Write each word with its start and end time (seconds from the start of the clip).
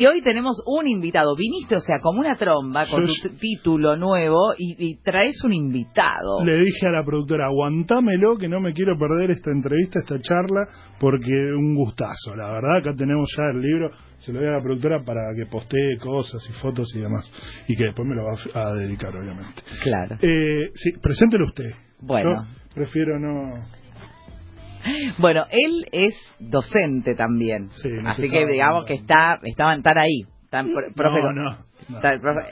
Y 0.00 0.06
hoy 0.06 0.22
tenemos 0.22 0.62
un 0.64 0.86
invitado. 0.86 1.34
Viniste, 1.34 1.74
o 1.74 1.80
sea, 1.80 1.98
como 2.00 2.20
una 2.20 2.36
tromba 2.36 2.86
con 2.86 3.02
tu 3.02 3.36
título 3.36 3.96
nuevo 3.96 4.54
y, 4.56 4.96
traes 5.02 5.42
un 5.42 5.52
invitado. 5.52 6.44
Le 6.44 6.60
dije 6.60 6.86
a 6.86 6.90
la 6.90 7.04
productora, 7.04 7.46
aguantámelo 7.46 8.36
que 8.38 8.46
no 8.46 8.60
me 8.60 8.72
quiero 8.72 8.96
perder 8.96 9.32
esta 9.32 9.50
entrevista, 9.50 9.98
esta 9.98 10.20
charla, 10.20 10.68
porque 11.00 11.32
un 11.32 11.74
gustazo. 11.74 12.36
La 12.36 12.48
verdad, 12.48 12.76
acá 12.76 12.94
tenemos 12.94 13.28
ya 13.36 13.42
el 13.52 13.60
libro. 13.60 13.90
Se 14.18 14.32
lo 14.32 14.38
doy 14.38 14.48
a 14.48 14.52
la 14.52 14.62
productora 14.62 15.02
para 15.02 15.34
que 15.34 15.50
postee 15.50 15.98
cosas 15.98 16.48
y 16.48 16.52
fotos 16.52 16.86
y 16.94 17.00
demás. 17.00 17.32
Y 17.66 17.74
que 17.74 17.86
después 17.86 18.06
me 18.06 18.14
lo 18.14 18.22
va 18.22 18.36
a 18.54 18.74
dedicar, 18.74 19.16
obviamente. 19.16 19.62
Claro. 19.82 20.14
Eh, 20.22 20.70
sí, 20.74 20.92
preséntelo 21.02 21.44
usted. 21.46 21.72
Bueno. 22.02 22.44
Yo 22.44 22.72
prefiero 22.72 23.18
no 23.18 23.66
bueno, 25.18 25.44
él 25.50 25.86
es 25.92 26.14
docente 26.38 27.14
también. 27.14 27.68
así 28.04 28.28
que 28.28 28.46
digamos 28.46 28.84
que 28.84 28.94
está, 28.94 29.38
estaban 29.42 29.78
estar 29.78 29.98
ahí. 29.98 30.22
no, 30.52 31.32
no. 31.32 31.56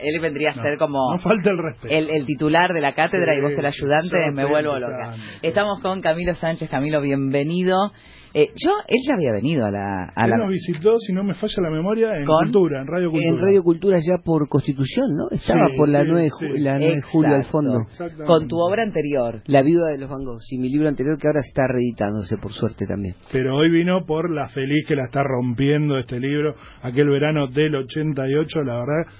él 0.01 0.19
vendría 0.19 0.49
a 0.49 0.53
ser 0.53 0.77
como 0.77 1.17
falta 1.19 1.49
el, 1.49 1.57
respeto. 1.57 1.93
el, 1.93 2.25
titular 2.25 2.73
de 2.73 2.81
la 2.81 2.93
cátedra 2.93 3.35
y 3.35 3.41
vos 3.41 3.51
el 3.51 3.65
ayudante, 3.65 4.31
me 4.31 4.45
vuelvo 4.45 4.77
loca. 4.77 5.15
Estamos 5.41 5.81
con 5.81 6.01
Camilo 6.01 6.33
Sánchez. 6.35 6.69
Camilo, 6.69 7.01
bienvenido. 7.01 7.91
Eh, 8.39 8.51
yo, 8.55 8.71
él 8.87 8.99
ya 9.03 9.15
había 9.15 9.31
venido 9.31 9.65
a 9.65 9.71
la... 9.71 10.13
A 10.15 10.25
él 10.25 10.31
nos 10.37 10.51
visitó, 10.51 10.99
si 10.99 11.11
no 11.11 11.23
me 11.23 11.33
falla 11.33 11.55
la 11.63 11.71
memoria, 11.71 12.15
en 12.19 12.25
Cultura, 12.25 12.81
en 12.81 12.87
Radio 12.87 13.09
Cultura. 13.09 13.29
En 13.33 13.41
Radio 13.41 13.63
Cultura 13.63 13.97
ya 13.99 14.19
por 14.23 14.47
Constitución, 14.47 15.15
¿no? 15.17 15.29
Estaba 15.31 15.69
por 15.75 15.89
la, 15.89 16.03
9, 16.03 16.29
de 16.61 17.01
julio 17.01 17.33
al 17.33 17.45
fondo. 17.45 17.87
Con 18.27 18.47
tu 18.47 18.59
obra 18.59 18.83
anterior. 18.83 19.41
La 19.47 19.63
viuda 19.63 19.87
de 19.87 19.97
los 19.97 20.07
Bangos, 20.07 20.45
y 20.51 20.59
mi 20.59 20.69
libro 20.69 20.87
anterior 20.87 21.17
que 21.17 21.25
ahora 21.25 21.39
está 21.39 21.63
reeditándose, 21.67 22.37
por 22.37 22.51
suerte 22.51 22.85
también. 22.85 23.15
Pero 23.31 23.57
hoy 23.57 23.71
vino 23.71 24.05
por 24.05 24.29
la 24.29 24.47
feliz 24.49 24.85
que 24.87 24.95
la 24.95 25.05
está 25.05 25.23
rompiendo 25.23 25.97
este 25.97 26.19
libro, 26.19 26.53
aquel 26.83 27.09
verano 27.09 27.47
del 27.47 27.75
88, 27.75 28.61
la 28.61 28.73
verdad 28.73 29.11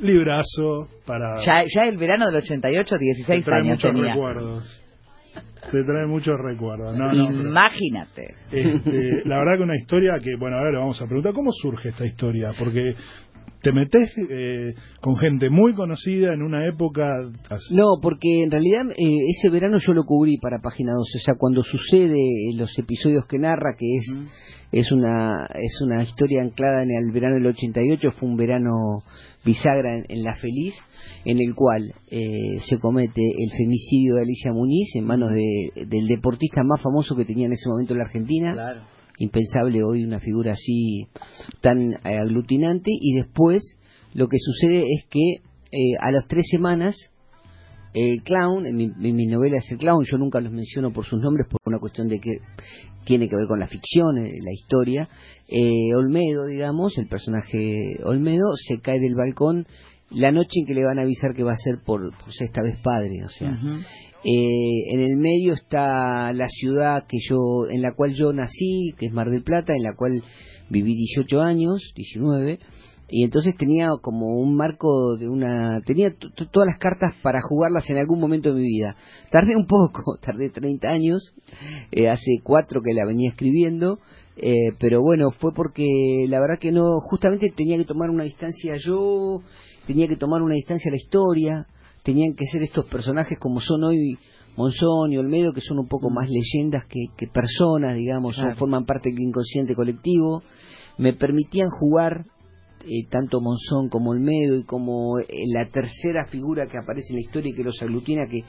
librazo 0.00 0.88
para... 1.06 1.36
Ya, 1.44 1.62
ya 1.64 1.84
el 1.88 1.96
verano 1.96 2.26
del 2.26 2.36
88, 2.36 2.98
16 2.98 3.48
años 3.48 3.80
tenía. 3.80 4.12
recuerdos. 4.12 4.81
Te 5.70 5.84
trae 5.84 6.06
muchos 6.06 6.34
recuerdos. 6.38 6.96
No, 6.96 7.12
Imagínate. 7.12 8.34
este, 8.50 9.22
la 9.24 9.38
verdad 9.38 9.58
que 9.58 9.62
una 9.62 9.76
historia 9.76 10.14
que, 10.22 10.36
bueno, 10.38 10.56
ahora 10.56 10.72
le 10.72 10.78
vamos 10.78 11.00
a 11.00 11.06
preguntar, 11.06 11.32
¿cómo 11.32 11.50
surge 11.52 11.90
esta 11.90 12.04
historia? 12.04 12.50
Porque 12.58 12.94
te 13.62 13.72
metes 13.72 14.10
eh, 14.28 14.74
con 15.00 15.16
gente 15.16 15.48
muy 15.48 15.74
conocida 15.74 16.34
en 16.34 16.42
una 16.42 16.66
época... 16.68 17.04
No, 17.70 18.00
porque 18.02 18.42
en 18.42 18.50
realidad 18.50 18.82
eh, 18.90 19.16
ese 19.28 19.50
verano 19.50 19.78
yo 19.78 19.92
lo 19.92 20.04
cubrí 20.04 20.36
para 20.38 20.60
Página 20.60 20.92
12, 20.92 21.18
o 21.18 21.20
sea, 21.20 21.34
cuando 21.38 21.62
sucede 21.62 22.18
los 22.56 22.76
episodios 22.78 23.26
que 23.26 23.38
narra, 23.38 23.76
que 23.78 23.86
es, 23.96 24.14
es, 24.72 24.90
una, 24.90 25.46
es 25.54 25.80
una 25.80 26.02
historia 26.02 26.42
anclada 26.42 26.82
en 26.82 26.90
el 26.90 27.12
verano 27.12 27.36
del 27.36 27.46
88, 27.46 28.10
fue 28.18 28.28
un 28.28 28.36
verano 28.36 29.04
bisagra 29.44 29.96
en, 29.96 30.24
La 30.24 30.34
Feliz, 30.34 30.74
en 31.24 31.38
el 31.38 31.54
cual 31.54 31.82
eh, 32.10 32.58
se 32.68 32.78
comete 32.78 33.22
el 33.22 33.50
femicidio 33.56 34.16
de 34.16 34.22
Alicia 34.22 34.52
Muñiz 34.52 34.94
en 34.96 35.04
manos 35.04 35.30
de, 35.30 35.86
del 35.86 36.08
deportista 36.08 36.62
más 36.64 36.80
famoso 36.80 37.16
que 37.16 37.24
tenía 37.24 37.46
en 37.46 37.52
ese 37.52 37.68
momento 37.68 37.92
en 37.92 37.98
la 37.98 38.04
Argentina. 38.04 38.54
Impensable 39.18 39.82
hoy 39.82 40.04
una 40.04 40.20
figura 40.20 40.52
así 40.52 41.06
tan 41.60 41.92
eh, 41.92 42.18
aglutinante. 42.18 42.90
Y 42.92 43.16
después 43.16 43.62
lo 44.14 44.28
que 44.28 44.38
sucede 44.38 44.86
es 44.92 45.06
que 45.08 45.42
eh, 45.72 45.96
a 46.00 46.10
las 46.10 46.26
tres 46.26 46.46
semanas 46.50 46.96
el 47.94 48.22
clown, 48.22 48.66
en 48.66 48.76
mi, 48.76 49.26
novela 49.26 49.58
es 49.58 49.70
el 49.70 49.76
clown, 49.76 50.02
yo 50.10 50.16
nunca 50.16 50.40
los 50.40 50.50
menciono 50.50 50.92
por 50.92 51.04
sus 51.04 51.20
nombres 51.20 51.46
por 51.50 51.60
una 51.66 51.78
cuestión 51.78 52.08
de 52.08 52.20
que 52.20 52.38
tiene 53.04 53.28
que 53.28 53.36
ver 53.36 53.46
con 53.46 53.60
la 53.60 53.66
ficción, 53.66 54.14
la 54.16 54.52
historia. 54.52 55.08
Olmedo, 55.94 56.46
digamos, 56.46 56.96
el 56.96 57.06
personaje 57.06 57.98
Olmedo, 58.04 58.54
se 58.56 58.80
cae 58.80 58.98
del 58.98 59.14
balcón 59.14 59.66
la 60.14 60.30
noche 60.30 60.60
en 60.60 60.66
que 60.66 60.74
le 60.74 60.84
van 60.84 60.98
a 60.98 61.02
avisar 61.02 61.34
que 61.34 61.42
va 61.42 61.52
a 61.52 61.56
ser 61.56 61.80
por, 61.84 62.12
sexta 62.30 62.62
vez 62.62 62.78
padre, 62.82 63.24
o 63.24 63.28
sea. 63.28 63.58
Eh, 64.24 64.94
en 64.94 65.00
el 65.00 65.16
medio 65.16 65.54
está 65.54 66.32
la 66.32 66.48
ciudad 66.48 67.06
que 67.08 67.18
yo, 67.28 67.68
en 67.68 67.82
la 67.82 67.92
cual 67.94 68.14
yo 68.14 68.32
nací, 68.32 68.94
que 68.98 69.06
es 69.06 69.12
Mar 69.12 69.30
del 69.30 69.42
Plata, 69.42 69.74
en 69.74 69.82
la 69.82 69.94
cual 69.94 70.22
viví 70.70 70.94
18 70.94 71.40
años, 71.40 71.92
19, 71.96 72.60
y 73.14 73.24
entonces 73.24 73.54
tenía 73.56 73.90
como 74.00 74.40
un 74.40 74.56
marco 74.56 75.16
de 75.18 75.28
una 75.28 75.82
tenía 75.82 76.14
todas 76.50 76.66
las 76.66 76.78
cartas 76.78 77.14
para 77.22 77.42
jugarlas 77.42 77.88
en 77.90 77.98
algún 77.98 78.18
momento 78.18 78.48
de 78.48 78.60
mi 78.60 78.66
vida. 78.66 78.96
Tardé 79.30 79.54
un 79.54 79.66
poco 79.66 80.16
tardé 80.22 80.48
30 80.48 80.88
años 80.88 81.34
eh, 81.90 82.08
hace 82.08 82.40
cuatro 82.42 82.80
que 82.82 82.94
la 82.94 83.04
venía 83.04 83.28
escribiendo. 83.28 83.98
Eh, 84.38 84.72
pero 84.80 85.02
bueno 85.02 85.30
fue 85.30 85.52
porque 85.54 85.84
la 86.26 86.40
verdad 86.40 86.58
que 86.58 86.72
no 86.72 87.00
justamente 87.00 87.52
tenía 87.54 87.76
que 87.76 87.84
tomar 87.84 88.08
una 88.08 88.24
distancia 88.24 88.76
yo 88.78 89.42
tenía 89.86 90.08
que 90.08 90.16
tomar 90.16 90.40
una 90.40 90.54
distancia 90.54 90.88
a 90.88 90.92
la 90.92 90.96
historia, 90.96 91.66
tenían 92.02 92.34
que 92.34 92.46
ser 92.46 92.62
estos 92.62 92.86
personajes 92.86 93.38
como 93.38 93.60
son 93.60 93.84
hoy 93.84 94.18
Monzón 94.56 95.12
y 95.12 95.16
Olmedo, 95.16 95.52
que 95.52 95.60
son 95.60 95.78
un 95.78 95.88
poco 95.88 96.10
más 96.10 96.28
leyendas 96.28 96.84
que, 96.86 97.26
personas, 97.28 97.96
digamos, 97.96 98.38
forman 98.56 98.84
parte 98.84 99.10
del 99.10 99.20
inconsciente 99.20 99.74
colectivo, 99.74 100.42
me 100.98 101.14
permitían 101.14 101.70
jugar 101.70 102.26
eh, 102.84 103.06
tanto 103.08 103.40
Monzón 103.40 103.88
como 103.88 104.10
Olmedo 104.10 104.56
y 104.56 104.64
como 104.64 105.18
eh, 105.20 105.26
la 105.46 105.70
tercera 105.70 106.26
figura 106.26 106.66
que 106.66 106.78
aparece 106.78 107.10
en 107.10 107.16
la 107.16 107.22
historia 107.22 107.50
y 107.50 107.54
que 107.54 107.64
los 107.64 107.80
aglutina, 107.80 108.26
que 108.26 108.44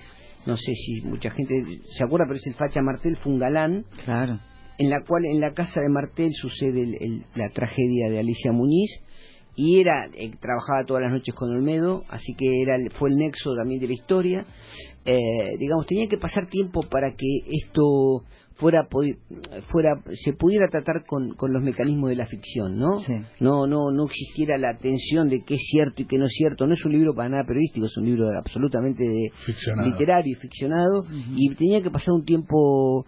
no 0.45 0.57
sé 0.57 0.73
si 0.73 1.01
mucha 1.07 1.29
gente 1.29 1.53
se 1.89 2.03
acuerda, 2.03 2.25
pero 2.27 2.37
es 2.37 2.47
el 2.47 2.55
Facha 2.55 2.81
Martel, 2.81 3.15
fue 3.17 3.31
un 3.31 3.39
galán. 3.39 3.85
Claro. 4.03 4.39
En 4.77 4.89
la 4.89 5.03
cual 5.03 5.23
en 5.25 5.39
la 5.39 5.53
casa 5.53 5.79
de 5.79 5.89
Martel 5.89 6.31
sucede 6.33 7.23
la 7.35 7.49
tragedia 7.51 8.09
de 8.09 8.19
Alicia 8.19 8.51
Muñiz 8.51 8.89
y 9.55 9.79
era 9.79 10.07
eh, 10.13 10.31
trabajaba 10.39 10.85
todas 10.85 11.03
las 11.03 11.11
noches 11.11 11.35
con 11.35 11.49
Olmedo 11.49 12.03
así 12.09 12.33
que 12.35 12.61
era 12.61 12.77
fue 12.97 13.09
el 13.09 13.17
nexo 13.17 13.55
también 13.55 13.79
de 13.79 13.87
la 13.87 13.93
historia. 13.93 14.45
Eh, 15.05 15.57
digamos 15.59 15.85
tenía 15.85 16.07
que 16.07 16.17
pasar 16.17 16.47
tiempo 16.47 16.81
para 16.81 17.11
que 17.11 17.27
esto 17.47 18.23
fuera 18.55 18.87
fuera 19.67 20.01
se 20.13 20.33
pudiera 20.33 20.67
tratar 20.69 21.03
con, 21.05 21.35
con 21.35 21.51
los 21.51 21.61
mecanismos 21.61 22.09
de 22.09 22.15
la 22.15 22.25
ficción 22.25 22.77
no 22.77 23.01
no 23.39 23.67
no 23.67 23.91
no 23.91 24.05
existiera 24.05 24.57
la 24.57 24.77
tensión 24.77 25.29
de 25.29 25.43
qué 25.43 25.55
es 25.55 25.61
cierto 25.69 26.01
y 26.01 26.05
qué 26.05 26.17
no 26.17 26.25
es 26.25 26.33
cierto. 26.33 26.67
No 26.67 26.73
es 26.73 26.85
un 26.85 26.93
libro 26.93 27.13
para 27.13 27.29
nada 27.29 27.43
periodístico 27.45 27.85
es 27.85 27.97
un 27.97 28.05
libro 28.05 28.29
absolutamente 28.37 29.31
literario 29.83 30.33
y 30.33 30.35
ficcionado. 30.35 31.03
Y 31.35 31.53
tenía 31.55 31.81
que 31.81 31.89
pasar 31.89 32.13
un 32.13 32.25
tiempo 32.25 33.05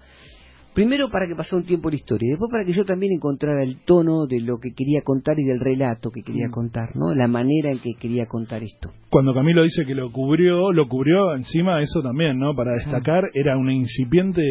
Primero 0.76 1.08
para 1.08 1.26
que 1.26 1.36
pasara 1.36 1.62
un 1.62 1.66
tiempo 1.66 1.90
la 1.90 1.96
historia 1.96 2.28
y 2.28 2.30
después 2.32 2.52
para 2.52 2.66
que 2.66 2.74
yo 2.74 2.84
también 2.84 3.14
encontrara 3.14 3.64
el 3.64 3.78
tono 3.86 4.28
de 4.28 4.42
lo 4.42 4.58
que 4.60 4.74
quería 4.74 5.00
contar 5.06 5.40
y 5.40 5.46
del 5.46 5.62
relato 5.62 6.12
que 6.12 6.22
quería 6.22 6.50
mm. 6.50 6.52
contar, 6.52 6.98
¿no? 6.98 7.16
La 7.16 7.30
manera 7.30 7.72
en 7.72 7.80
que 7.80 7.94
quería 7.98 8.26
contar 8.26 8.62
esto. 8.62 8.92
Cuando 9.10 9.34
Camilo 9.34 9.64
dice 9.64 9.86
que 9.86 9.96
lo 9.96 10.12
cubrió, 10.12 10.74
lo 10.74 10.90
cubrió 10.90 11.34
encima 11.34 11.82
eso 11.82 12.02
también, 12.02 12.38
¿no? 12.38 12.54
Para 12.54 12.76
destacar, 12.76 13.24
era 13.34 13.58
una 13.58 13.74
incipiente 13.74 14.42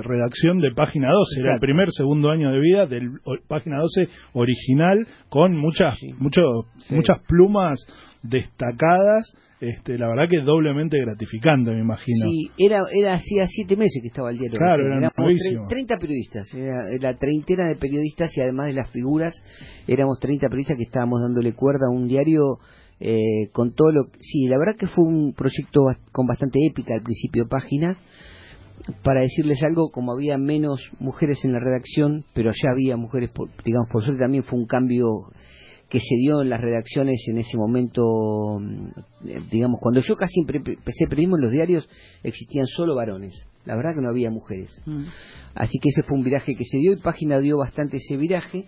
redacción 0.00 0.60
de 0.60 0.70
Página 0.70 1.08
12, 1.10 1.40
era 1.40 1.54
el 1.54 1.60
primer, 1.60 1.88
segundo 1.90 2.30
año 2.30 2.52
de 2.52 2.60
vida 2.60 2.86
del 2.86 3.10
Página 3.48 3.78
12 3.80 4.08
original 4.34 5.08
con 5.28 5.56
muchas, 5.56 5.96
muchas 6.88 7.18
plumas 7.26 7.84
destacadas 8.22 9.34
este, 9.60 9.96
la 9.98 10.08
verdad 10.08 10.28
que 10.28 10.38
es 10.38 10.44
doblemente 10.44 10.98
gratificante, 11.00 11.70
me 11.70 11.80
imagino. 11.80 12.28
Sí, 12.28 12.50
era, 12.58 12.82
era 12.92 13.14
hacía 13.14 13.46
siete 13.46 13.76
meses 13.76 14.00
que 14.02 14.08
estaba 14.08 14.30
el 14.30 14.38
diario. 14.38 14.58
Claro, 14.58 14.84
éramos 14.84 15.68
30 15.68 15.96
periodistas, 15.98 16.52
era 16.54 16.88
la 17.00 17.16
treintena 17.16 17.68
de 17.68 17.76
periodistas 17.76 18.36
y 18.36 18.40
además 18.40 18.66
de 18.66 18.74
las 18.74 18.90
figuras, 18.90 19.34
éramos 19.86 20.18
30 20.20 20.48
periodistas 20.48 20.76
que 20.76 20.84
estábamos 20.84 21.20
dándole 21.22 21.52
cuerda 21.54 21.86
a 21.86 21.94
un 21.94 22.08
diario 22.08 22.58
eh, 23.00 23.48
con 23.52 23.74
todo 23.74 23.92
lo... 23.92 24.04
Sí, 24.20 24.46
la 24.46 24.58
verdad 24.58 24.76
que 24.78 24.86
fue 24.86 25.04
un 25.04 25.32
proyecto 25.34 25.82
con 26.12 26.26
bastante 26.26 26.58
épica 26.66 26.94
al 26.94 27.02
principio 27.02 27.48
página. 27.48 27.96
Para 29.02 29.22
decirles 29.22 29.62
algo, 29.62 29.90
como 29.90 30.12
había 30.12 30.36
menos 30.36 30.80
mujeres 30.98 31.44
en 31.44 31.52
la 31.52 31.60
redacción, 31.60 32.24
pero 32.34 32.50
ya 32.50 32.70
había 32.72 32.96
mujeres, 32.96 33.30
digamos, 33.64 33.88
por 33.90 34.02
suerte 34.02 34.20
también 34.20 34.44
fue 34.44 34.58
un 34.58 34.66
cambio 34.66 35.06
que 35.88 36.00
se 36.00 36.16
dio 36.16 36.42
en 36.42 36.50
las 36.50 36.60
redacciones 36.60 37.22
en 37.28 37.38
ese 37.38 37.56
momento, 37.56 38.58
mm, 38.60 39.48
digamos, 39.50 39.80
cuando 39.80 40.00
yo 40.00 40.16
casi 40.16 40.40
empecé 40.40 41.06
periodismo 41.08 41.36
en 41.36 41.42
los 41.42 41.52
diarios 41.52 41.88
existían 42.22 42.66
solo 42.66 42.94
varones, 42.94 43.46
la 43.64 43.76
verdad 43.76 43.94
que 43.94 44.00
no 44.00 44.08
había 44.08 44.30
mujeres. 44.30 44.80
Mm. 44.86 45.04
Así 45.54 45.78
que 45.80 45.90
ese 45.90 46.02
fue 46.02 46.18
un 46.18 46.24
viraje 46.24 46.54
que 46.54 46.64
se 46.64 46.78
dio 46.78 46.92
y 46.92 46.96
Página 46.96 47.38
dio 47.38 47.58
bastante 47.58 47.98
ese 47.98 48.16
viraje 48.16 48.64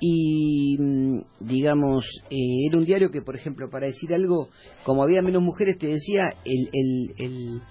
y 0.00 0.76
mm, 0.78 1.20
digamos, 1.40 2.06
eh, 2.30 2.66
era 2.68 2.78
un 2.78 2.84
diario 2.84 3.10
que, 3.10 3.22
por 3.22 3.36
ejemplo, 3.36 3.68
para 3.70 3.86
decir 3.86 4.12
algo, 4.14 4.48
como 4.84 5.02
había 5.02 5.22
menos 5.22 5.42
mujeres, 5.42 5.78
te 5.78 5.86
decía, 5.86 6.28
el, 6.44 6.70
el, 6.72 7.14
el 7.18 7.62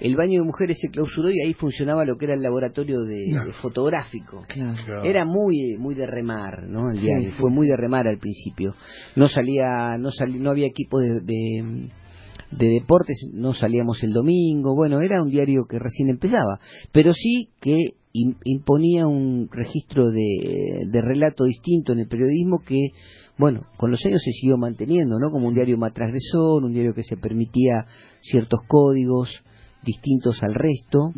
el 0.00 0.16
baño 0.16 0.40
de 0.40 0.46
mujeres 0.46 0.78
se 0.80 0.88
clausuró 0.88 1.30
y 1.30 1.40
ahí 1.40 1.52
funcionaba 1.52 2.04
lo 2.04 2.16
que 2.16 2.24
era 2.24 2.34
el 2.34 2.42
laboratorio 2.42 3.02
de, 3.02 3.52
fotográfico. 3.60 4.44
Era 5.04 5.24
muy 5.24 5.76
muy 5.78 5.94
de 5.94 6.06
remar, 6.06 6.64
¿no? 6.66 6.90
El 6.90 7.00
diario 7.00 7.32
fue 7.32 7.50
muy 7.50 7.68
de 7.68 7.76
remar 7.76 8.08
al 8.08 8.18
principio. 8.18 8.74
No 9.14 9.28
salía 9.28 9.98
no 9.98 10.10
no 10.38 10.50
había 10.50 10.66
equipo 10.66 10.98
de, 11.00 11.20
de, 11.20 12.66
deportes, 12.66 13.28
no 13.32 13.52
salíamos 13.52 14.02
el 14.02 14.12
domingo. 14.12 14.74
Bueno, 14.74 15.00
era 15.02 15.22
un 15.22 15.30
diario 15.30 15.66
que 15.68 15.78
recién 15.78 16.08
empezaba, 16.08 16.60
pero 16.92 17.12
sí 17.12 17.50
que 17.60 17.76
imponía 18.12 19.06
un 19.06 19.48
registro 19.52 20.10
de, 20.10 20.86
de 20.90 21.00
relato 21.00 21.44
distinto 21.44 21.92
en 21.92 22.00
el 22.00 22.08
periodismo 22.08 22.58
que 22.66 22.88
bueno, 23.38 23.62
con 23.78 23.90
los 23.90 24.04
años 24.04 24.20
se 24.22 24.32
siguió 24.32 24.58
manteniendo, 24.58 25.18
¿no? 25.18 25.30
Como 25.30 25.48
un 25.48 25.54
diario 25.54 25.78
más 25.78 25.94
transgresor, 25.94 26.62
un 26.62 26.74
diario 26.74 26.92
que 26.92 27.02
se 27.02 27.16
permitía 27.16 27.86
ciertos 28.20 28.60
códigos 28.68 29.30
distintos 29.82 30.42
al 30.42 30.54
resto, 30.54 31.12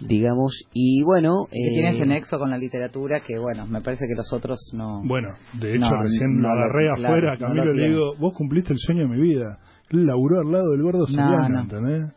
digamos, 0.00 0.64
y 0.72 1.02
bueno... 1.02 1.46
Que 1.50 1.70
tiene 1.70 1.90
ese 1.90 2.06
nexo 2.06 2.38
con 2.38 2.50
la 2.50 2.58
literatura 2.58 3.20
que, 3.20 3.38
bueno, 3.38 3.66
me 3.66 3.80
parece 3.80 4.06
que 4.06 4.14
los 4.14 4.32
otros 4.32 4.72
no... 4.74 5.02
Bueno, 5.04 5.28
de 5.54 5.76
hecho 5.76 5.90
recién 6.02 6.40
lo 6.42 6.48
agarré 6.48 6.90
afuera, 6.90 7.36
Camilo, 7.38 7.72
le 7.72 7.88
digo, 7.88 8.16
vos 8.18 8.34
cumpliste 8.34 8.72
el 8.72 8.78
sueño 8.78 9.02
de 9.02 9.08
mi 9.08 9.20
vida. 9.20 9.58
Él 9.90 10.06
laburó 10.06 10.40
al 10.40 10.52
lado 10.52 10.70
del 10.70 10.82
gordo 10.82 11.06
Soriano, 11.06 11.62
¿entendés? 11.62 12.12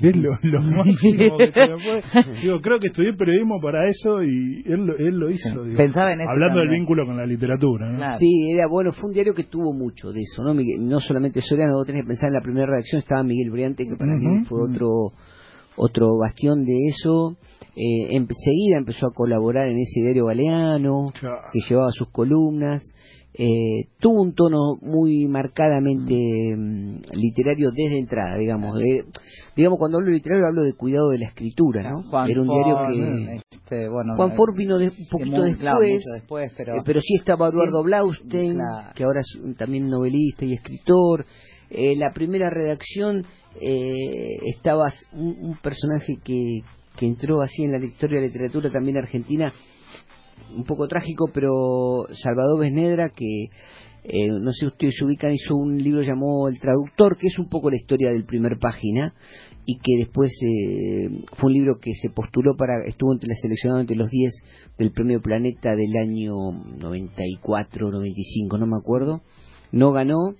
es 0.00 0.16
lo, 0.16 0.30
máximo 0.62 1.38
que 1.38 1.50
se 1.50 1.66
me 1.66 1.78
fue. 1.82 2.40
Digo, 2.42 2.60
creo 2.60 2.78
que 2.78 2.88
estudié 2.88 3.14
periodismo 3.14 3.60
para 3.60 3.88
eso 3.88 4.22
y 4.22 4.62
él, 4.64 4.88
él 4.98 5.18
lo 5.18 5.30
hizo. 5.30 5.62
Pensaba 5.76 6.12
en 6.12 6.20
eso 6.20 6.30
Hablando 6.30 6.60
del 6.60 6.70
vínculo 6.70 7.04
con 7.04 7.16
la 7.16 7.26
literatura. 7.26 7.90
¿no? 7.90 8.16
Sí, 8.16 8.50
era 8.52 8.66
bueno, 8.68 8.92
fue 8.92 9.08
un 9.08 9.14
diario 9.14 9.34
que 9.34 9.44
tuvo 9.44 9.72
mucho 9.72 10.10
de 10.12 10.20
eso, 10.20 10.42
¿no? 10.42 10.54
no 10.54 11.00
solamente 11.00 11.40
Soriano, 11.40 11.74
vos 11.74 11.86
tenés 11.86 12.02
que 12.02 12.08
pensar 12.08 12.28
en 12.28 12.34
la 12.34 12.40
primera 12.40 12.66
redacción, 12.66 13.00
estaba 13.00 13.22
Miguel 13.22 13.50
Briante, 13.50 13.84
que 13.84 13.96
para 13.96 14.14
mí 14.16 14.44
fue 14.44 14.58
otro 14.70 15.12
otro 15.78 16.18
bastión 16.18 16.64
de 16.64 16.88
eso. 16.88 17.36
Eh, 17.74 18.08
enseguida 18.10 18.78
empezó 18.78 19.06
a 19.06 19.14
colaborar 19.14 19.68
en 19.68 19.78
ese 19.78 20.00
diario 20.00 20.26
galeano, 20.26 21.06
que 21.52 21.60
llevaba 21.68 21.90
sus 21.92 22.10
columnas. 22.10 22.82
Eh, 23.40 23.90
tuvo 24.00 24.22
un 24.22 24.34
tono 24.34 24.78
muy 24.80 25.28
marcadamente 25.28 26.56
mm, 26.56 27.02
literario 27.12 27.70
desde 27.70 28.00
entrada, 28.00 28.36
digamos. 28.36 28.76
digamos, 29.54 29.78
cuando 29.78 29.98
hablo 29.98 30.10
de 30.10 30.16
literario 30.16 30.46
hablo 30.48 30.62
de 30.62 30.72
cuidado 30.72 31.10
de 31.10 31.18
la 31.18 31.28
escritura, 31.28 31.88
¿no? 31.88 32.00
Era 32.26 32.40
un 32.40 32.48
diario 32.48 32.76
que... 32.88 33.40
Este, 33.52 33.88
Juan 33.88 34.34
Ford 34.34 34.56
vino 34.56 34.76
un 34.76 34.90
poquito 35.08 35.42
después, 35.42 36.52
pero... 36.56 36.78
Eh, 36.78 36.82
pero 36.84 37.00
sí 37.00 37.14
estaba 37.14 37.48
Eduardo 37.48 37.84
Blaustein, 37.84 38.58
que 38.96 39.04
ahora 39.04 39.20
es 39.20 39.56
también 39.56 39.88
novelista 39.88 40.44
y 40.44 40.54
escritor. 40.54 41.24
la 41.70 42.12
primera 42.12 42.50
redacción 42.50 43.24
eh, 43.60 44.38
estaba 44.46 44.92
un, 45.12 45.56
personaje 45.62 46.18
que, 46.22 46.60
que 46.96 47.06
entró 47.06 47.42
así 47.42 47.64
en 47.64 47.72
la 47.72 47.78
historia 47.78 48.20
de 48.20 48.26
la 48.26 48.32
literatura 48.32 48.70
también 48.70 48.96
argentina, 48.96 49.52
un 50.54 50.64
poco 50.64 50.88
trágico, 50.88 51.30
pero 51.32 52.06
Salvador 52.12 52.60
Besnedra, 52.60 53.10
que 53.10 53.50
eh, 54.04 54.28
no 54.28 54.52
sé 54.52 54.66
ustedes 54.66 54.94
se 54.96 55.04
ubican, 55.04 55.34
hizo 55.34 55.54
un 55.54 55.76
libro 55.76 56.02
llamado 56.02 56.48
El 56.48 56.58
Traductor, 56.58 57.18
que 57.18 57.26
es 57.26 57.38
un 57.38 57.48
poco 57.48 57.68
la 57.68 57.76
historia 57.76 58.10
del 58.10 58.24
primer 58.24 58.58
página, 58.58 59.14
y 59.66 59.78
que 59.78 59.98
después 59.98 60.32
eh, 60.42 61.10
fue 61.36 61.50
un 61.50 61.52
libro 61.52 61.78
que 61.78 61.92
se 61.94 62.08
postuló 62.08 62.56
para, 62.56 62.84
estuvo 62.86 63.12
entre 63.12 63.28
la 63.28 63.34
seleccionado 63.34 63.80
entre 63.80 63.96
los 63.96 64.08
10 64.08 64.32
del 64.78 64.92
Premio 64.92 65.20
Planeta 65.20 65.76
del 65.76 65.94
año 65.96 66.32
94, 66.78 67.90
95, 67.90 68.56
no 68.56 68.66
me 68.66 68.78
acuerdo. 68.80 69.20
No 69.72 69.92
ganó, 69.92 70.34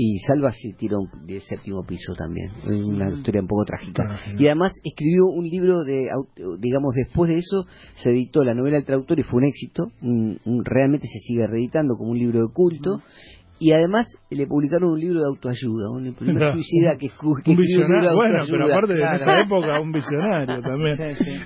y 0.00 0.20
Salva 0.20 0.52
se 0.52 0.74
tiró 0.74 0.98
de 1.26 1.40
séptimo 1.40 1.84
piso 1.84 2.14
también, 2.14 2.52
una 2.64 3.10
historia 3.10 3.40
un 3.40 3.48
poco 3.48 3.64
trágica. 3.64 4.04
Y 4.38 4.46
además 4.46 4.72
escribió 4.84 5.26
un 5.26 5.44
libro 5.44 5.82
de, 5.82 6.08
digamos, 6.60 6.94
después 6.94 7.28
de 7.28 7.38
eso 7.38 7.66
se 7.96 8.10
editó 8.10 8.44
la 8.44 8.54
novela 8.54 8.76
El 8.76 8.84
traductor 8.84 9.18
y 9.18 9.24
fue 9.24 9.38
un 9.38 9.48
éxito, 9.48 9.90
realmente 10.64 11.08
se 11.08 11.18
sigue 11.18 11.48
reeditando 11.48 11.96
como 11.98 12.12
un 12.12 12.18
libro 12.18 12.38
de 12.38 12.52
culto. 12.54 13.02
Y 13.60 13.72
además 13.72 14.06
le 14.30 14.46
publicaron 14.46 14.92
un 14.92 15.00
libro 15.00 15.18
de 15.18 15.26
autoayuda, 15.26 15.90
un 15.90 16.14
primer 16.18 16.52
suicida 16.52 16.96
que, 16.96 17.08
que 17.08 17.50
un 17.50 17.56
visionario, 17.56 18.14
bueno, 18.14 18.44
pero 18.48 18.66
aparte 18.66 18.94
de 18.94 19.02
esa 19.02 19.40
época 19.40 19.80
un 19.80 19.90
visionario 19.90 20.62
también. 20.62 20.96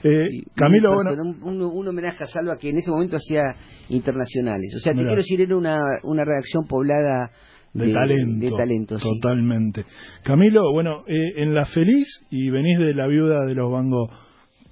Eh, 0.04 0.44
Camilo, 0.54 0.92
bueno, 0.94 1.22
un, 1.22 1.62
un, 1.62 1.88
homenaje 1.88 2.22
a 2.22 2.26
Salva 2.26 2.58
que 2.58 2.68
en 2.68 2.76
ese 2.76 2.90
momento 2.90 3.16
hacía 3.16 3.44
internacionales. 3.88 4.74
O 4.76 4.80
sea, 4.80 4.92
te 4.92 4.98
quiero 4.98 5.16
decir, 5.22 5.40
era 5.40 5.56
una, 5.56 5.80
una 6.02 6.22
redacción 6.26 6.66
poblada 6.66 7.30
de, 7.72 7.92
talento, 7.92 8.56
talento 8.56 8.98
totalmente. 8.98 9.84
Camilo, 10.24 10.72
bueno, 10.72 11.04
eh, 11.06 11.42
en 11.42 11.54
La 11.54 11.64
Feliz 11.64 12.06
y 12.30 12.50
venís 12.50 12.78
de 12.78 12.94
la 12.94 13.06
viuda 13.06 13.46
de 13.46 13.54
los 13.54 13.70
Van 13.70 13.90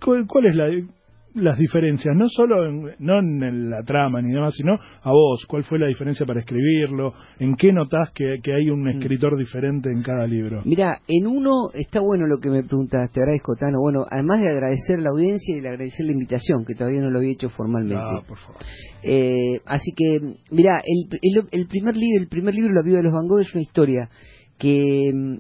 ¿cuál, 0.03 0.27
cuál 0.27 0.47
es 0.47 0.55
la 0.55 0.69
las 1.35 1.59
diferencias, 1.59 2.15
no 2.17 2.29
solo 2.29 2.67
en, 2.67 2.95
no 2.99 3.19
en 3.19 3.71
la 3.71 3.83
trama 3.83 4.21
ni 4.21 4.33
demás, 4.33 4.55
sino 4.55 4.75
a 4.75 5.13
vos, 5.13 5.47
cuál 5.47 5.63
fue 5.63 5.79
la 5.79 5.87
diferencia 5.87 6.27
para 6.27 6.41
escribirlo, 6.41 7.13
en 7.39 7.55
qué 7.55 7.73
notás 7.73 8.11
que, 8.15 8.39
que 8.43 8.53
hay 8.53 8.71
un 8.71 8.83
mm. 8.83 8.89
escritor 8.89 9.37
diferente 9.37 9.91
en 9.91 10.03
cada 10.03 10.27
libro. 10.27 10.63
Mira, 10.65 11.01
en 11.07 11.27
uno 11.27 11.71
está 11.73 12.01
bueno 12.01 12.27
lo 12.27 12.39
que 12.39 12.51
me 12.51 12.63
preguntaste, 12.63 13.15
te 13.15 13.21
agradezco 13.21 13.55
Tano, 13.57 13.81
bueno, 13.81 14.05
además 14.11 14.41
de 14.41 14.49
agradecer 14.49 14.99
la 14.99 15.11
audiencia 15.11 15.57
y 15.57 15.61
de 15.61 15.69
agradecer 15.69 16.07
la 16.07 16.13
invitación, 16.13 16.65
que 16.65 16.75
todavía 16.75 17.01
no 17.01 17.11
lo 17.11 17.19
había 17.19 17.33
hecho 17.33 17.51
formalmente. 17.51 17.97
Ah, 17.97 18.23
por 18.27 18.39
favor. 18.39 18.63
Eh, 19.03 19.61
así 19.67 19.93
que, 19.97 20.37
mira, 20.51 20.83
el, 20.85 21.49
el, 21.51 21.67
primer 21.67 21.97
libro, 21.97 22.23
el 22.23 22.29
primer 22.29 22.55
libro, 22.55 22.73
La 22.73 22.83
vida 22.83 22.99
de 22.99 23.05
los 23.05 23.13
Van 23.13 23.27
Gogh, 23.27 23.41
es 23.41 23.53
una 23.55 23.63
historia 23.63 24.09
que 24.59 25.13
mm, 25.15 25.37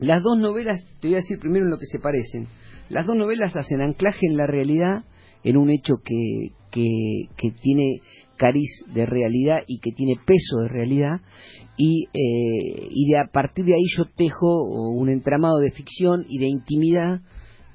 las 0.00 0.22
dos 0.22 0.38
novelas, 0.38 0.84
te 1.00 1.08
voy 1.08 1.14
a 1.14 1.18
decir 1.18 1.38
primero 1.38 1.64
en 1.64 1.70
lo 1.70 1.78
que 1.78 1.86
se 1.86 1.98
parecen, 1.98 2.48
las 2.88 3.06
dos 3.06 3.16
novelas 3.16 3.56
hacen 3.56 3.80
anclaje 3.80 4.26
en 4.28 4.36
la 4.36 4.46
realidad 4.46 5.04
en 5.44 5.56
un 5.56 5.70
hecho 5.70 5.96
que, 6.04 6.48
que, 6.70 7.50
tiene 7.62 8.00
cariz 8.36 8.84
de 8.92 9.06
realidad 9.06 9.58
y 9.66 9.78
que 9.78 9.92
tiene 9.92 10.16
peso 10.16 10.62
de 10.62 10.68
realidad 10.68 11.20
y, 11.76 12.06
eh, 12.12 12.88
y 12.90 13.10
de 13.10 13.18
a 13.18 13.26
partir 13.32 13.64
de 13.64 13.74
ahí 13.74 13.84
yo 13.96 14.04
tejo 14.16 14.64
un 14.64 15.08
entramado 15.08 15.58
de 15.58 15.70
ficción 15.70 16.24
y 16.28 16.38
de 16.38 16.48
intimidad 16.48 17.20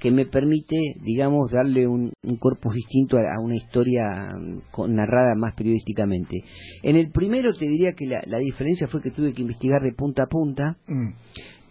que 0.00 0.10
me 0.10 0.26
permite, 0.26 0.76
digamos, 1.02 1.52
darle 1.52 1.86
un, 1.86 2.12
un 2.22 2.36
corpus 2.38 2.74
distinto 2.74 3.18
a, 3.18 3.38
una 3.40 3.54
historia 3.54 4.06
mm, 4.34 4.94
narrada 4.94 5.34
más 5.36 5.54
periodísticamente. 5.54 6.42
En 6.82 6.96
el 6.96 7.10
primero 7.12 7.54
te 7.54 7.68
diría 7.68 7.92
que 7.92 8.06
la, 8.06 8.38
diferencia 8.38 8.88
fue 8.88 9.02
que 9.02 9.10
tuve 9.10 9.34
que 9.34 9.42
investigar 9.42 9.82
de 9.82 9.92
punta 9.92 10.24
a 10.24 10.26
punta. 10.26 10.78
Mm. 10.88 11.10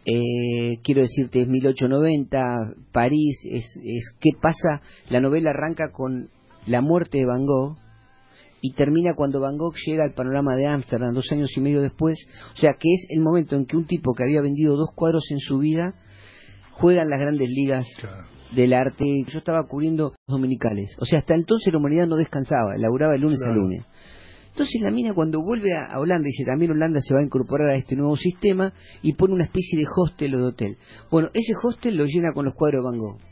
Eh, 0.06 0.80
quiero 0.84 1.02
decirte, 1.02 1.42
es 1.42 1.48
1890, 1.48 2.56
París, 2.92 3.38
es, 3.44 3.66
es 3.84 4.16
qué 4.20 4.30
pasa, 4.42 4.82
la 5.10 5.20
novela 5.20 5.52
arranca 5.52 5.92
con 5.92 6.30
la 6.66 6.82
muerte 6.82 7.18
de 7.18 7.26
Van 7.26 7.46
Gogh 7.46 7.78
y 8.62 8.74
termina 8.74 9.14
cuando 9.14 9.40
Van 9.40 9.58
Gogh 9.58 9.76
llega 9.86 10.04
al 10.04 10.14
panorama 10.14 10.56
de 10.56 10.68
Ámsterdam 10.68 11.14
dos 11.14 11.32
años 11.32 11.50
y 11.56 11.62
medio 11.62 11.82
después, 11.82 12.18
o 12.54 12.58
sea 12.58 12.74
que 12.74 12.92
es 12.94 13.08
el 13.10 13.22
momento 13.22 13.56
en 13.56 13.66
que 13.66 13.78
un 13.78 13.86
tipo 13.86 14.14
que 14.14 14.24
había 14.24 14.42
vendido 14.42 14.76
dos 14.76 14.90
cuadros 14.96 15.30
en 15.32 15.40
su 15.40 15.60
vida 15.60 15.94
juega 16.72 17.02
en 17.02 17.10
las 17.10 17.20
grandes 17.20 17.50
ligas 17.50 17.86
del 18.56 18.74
arte, 18.74 19.06
yo 19.28 19.40
estaba 19.40 19.68
cubriendo 19.68 20.14
dominicales, 20.28 20.96
o 21.00 21.06
sea 21.06 21.20
hasta 21.20 21.36
entonces 21.36 21.72
la 21.74 21.80
humanidad 21.80 22.08
no 22.08 22.16
descansaba, 22.16 22.78
laburaba 22.78 23.16
el 23.16 23.22
lunes 23.22 23.40
a 23.46 23.52
lunes. 23.52 23.84
Entonces 24.52 24.82
la 24.82 24.92
mina 24.92 25.14
cuando 25.14 25.42
vuelve 25.42 25.74
a, 25.74 25.98
Holanda 26.00 26.26
dice 26.26 26.44
también 26.46 26.72
Holanda 26.72 27.00
se 27.02 27.14
va 27.14 27.22
a 27.22 27.24
incorporar 27.24 27.70
a 27.70 27.76
este 27.76 27.96
nuevo 27.96 28.16
sistema 28.16 28.74
y 29.02 29.14
pone 29.14 29.34
una 29.34 29.46
especie 29.46 29.80
de 29.80 29.86
hostel 29.96 30.36
o 30.36 30.38
de 30.40 30.44
hotel. 30.46 30.78
Bueno, 31.10 31.30
ese 31.34 31.54
hostel 31.62 31.96
lo 31.96 32.06
llena 32.06 32.34
con 32.34 32.46
los 32.46 32.54
cuadros 32.54 32.84
de 32.84 32.90
Van 32.90 32.98
Gogh. 32.98 33.30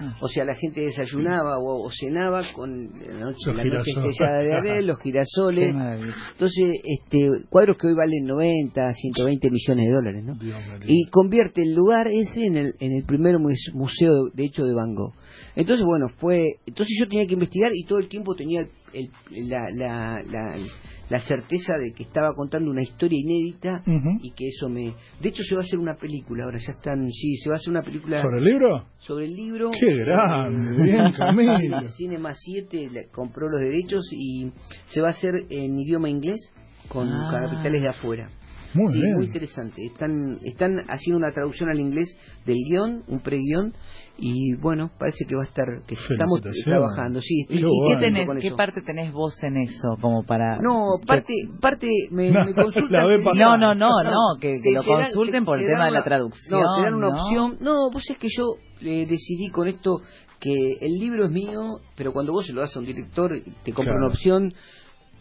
Ah. 0.00 0.16
O 0.20 0.28
sea, 0.28 0.44
la 0.44 0.56
gente 0.56 0.80
desayunaba 0.80 1.58
o, 1.60 1.88
cenaba 1.90 2.42
con 2.52 2.90
la 3.06 3.20
noche, 3.20 3.54
la 3.54 3.64
noche 3.64 3.90
estrellada 3.90 4.38
de 4.38 4.54
Abel, 4.54 4.86
los 4.86 4.98
girasoles. 4.98 5.74
Entonces, 6.32 6.80
este, 6.82 7.28
cuadros 7.48 7.76
que 7.78 7.88
hoy 7.88 7.94
valen 7.94 8.24
90, 8.26 8.92
120 8.92 9.50
millones 9.50 9.86
de 9.86 9.92
dólares, 9.92 10.24
¿no? 10.24 10.36
Y 10.86 11.06
convierte 11.10 11.62
el 11.62 11.74
lugar 11.74 12.08
ese 12.08 12.46
en 12.46 12.56
el, 12.56 12.74
en 12.80 12.92
el 12.92 13.04
primer 13.04 13.36
museo, 13.38 14.30
de 14.32 14.44
hecho, 14.44 14.64
de 14.64 14.74
Van 14.74 14.94
Gogh. 14.94 15.14
Entonces, 15.54 15.84
bueno, 15.84 16.08
fue. 16.18 16.56
Entonces 16.66 16.96
yo 16.98 17.08
tenía 17.08 17.26
que 17.26 17.34
investigar 17.34 17.70
y 17.72 17.84
todo 17.84 17.98
el 17.98 18.08
tiempo 18.08 18.34
tenía 18.34 18.66
la, 19.30 19.68
la, 19.72 20.22
la, 20.22 20.56
la, 21.08 21.20
certeza 21.20 21.74
de 21.78 21.92
que 21.92 22.04
estaba 22.04 22.32
contando 22.34 22.70
una 22.70 22.82
historia 22.82 23.18
inédita 23.18 23.82
y 24.22 24.32
que 24.32 24.48
eso 24.48 24.68
me... 24.68 24.94
De 25.20 25.28
hecho 25.28 25.42
se 25.42 25.54
va 25.54 25.62
a 25.62 25.64
hacer 25.64 25.78
una 25.78 25.94
película, 25.94 26.44
ahora 26.44 26.58
ya 26.58 26.72
están... 26.72 27.10
Sí, 27.10 27.36
se 27.36 27.48
va 27.48 27.56
a 27.56 27.58
hacer 27.58 27.70
una 27.70 27.82
película... 27.82 28.22
¿Sobre 28.22 28.38
el 28.38 28.44
libro? 28.44 28.86
Sobre 28.98 29.24
el 29.26 29.34
libro. 29.34 29.70
¡Qué 29.72 29.96
grande! 30.04 30.82
bien, 30.92 31.12
Camilo. 31.12 31.88
Cinema 31.90 32.32
7 32.34 33.08
compró 33.12 33.48
los 33.48 33.60
derechos 33.60 34.08
y 34.12 34.50
se 34.86 35.00
va 35.00 35.08
a 35.08 35.10
hacer 35.10 35.34
en 35.50 35.78
idioma 35.78 36.08
inglés 36.08 36.52
con 36.88 37.08
ah. 37.08 37.48
capitales 37.48 37.82
de 37.82 37.88
afuera. 37.88 38.28
Muy 38.74 38.92
sí, 38.92 39.00
bien. 39.00 39.16
muy 39.16 39.26
interesante. 39.26 39.84
Están, 39.84 40.38
están 40.42 40.78
haciendo 40.88 41.18
una 41.18 41.32
traducción 41.32 41.70
al 41.70 41.80
inglés 41.80 42.16
del 42.44 42.56
guion, 42.68 43.04
un 43.08 43.20
preguión, 43.20 43.74
y 44.16 44.54
bueno, 44.56 44.90
parece 44.98 45.24
que 45.28 45.34
va 45.34 45.42
a 45.42 45.46
estar, 45.46 45.66
que 45.86 45.94
estamos 45.94 46.40
trabajando. 46.64 47.20
Sí, 47.20 47.46
¿Y, 47.48 47.60
qué, 47.60 47.96
tenés, 47.98 48.28
qué 48.40 48.50
parte 48.52 48.82
tenés 48.82 49.12
vos 49.12 49.42
en 49.42 49.56
eso? 49.56 49.96
como 50.00 50.24
para 50.24 50.58
No, 50.58 50.98
parte, 51.06 51.34
parte 51.60 51.88
me, 52.10 52.30
no, 52.30 52.44
consultan. 52.54 53.02
no, 53.36 53.56
no, 53.56 53.74
no, 53.74 54.02
no, 54.02 54.18
que, 54.40 54.60
lo 54.64 54.82
consulten 54.82 55.44
por 55.44 55.58
el 55.58 55.66
tema 55.66 55.86
de 55.86 55.90
la 55.92 56.04
traducción. 56.04 56.60
No, 56.60 56.76
te 56.76 56.82
dan 56.82 56.94
una 56.94 57.08
opción. 57.08 57.58
No, 57.60 57.90
vos 57.90 58.04
es 58.08 58.18
que 58.18 58.28
yo 58.36 58.54
eh, 58.80 59.06
decidí 59.08 59.48
con 59.50 59.68
esto 59.68 60.00
que 60.40 60.76
el 60.80 60.92
libro 60.98 61.26
es 61.26 61.32
mío, 61.32 61.80
pero 61.96 62.12
cuando 62.12 62.32
vos 62.32 62.46
se 62.46 62.52
lo 62.52 62.60
das 62.60 62.76
a 62.76 62.78
un 62.78 62.86
director, 62.86 63.32
te 63.64 63.72
compra 63.72 63.96
una 63.96 64.08
opción 64.08 64.52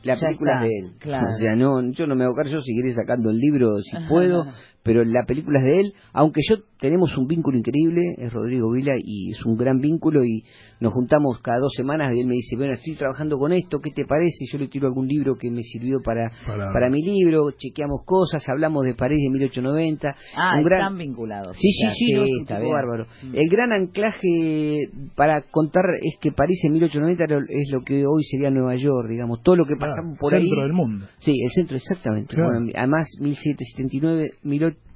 la 0.04 0.18
película 0.18 0.56
es 0.56 0.62
de 0.62 0.78
él. 0.80 0.92
Claro. 1.00 1.28
O 1.34 1.38
sea, 1.38 1.56
no, 1.56 1.82
yo 1.92 2.08
no 2.08 2.16
me 2.16 2.24
hago 2.26 2.36
cargo, 2.36 2.52
yo 2.52 2.62
seguiré 2.62 2.94
sacando 2.94 3.30
el 3.30 3.38
libro 3.38 3.82
si 3.82 3.98
puedo, 4.08 4.46
pero 4.84 5.04
la 5.06 5.26
película 5.26 5.60
es 5.60 5.66
de 5.66 5.80
él, 5.80 5.94
aunque 6.12 6.42
yo 6.48 6.58
tenemos 6.84 7.18
un 7.18 7.28
vínculo 7.28 7.58
increíble, 7.58 8.02
es 8.18 8.34
Rodrigo 8.34 8.70
Vila 8.70 8.92
y 9.02 9.32
es 9.32 9.46
un 9.46 9.56
gran 9.56 9.80
vínculo 9.80 10.26
y 10.26 10.44
nos 10.82 10.92
juntamos 10.92 11.40
cada 11.40 11.60
dos 11.60 11.72
semanas 11.78 12.14
y 12.14 12.20
él 12.20 12.28
me 12.28 12.36
dice, 12.36 12.58
bueno, 12.58 12.74
estoy 12.74 12.96
trabajando 12.96 13.38
con 13.38 13.54
esto, 13.54 13.80
¿qué 13.80 13.92
te 13.92 14.04
parece? 14.04 14.46
Yo 14.52 14.60
le 14.60 14.68
tiro 14.68 14.88
algún 14.88 15.08
libro 15.08 15.38
que 15.38 15.50
me 15.50 15.64
sirvió 15.64 16.00
para, 16.04 16.30
para... 16.46 16.90
mi 16.90 17.02
libro, 17.02 17.52
chequeamos 17.52 18.02
cosas, 18.06 18.44
hablamos 18.50 18.84
de 18.84 18.96
París 18.96 19.18
de 19.24 19.30
1890. 19.32 20.16
Ah, 20.36 20.60
un 20.60 20.74
están 20.74 20.98
vinculados. 20.98 21.56
Sí, 21.56 21.72
sí, 21.72 21.88
sí, 21.96 22.40
está 22.42 22.60
bárbaro. 22.60 23.06
Mm. 23.24 23.34
El 23.34 23.50
gran 23.50 23.72
anclaje 23.72 24.90
para 25.16 25.42
contar 25.44 25.86
es 26.02 26.18
que 26.20 26.34
París 26.34 26.60
en 26.66 26.74
1890 26.74 27.46
es 27.48 27.72
lo 27.72 27.82
que 27.84 28.06
hoy 28.06 28.24
sería 28.26 28.50
Nueva 28.50 28.76
York, 28.76 29.08
digamos, 29.08 29.42
todo 29.42 29.56
lo 29.56 29.66
que 29.66 29.78
pasamos 29.78 30.18
por 30.20 30.36
ahí. 30.36 30.42
El 30.42 30.50
centro 30.50 30.64
del 30.64 30.74
mundo. 30.74 31.06
Sí, 31.20 31.32
el 31.32 31.52
centro, 31.52 31.78
exactamente. 31.78 32.36
además, 32.76 33.08
1779, 33.22 34.32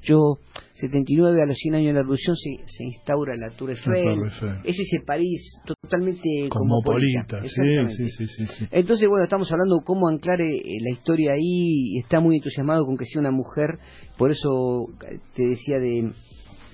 1879, 0.01 1.41
a 1.41 1.45
los 1.45 1.57
100 1.57 1.75
años 1.75 1.87
de 1.87 1.93
la 1.93 1.99
Revolución, 2.01 2.35
se, 2.35 2.63
se 2.65 2.83
instaura 2.85 3.35
la 3.35 3.51
Tour 3.51 3.71
Eiffel. 3.71 4.19
Es 4.63 4.79
ese 4.79 5.01
París 5.05 5.61
totalmente 5.65 6.49
cosmopolita. 6.49 7.39
Sí, 7.41 8.09
sí, 8.09 8.25
sí, 8.25 8.67
Entonces, 8.71 9.07
bueno, 9.07 9.23
estamos 9.23 9.51
hablando 9.51 9.77
de 9.79 9.83
cómo 9.83 10.07
anclar 10.07 10.39
eh, 10.41 10.61
la 10.81 10.91
historia 10.91 11.33
ahí. 11.33 11.95
Y 11.95 11.99
está 11.99 12.19
muy 12.19 12.37
entusiasmado 12.37 12.85
con 12.85 12.97
que 12.97 13.05
sea 13.05 13.19
una 13.19 13.31
mujer. 13.31 13.79
Por 14.17 14.31
eso 14.31 14.87
te 15.35 15.47
decía 15.47 15.79
de, 15.79 16.11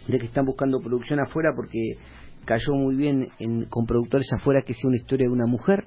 de 0.08 0.20
que 0.20 0.26
están 0.26 0.46
buscando 0.46 0.80
producción 0.80 1.20
afuera, 1.20 1.52
porque 1.56 1.98
cayó 2.46 2.74
muy 2.74 2.96
bien 2.96 3.30
en, 3.40 3.66
con 3.66 3.86
productores 3.86 4.32
afuera 4.34 4.64
que 4.66 4.74
sea 4.74 4.90
una 4.90 4.98
historia 4.98 5.28
de 5.28 5.34
una 5.34 5.48
mujer 5.48 5.86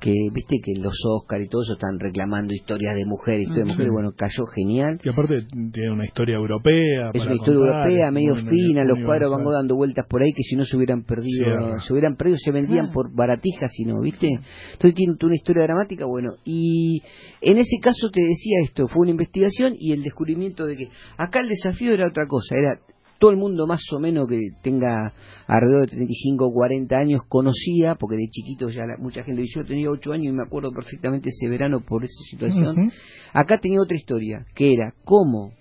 que 0.00 0.12
viste 0.32 0.56
que 0.62 0.72
los 0.80 0.94
Oscar 1.06 1.40
y 1.40 1.48
todo 1.48 1.62
eso 1.62 1.74
están 1.74 2.00
reclamando 2.00 2.54
historias 2.54 2.94
de 2.94 3.04
mujeres, 3.04 3.42
historias 3.42 3.66
de 3.68 3.72
mujeres, 3.72 3.92
bueno, 3.92 4.10
cayó 4.16 4.46
genial. 4.46 4.98
Y 5.04 5.08
aparte 5.08 5.46
tiene 5.72 5.92
una 5.92 6.04
historia 6.04 6.36
europea. 6.36 7.10
Es 7.12 7.26
una 7.26 7.34
historia 7.34 7.54
europea, 7.54 8.10
medio 8.10 8.36
fina, 8.36 8.84
los 8.84 8.98
cuadros 9.04 9.30
van 9.30 9.44
dando 9.44 9.76
vueltas 9.76 10.06
por 10.08 10.22
ahí 10.22 10.32
que 10.32 10.42
si 10.42 10.56
no 10.56 10.64
se 10.64 10.76
hubieran 10.76 11.04
perdido, 11.04 11.78
se 11.78 11.92
hubieran 11.92 12.16
perdido, 12.16 12.38
se 12.38 12.50
vendían 12.50 12.86
ah. 12.86 12.92
por 12.92 13.14
baratijas, 13.14 13.70
si 13.72 13.84
no, 13.84 14.00
¿viste? 14.00 14.28
Entonces 14.28 14.94
tiene 14.94 15.14
una 15.22 15.34
historia 15.34 15.62
dramática, 15.64 16.06
bueno, 16.06 16.32
y 16.44 17.02
en 17.40 17.58
ese 17.58 17.76
caso 17.82 18.10
te 18.10 18.22
decía 18.22 18.60
esto, 18.64 18.88
fue 18.88 19.02
una 19.02 19.10
investigación 19.10 19.74
y 19.78 19.92
el 19.92 20.02
descubrimiento 20.02 20.66
de 20.66 20.76
que 20.76 20.88
acá 21.18 21.40
el 21.40 21.48
desafío 21.48 21.92
era 21.92 22.08
otra 22.08 22.26
cosa, 22.26 22.54
era 22.56 22.80
todo 23.20 23.30
el 23.30 23.36
mundo 23.36 23.66
más 23.66 23.82
o 23.92 24.00
menos 24.00 24.26
que 24.26 24.40
tenga 24.62 25.12
alrededor 25.46 25.82
de 25.82 25.96
35 25.96 26.46
o 26.46 26.52
40 26.52 26.96
años 26.96 27.22
conocía, 27.28 27.94
porque 27.94 28.16
de 28.16 28.26
chiquito 28.30 28.70
ya 28.70 28.84
mucha 28.98 29.22
gente, 29.22 29.44
yo 29.46 29.64
tenía 29.64 29.90
8 29.90 30.12
años 30.12 30.32
y 30.32 30.36
me 30.36 30.42
acuerdo 30.42 30.72
perfectamente 30.72 31.28
ese 31.28 31.48
verano 31.48 31.80
por 31.80 32.02
esa 32.02 32.22
situación, 32.30 32.90
acá 33.34 33.58
tenía 33.58 33.80
otra 33.80 33.96
historia, 33.96 34.46
que 34.54 34.72
era 34.72 34.94
cómo 35.04 35.52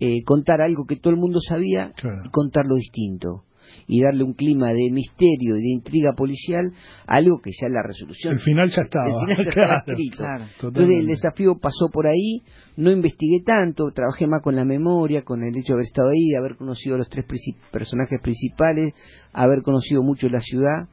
eh, 0.00 0.22
contar 0.24 0.60
algo 0.60 0.84
que 0.84 0.96
todo 0.96 1.14
el 1.14 1.18
mundo 1.18 1.40
sabía 1.40 1.92
y 2.24 2.28
contarlo 2.28 2.76
distinto 2.76 3.44
y 3.86 4.02
darle 4.02 4.24
un 4.24 4.34
clima 4.34 4.72
de 4.72 4.90
misterio 4.90 5.56
y 5.56 5.60
de 5.60 5.70
intriga 5.70 6.12
policial, 6.14 6.72
algo 7.06 7.40
que 7.40 7.50
ya 7.60 7.68
la 7.68 7.82
resolución. 7.82 8.34
El 8.34 8.40
final 8.40 8.68
ya 8.68 8.82
estaba. 8.82 9.06
El 9.06 9.36
final 9.36 9.44
ya 9.44 9.76
escrito. 9.86 10.24
Entonces 10.62 10.98
el 10.98 11.06
desafío 11.06 11.56
pasó 11.60 11.88
por 11.92 12.06
ahí, 12.06 12.42
no 12.76 12.90
investigué 12.90 13.42
tanto, 13.44 13.90
trabajé 13.94 14.26
más 14.26 14.42
con 14.42 14.56
la 14.56 14.64
memoria, 14.64 15.22
con 15.22 15.42
el 15.42 15.56
hecho 15.56 15.72
de 15.72 15.74
haber 15.74 15.86
estado 15.86 16.10
ahí, 16.10 16.28
de 16.28 16.38
haber 16.38 16.56
conocido 16.56 16.94
a 16.96 16.98
los 16.98 17.08
tres 17.08 17.26
personajes 17.70 18.20
principales, 18.22 18.94
haber 19.32 19.62
conocido 19.62 20.02
mucho 20.02 20.28
la 20.28 20.40
ciudad 20.40 20.88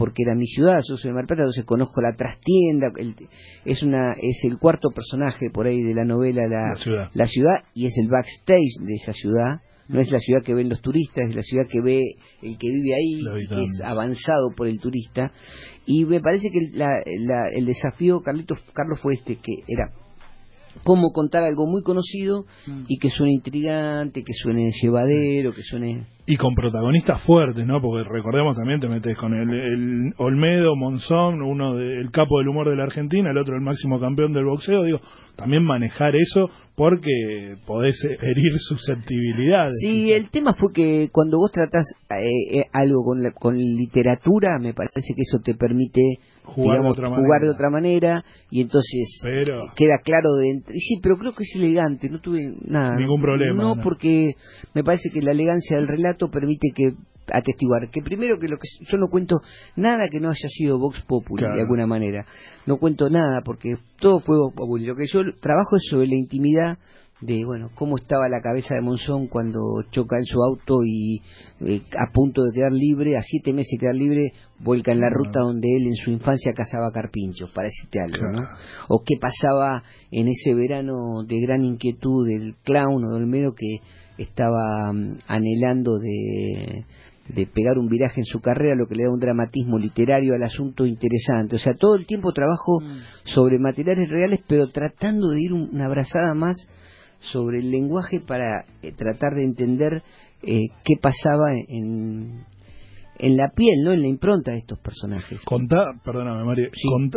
porque 0.00 0.22
era 0.22 0.34
mi 0.34 0.46
ciudad, 0.46 0.80
yo 0.88 0.96
soy 0.96 1.10
de 1.10 1.14
Mar 1.14 1.26
Plata, 1.26 1.42
entonces 1.42 1.66
conozco 1.66 2.00
la 2.00 2.16
trastienda, 2.16 2.90
es 3.66 3.82
una 3.82 4.14
es 4.18 4.42
el 4.44 4.58
cuarto 4.58 4.88
personaje 4.94 5.50
por 5.50 5.66
ahí 5.66 5.82
de 5.82 5.92
la 5.92 6.06
novela 6.06 6.46
la, 6.48 6.74
ciudad. 6.76 7.10
la 7.12 7.26
ciudad 7.26 7.64
y 7.74 7.84
es 7.84 7.92
el 7.98 8.08
backstage 8.08 8.80
de 8.80 8.94
esa 8.94 9.12
ciudad 9.12 9.60
no 9.90 10.00
es 10.00 10.10
la 10.10 10.20
ciudad 10.20 10.42
que 10.42 10.54
ven 10.54 10.68
los 10.68 10.80
turistas, 10.80 11.28
es 11.28 11.34
la 11.34 11.42
ciudad 11.42 11.66
que 11.68 11.80
ve 11.80 12.00
el 12.42 12.56
que 12.58 12.68
vive 12.68 12.94
ahí, 12.94 13.42
y 13.42 13.48
que 13.48 13.62
es 13.62 13.80
avanzado 13.84 14.52
por 14.56 14.68
el 14.68 14.78
turista. 14.78 15.32
Y 15.84 16.04
me 16.04 16.20
parece 16.20 16.48
que 16.50 16.60
el 16.60 17.66
desafío, 17.66 18.20
Carlitos, 18.20 18.60
Carlos, 18.72 19.00
fue 19.00 19.14
este, 19.14 19.36
que 19.36 19.52
era 19.66 19.92
cómo 20.84 21.12
contar 21.12 21.42
algo 21.44 21.66
muy 21.66 21.82
conocido 21.82 22.44
mm. 22.66 22.84
y 22.88 22.98
que 22.98 23.10
suene 23.10 23.32
intrigante, 23.32 24.22
que 24.22 24.32
suene 24.32 24.70
llevadero, 24.80 25.52
que 25.52 25.62
suene... 25.62 26.06
Y 26.26 26.36
con 26.36 26.54
protagonistas 26.54 27.22
fuertes, 27.22 27.66
¿no? 27.66 27.80
Porque 27.80 28.08
recordemos 28.08 28.56
también, 28.56 28.78
te 28.78 28.88
metes 28.88 29.16
con 29.16 29.34
el, 29.34 30.12
Olmedo, 30.16 30.76
Monzón, 30.76 31.42
uno 31.42 31.74
del 31.74 32.10
capo 32.12 32.38
del 32.38 32.48
humor 32.48 32.70
de 32.70 32.76
la 32.76 32.84
Argentina, 32.84 33.30
el 33.30 33.38
otro 33.38 33.56
el 33.56 33.62
máximo 33.62 33.98
campeón 33.98 34.32
del 34.32 34.44
boxeo, 34.44 34.84
digo, 34.84 35.00
también 35.36 35.64
manejar 35.64 36.14
eso 36.14 36.48
porque 36.76 37.56
podés 37.66 38.00
herir 38.04 38.58
susceptibilidades. 38.58 39.74
Sí, 39.80 40.12
el 40.12 40.30
tema 40.30 40.52
fue 40.52 40.72
que 40.72 41.08
cuando 41.10 41.38
vos 41.38 41.50
tratás 41.50 41.84
eh, 42.10 42.60
eh, 42.60 42.64
algo 42.72 43.02
con, 43.02 43.18
con 43.32 43.56
literatura, 43.56 44.58
me 44.60 44.72
parece 44.72 45.14
que 45.16 45.22
eso 45.22 45.38
te 45.44 45.54
permite 45.54 46.00
jugar, 46.54 46.82
de, 46.82 46.88
otra 46.88 47.08
jugar 47.08 47.42
de 47.42 47.50
otra 47.50 47.70
manera 47.70 48.24
y 48.50 48.62
entonces 48.62 49.20
queda 49.76 49.98
claro 50.04 50.34
de 50.34 50.62
sí 50.66 51.00
pero 51.02 51.16
creo 51.16 51.32
que 51.32 51.44
es 51.44 51.52
elegante 51.56 52.08
no 52.08 52.20
tuve 52.20 52.54
nada 52.66 52.96
ningún 52.96 53.20
problema 53.20 53.62
no, 53.62 53.82
porque 53.82 54.32
me 54.74 54.84
parece 54.84 55.10
que 55.10 55.22
la 55.22 55.32
elegancia 55.32 55.76
del 55.76 55.88
relato 55.88 56.30
permite 56.30 56.68
que 56.74 56.94
atestiguar 57.32 57.90
que 57.90 58.02
primero 58.02 58.38
que 58.38 58.48
lo 58.48 58.56
que 58.56 58.68
yo 58.90 58.98
no 58.98 59.08
cuento 59.08 59.40
nada 59.76 60.08
que 60.10 60.20
no 60.20 60.28
haya 60.28 60.48
sido 60.48 60.78
Vox 60.78 61.00
Populi 61.02 61.42
de 61.42 61.60
alguna 61.60 61.86
manera. 61.86 62.26
No 62.66 62.78
cuento 62.78 63.08
nada 63.08 63.40
porque 63.44 63.76
todo 63.98 64.20
fue 64.20 64.36
Vox 64.36 64.56
Populi. 64.56 64.86
Lo 64.86 64.96
que 64.96 65.06
yo 65.06 65.20
trabajo 65.40 65.76
es 65.76 65.82
sobre 65.88 66.08
la 66.08 66.16
intimidad 66.16 66.78
de 67.20 67.44
bueno 67.44 67.70
cómo 67.74 67.98
estaba 67.98 68.28
la 68.28 68.40
cabeza 68.40 68.74
de 68.74 68.80
Monzón 68.80 69.26
cuando 69.26 69.60
choca 69.90 70.16
en 70.16 70.24
su 70.24 70.42
auto 70.42 70.84
y 70.84 71.20
eh, 71.60 71.82
a 71.92 72.10
punto 72.12 72.42
de 72.42 72.52
quedar 72.52 72.72
libre, 72.72 73.18
a 73.18 73.22
siete 73.22 73.52
meses 73.52 73.72
de 73.72 73.78
quedar 73.78 73.94
libre, 73.94 74.32
vuelca 74.58 74.92
en 74.92 75.00
la 75.00 75.10
ruta 75.10 75.40
donde 75.40 75.68
él 75.76 75.86
en 75.86 75.96
su 75.96 76.10
infancia 76.10 76.52
cazaba 76.56 76.90
carpinchos, 76.92 77.50
para 77.50 77.68
decirte 77.68 78.00
algo, 78.00 78.32
¿no? 78.32 78.48
O 78.88 79.02
qué 79.04 79.16
pasaba 79.20 79.82
en 80.10 80.28
ese 80.28 80.54
verano 80.54 81.22
de 81.26 81.40
gran 81.40 81.62
inquietud 81.62 82.26
del 82.26 82.54
clown 82.64 83.04
o 83.04 83.14
del 83.14 83.26
medio 83.26 83.54
que 83.54 83.80
estaba 84.16 84.90
mm, 84.92 85.18
anhelando 85.26 85.98
de, 85.98 86.86
de 87.28 87.46
pegar 87.46 87.78
un 87.78 87.88
viraje 87.88 88.20
en 88.20 88.24
su 88.24 88.40
carrera, 88.40 88.74
lo 88.74 88.86
que 88.86 88.94
le 88.94 89.04
da 89.04 89.10
un 89.10 89.20
dramatismo 89.20 89.78
literario 89.78 90.34
al 90.34 90.42
asunto 90.42 90.86
interesante. 90.86 91.56
O 91.56 91.58
sea, 91.58 91.74
todo 91.78 91.96
el 91.96 92.06
tiempo 92.06 92.32
trabajo 92.32 92.80
mm. 92.80 93.28
sobre 93.28 93.58
materiales 93.58 94.08
reales, 94.08 94.40
pero 94.48 94.70
tratando 94.70 95.28
de 95.28 95.42
ir 95.42 95.52
una 95.52 95.84
abrazada 95.84 96.32
más 96.32 96.56
sobre 97.20 97.58
el 97.58 97.70
lenguaje 97.70 98.20
para 98.20 98.64
eh, 98.82 98.92
tratar 98.92 99.34
de 99.34 99.44
entender 99.44 100.02
eh, 100.42 100.68
qué 100.84 100.94
pasaba 101.00 101.52
en, 101.68 102.46
en 103.18 103.36
la 103.36 103.50
piel, 103.50 103.84
¿no? 103.84 103.92
En 103.92 104.00
la 104.00 104.08
impronta 104.08 104.52
de 104.52 104.58
estos 104.58 104.78
personajes. 104.78 105.38
Contá, 105.44 105.84
perdóname 106.02 106.44
María, 106.44 106.68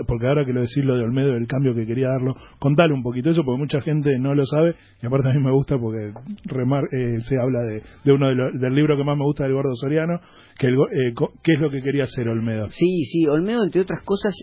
porque 0.06 0.28
ahora 0.28 0.46
que 0.46 0.52
lo 0.52 0.62
decís 0.62 0.84
lo 0.84 0.98
de 0.98 1.04
Olmedo, 1.04 1.36
el 1.38 1.48
cambio 1.48 1.74
que 1.74 1.86
quería 1.86 2.10
darlo, 2.10 2.36
contale 2.60 2.94
un 2.94 3.02
poquito 3.02 3.30
eso, 3.30 3.44
porque 3.46 3.60
mucha 3.60 3.80
gente 3.80 4.18
no 4.20 4.36
lo 4.36 4.46
sabe, 4.46 4.76
y 5.02 5.06
aparte 5.06 5.30
a 5.30 5.34
mí 5.34 5.40
me 5.40 5.54
gusta 5.54 5.78
porque 5.80 6.12
remar, 6.44 6.84
eh, 6.92 7.22
se 7.22 7.40
habla 7.40 7.62
de, 7.62 7.82
de 8.04 8.12
uno 8.12 8.28
de 8.28 8.60
del 8.60 8.76
libro 8.76 8.98
que 8.98 9.06
más 9.06 9.18
me 9.18 9.24
gusta 9.24 9.46
del 9.46 9.54
Gordo 9.54 9.74
Soriano, 9.76 10.20
que 10.60 10.68
el, 10.68 10.76
qué 11.42 11.54
es 11.54 11.60
lo 11.62 11.72
que 11.72 11.82
quería 11.82 12.04
hacer 12.04 12.28
Olmedo. 12.28 12.68
Sí, 12.68 13.06
sí, 13.06 13.26
Olmedo, 13.28 13.64
entre 13.64 13.82
otras 13.82 14.04
cosas, 14.04 14.36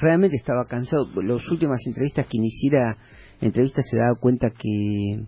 realmente 0.00 0.36
estaba 0.36 0.66
cansado. 0.66 1.08
Las 1.20 1.50
últimas 1.50 1.80
entrevistas 1.84 2.26
que 2.26 2.36
iniciara 2.36 2.96
entrevista 3.40 3.82
se 3.82 3.96
daba 3.96 4.14
cuenta 4.16 4.50
que, 4.50 5.24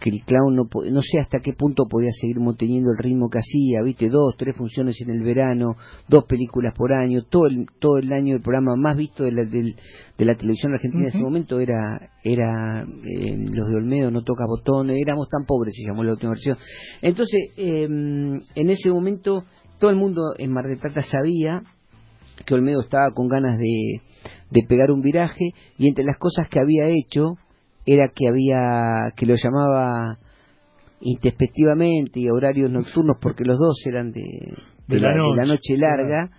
que 0.00 0.10
el 0.10 0.24
clown 0.24 0.56
no, 0.56 0.68
no 0.90 1.00
sé 1.02 1.20
hasta 1.20 1.40
qué 1.40 1.52
punto 1.52 1.84
podía 1.88 2.10
seguir 2.12 2.40
manteniendo 2.40 2.90
el 2.90 2.98
ritmo 2.98 3.28
que 3.30 3.38
hacía, 3.38 3.82
viste, 3.82 4.08
dos, 4.08 4.34
tres 4.36 4.56
funciones 4.56 5.00
en 5.00 5.10
el 5.10 5.22
verano, 5.22 5.76
dos 6.08 6.24
películas 6.24 6.74
por 6.76 6.92
año, 6.92 7.22
todo 7.22 7.46
el, 7.46 7.66
todo 7.78 7.98
el 7.98 8.12
año 8.12 8.34
el 8.34 8.42
programa 8.42 8.74
más 8.76 8.96
visto 8.96 9.24
de 9.24 9.32
la, 9.32 9.44
de, 9.44 9.74
la 10.18 10.34
televisión 10.34 10.72
argentina 10.72 11.04
en 11.04 11.08
ese 11.08 11.22
momento 11.22 11.60
era 11.60 12.10
era 12.24 12.82
eh, 12.82 13.46
los 13.52 13.68
de 13.68 13.76
Olmedo, 13.76 14.10
no 14.10 14.22
toca 14.22 14.44
botones, 14.46 14.96
éramos 15.00 15.28
tan 15.28 15.44
pobres, 15.44 15.74
se 15.74 15.88
llamó 15.88 16.04
la 16.04 16.12
última 16.12 16.30
versión. 16.30 16.56
Entonces, 17.00 17.50
em, 17.56 18.40
en 18.54 18.70
ese 18.70 18.90
momento 18.90 19.44
todo 19.78 19.90
el 19.90 19.96
mundo 19.96 20.34
en 20.38 20.52
Mar 20.52 20.66
del 20.66 20.78
Plata 20.78 21.02
sabía 21.02 21.62
que 22.46 22.54
Olmedo 22.54 22.80
estaba 22.82 23.10
con 23.12 23.28
ganas 23.28 23.58
de, 23.58 24.00
de 24.50 24.60
pegar 24.68 24.90
un 24.90 25.00
viraje 25.00 25.50
y 25.78 25.88
entre 25.88 26.04
las 26.04 26.18
cosas 26.18 26.48
que 26.48 26.60
había 26.60 26.86
hecho 26.86 27.36
era 27.86 28.10
que 28.14 28.28
había 28.28 29.12
que 29.16 29.26
lo 29.26 29.34
llamaba 29.34 30.18
introspectivamente 31.00 32.20
y 32.20 32.28
horarios 32.28 32.70
nocturnos 32.70 33.16
porque 33.20 33.44
los 33.44 33.58
dos 33.58 33.76
eran 33.86 34.12
de, 34.12 34.22
de, 34.86 35.00
la, 35.00 35.44
noche. 35.44 35.76
larga 35.76 36.30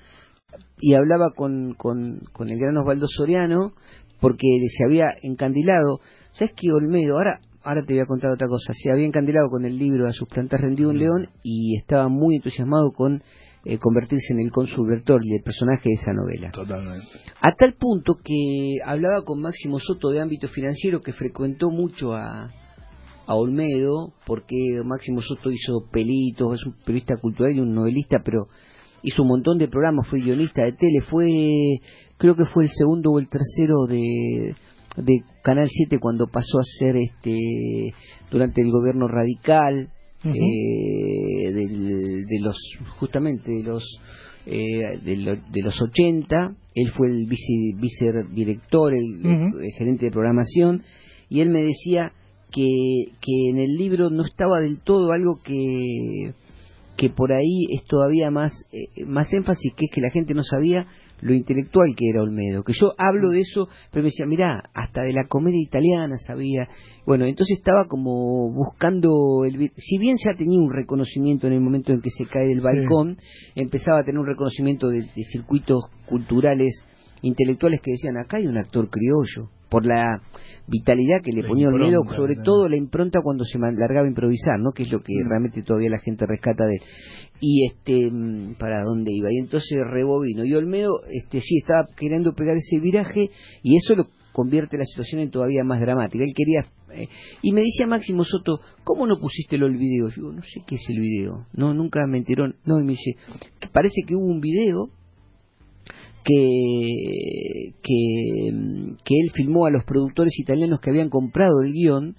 y 0.79 0.93
hablaba 0.93 1.31
con, 1.35 1.73
con, 1.73 2.21
con, 2.31 2.50
el 2.50 2.59
gran 2.59 2.77
Osvaldo 2.77 3.07
Soriano 3.07 3.73
porque 4.21 4.47
se 4.69 4.85
había 4.85 5.07
encandilado 5.21 6.00
sabes 6.31 6.53
que 6.55 6.71
Olmedo 6.71 7.17
ahora 7.17 7.41
ahora 7.62 7.83
te 7.85 7.93
voy 7.93 8.03
a 8.03 8.05
contar 8.05 8.31
otra 8.31 8.47
cosa 8.47 8.73
se 8.73 8.89
había 8.89 9.05
encandilado 9.05 9.50
con 9.50 9.65
el 9.65 9.77
libro 9.77 10.07
a 10.07 10.13
sus 10.13 10.29
plantas 10.29 10.62
rendido 10.62 10.89
un 10.89 10.95
mm. 10.95 11.00
león 11.00 11.29
y 11.43 11.75
estaba 11.77 12.07
muy 12.07 12.38
entusiasmado 12.38 12.91
con 12.91 13.21
eh, 13.65 13.77
convertirse 13.77 14.34
en 14.34 14.39
el 14.41 14.51
cónsul 14.51 14.89
Bertolli, 14.89 15.36
el 15.36 15.43
personaje 15.43 15.89
de 15.89 15.96
esa 15.96 16.12
novela. 16.13 16.51
Totalmente. 16.51 17.08
A 17.41 17.51
tal 17.53 17.74
punto 17.74 18.15
que 18.24 18.77
hablaba 18.84 19.24
con 19.24 19.41
Máximo 19.41 19.79
Soto 19.79 20.10
de 20.10 20.22
ámbito 20.22 20.48
financiero 20.50 21.01
que 21.01 21.13
frecuentó 21.13 21.70
mucho 21.70 22.13
a, 22.13 22.50
a 23.25 23.36
Olmedo, 23.36 24.13
porque 24.25 24.82
Máximo 24.84 25.22
Soto 25.22 25.50
hizo 25.50 25.86
pelitos, 25.91 26.55
es 26.60 26.65
un 26.65 26.75
periodista 26.86 27.15
cultural 27.17 27.55
y 27.55 27.62
un 27.62 27.74
novelista, 27.74 28.22
pero 28.24 28.48
hizo 29.01 29.24
un 29.24 29.29
montón 29.29 29.58
de 29.58 29.70
programas, 29.70 30.08
fue 30.08 30.20
guionista 30.20 30.63
de 30.63 30.74
tele, 30.74 31.01
fue, 31.10 31.29
creo 32.17 32.36
que 32.36 32.46
fue 32.46 32.65
el 32.65 32.72
segundo 32.72 33.12
o 33.12 33.20
el 33.20 33.29
tercero 33.29 33.86
de, 33.88 34.55
de 34.98 35.24
Canal 35.41 35.70
7 35.70 36.00
cuando 36.00 36.27
pasó 36.27 36.60
a 36.60 36.63
ser 36.79 36.98
este 36.98 37.93
durante 38.29 38.62
el 38.62 38.72
gobierno 38.72 39.08
radical 39.08 39.89
eh, 40.25 41.51
de 41.53 42.39
los 42.39 42.58
justamente 42.98 43.51
de 43.51 43.63
los 43.63 43.84
eh, 44.46 45.00
de, 45.03 45.62
los 45.62 45.82
80 45.82 46.36
él 46.75 46.92
fue 46.92 47.08
el 47.08 47.27
vice, 47.27 47.77
vicedirector 47.77 48.94
el, 48.94 49.22
gerente 49.77 50.06
de 50.06 50.12
programación 50.12 50.84
y 51.30 51.39
él 51.39 51.50
me 51.50 51.63
decía 51.63 52.12
que, 52.51 53.06
que 53.22 53.50
en 53.50 53.60
el 53.60 53.75
libro 53.77 54.10
no 54.10 54.24
estaba 54.25 54.60
del 54.60 54.80
todo 54.82 55.12
algo 55.12 55.39
que 55.44 56.34
que 56.98 57.10
por 57.10 57.32
ahí 57.32 57.65
es 57.72 57.86
todavía 57.86 58.30
más 58.32 58.51
eh, 58.72 59.06
más 59.06 59.32
énfasis 59.34 59.74
que 59.75 59.86
es 59.86 59.92
que 59.92 60.01
la 60.01 60.12
gente 60.12 60.34
no 60.34 60.44
sabía 60.44 60.88
lo 61.24 61.34
intelectual 61.34 61.96
que 61.96 62.10
era 62.10 62.22
Olmedo, 62.22 62.63
que 62.63 62.74
yo 62.74 62.94
hablo 62.98 63.30
de 63.30 63.42
eso, 63.42 63.70
pero 63.92 64.03
me 64.03 64.10
decía, 64.10 64.25
mirá, 64.25 64.62
hasta 64.74 65.03
de 65.03 65.13
la 65.13 65.25
comedia 65.27 65.62
italiana 65.62 66.18
sabía. 66.18 66.68
Bueno, 67.06 67.25
entonces 67.25 67.58
estaba 67.58 67.86
como 67.88 68.51
buscando, 68.51 69.46
el, 69.46 69.72
si 69.77 69.98
bien 69.98 70.18
ya 70.24 70.34
tenía 70.38 70.60
un 70.60 70.72
reconocimiento 70.72 71.48
en 71.48 71.53
el 71.53 71.62
momento 71.62 71.94
en 71.94 72.01
que 72.01 72.10
se 72.10 72.25
cae 72.25 72.48
del 72.48 72.62
balcón, 72.62 73.18
empezaba 73.56 74.01
a 74.01 74.03
tener 74.03 74.20
un 74.20 74.27
reconocimiento 74.27 74.89
de, 74.89 75.03
circuitos 75.32 75.86
culturales, 76.08 76.84
intelectuales 77.22 77.82
que 77.82 77.92
decían, 77.92 78.18
acá 78.18 78.38
hay 78.38 78.48
un 78.48 78.58
actor 78.58 78.89
criollo, 78.89 79.50
por 79.70 79.88
la 79.88 80.22
vitalidad 80.68 81.22
que 81.24 81.32
le 81.32 81.48
ponía 81.48 81.68
Olmedo, 81.68 82.03
sobre 82.15 82.36
todo 82.36 82.70
la 82.70 82.75
impronta 82.75 83.22
cuando 83.24 83.44
se 83.44 83.58
largaba 83.58 84.06
a 84.06 84.10
improvisar, 84.10 84.60
¿no? 84.60 84.72
que 84.72 84.84
es 84.84 84.92
lo 84.92 85.00
que 85.00 85.13
mm. 85.13 85.30
realmente 85.30 85.63
todavía 85.63 85.89
la 85.89 86.00
gente 86.00 86.27
rescata 86.27 86.65
de 86.65 86.75
él 86.75 86.82
y 87.45 87.65
este 87.65 88.09
mm, 88.09 88.55
para 88.57 88.83
dónde 88.85 89.12
iba 89.12 89.29
y 89.29 89.38
entonces 89.38 89.81
rebobino. 89.85 90.45
Y 90.45 90.55
Olmedo 90.55 91.01
este 91.12 91.41
sí 91.41 91.57
estaba 91.57 91.89
queriendo 91.97 92.33
pegar 92.33 92.55
ese 92.55 92.79
viraje 92.79 93.29
y 93.62 93.75
eso 93.75 93.95
lo 93.95 94.07
convierte 94.31 94.77
la 94.77 94.85
situación 94.85 95.19
en 95.19 95.29
todavía 95.29 95.65
más 95.65 95.81
dramática. 95.81 96.23
Él 96.23 96.33
quería 96.33 96.71
eh, 96.93 97.09
y 97.41 97.51
me 97.51 97.62
decía 97.62 97.85
Máximo 97.85 98.23
Soto 98.23 98.62
cómo 98.85 99.05
no 99.07 99.19
pusiste 99.19 99.57
el 99.57 99.75
video 99.75 100.07
yo 100.09 100.31
no 100.31 100.41
sé 100.41 100.62
qué 100.65 100.75
es 100.75 100.85
el 100.88 101.01
video. 101.01 101.45
No 101.51 101.73
nunca 101.73 102.07
me 102.07 102.19
enteró 102.19 102.47
no 102.47 102.79
y 102.79 102.83
me 102.83 102.93
dice 102.93 103.17
parece 103.73 104.03
que 104.07 104.15
hubo 104.15 104.25
un 104.25 104.39
video 104.39 104.89
que, 106.23 107.73
que, 107.83 108.53
mm, 108.53 108.95
que 109.03 109.15
él 109.21 109.31
filmó 109.33 109.65
a 109.65 109.69
los 109.69 109.83
productores 109.83 110.39
italianos 110.39 110.79
que 110.79 110.91
habían 110.91 111.09
comprado 111.09 111.62
el 111.62 111.73
guion 111.73 112.15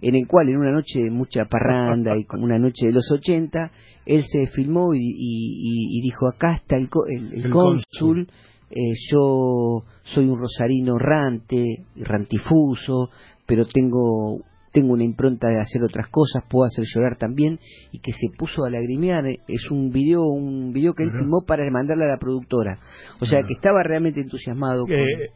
en 0.00 0.14
el 0.14 0.26
cual 0.26 0.48
en 0.48 0.56
una 0.56 0.72
noche 0.72 1.02
de 1.02 1.10
mucha 1.10 1.46
parranda 1.46 2.16
y 2.16 2.24
como 2.24 2.44
una 2.44 2.58
noche 2.58 2.86
de 2.86 2.92
los 2.92 3.10
80, 3.10 3.70
él 4.06 4.24
se 4.24 4.46
filmó 4.48 4.94
y, 4.94 6.00
dijo, 6.02 6.28
acá 6.28 6.56
está 6.56 6.76
el, 6.76 6.88
el, 7.32 7.50
cónsul, 7.50 8.28
eh, 8.70 8.94
yo 9.10 9.84
soy 10.04 10.26
un 10.26 10.38
rosarino 10.38 10.96
errante, 10.96 11.84
rantifuso, 11.96 13.10
pero 13.46 13.66
tengo 13.66 14.42
tengo 14.78 14.92
una 14.92 15.04
impronta 15.04 15.48
de 15.48 15.60
hacer 15.60 15.82
otras 15.82 16.06
cosas, 16.08 16.44
puedo 16.48 16.64
hacer 16.64 16.84
llorar 16.86 17.16
también, 17.18 17.58
y 17.90 17.98
que 17.98 18.12
se 18.12 18.28
puso 18.36 18.64
a 18.64 18.70
lagrimear. 18.70 19.24
Es 19.48 19.70
un 19.70 19.90
video, 19.90 20.22
un 20.22 20.72
video 20.72 20.94
que 20.94 21.02
él 21.02 21.10
filmó 21.10 21.42
para 21.46 21.68
mandarle 21.70 22.04
a 22.04 22.08
la 22.08 22.18
productora. 22.18 22.78
O 23.20 23.24
sea, 23.24 23.40
que 23.40 23.54
estaba 23.54 23.82
realmente 23.82 24.20
entusiasmado. 24.20 24.84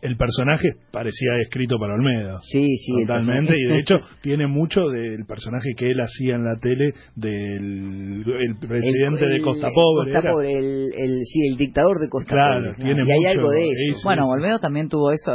El 0.00 0.16
personaje 0.16 0.68
parecía 0.92 1.30
escrito 1.40 1.76
para 1.78 1.94
Olmedo. 1.94 2.38
Sí, 2.42 2.76
sí. 2.76 3.04
Totalmente, 3.04 3.54
y 3.58 3.64
de 3.68 3.78
hecho 3.80 3.96
tiene 4.22 4.46
mucho 4.46 4.88
del 4.88 5.26
personaje 5.26 5.70
que 5.76 5.90
él 5.90 5.99
hacía 6.00 6.37
en 6.37 6.44
la 6.44 6.56
tele 6.61 6.94
del 7.16 8.22
el 8.22 8.56
presidente 8.56 9.26
de 9.26 9.40
Costa 9.40 9.68
Pobre. 9.75 10.12
Costa 10.12 10.30
Pobre, 10.30 10.52
el, 10.52 11.20
sí, 11.25 11.49
el 11.50 11.56
dictador 11.56 11.99
de 11.99 12.08
Costa 12.08 12.34
Pobre. 12.34 12.75
Tiene 12.76 13.02
y 13.04 13.11
hay 13.11 13.37
algo 13.37 13.50
de 13.50 13.66
eso. 13.66 14.00
bueno, 14.04 14.28
Olmedo 14.28 14.61
también 14.61 14.88
tuvo 14.88 15.11
eso. 15.11 15.34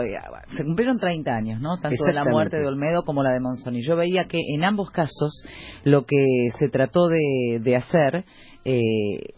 Se 0.56 0.64
cumplieron 0.64 0.98
30 0.98 1.36
años, 1.36 1.60
¿no? 1.60 1.78
Tanto 1.82 2.06
de 2.06 2.14
la 2.14 2.24
muerte 2.24 2.58
de 2.58 2.66
Olmedo 2.66 3.04
como 3.04 3.22
la 3.24 3.32
de 3.32 3.42
Monzón. 3.42 3.76
yo 3.82 3.97
veía 3.98 4.26
que 4.26 4.40
en 4.54 4.64
ambos 4.64 4.92
casos 4.92 5.44
lo 5.84 6.06
que 6.06 6.50
se 6.58 6.70
trató 6.70 7.08
de, 7.08 7.76
hacer 7.76 8.26
eh, 8.64 9.34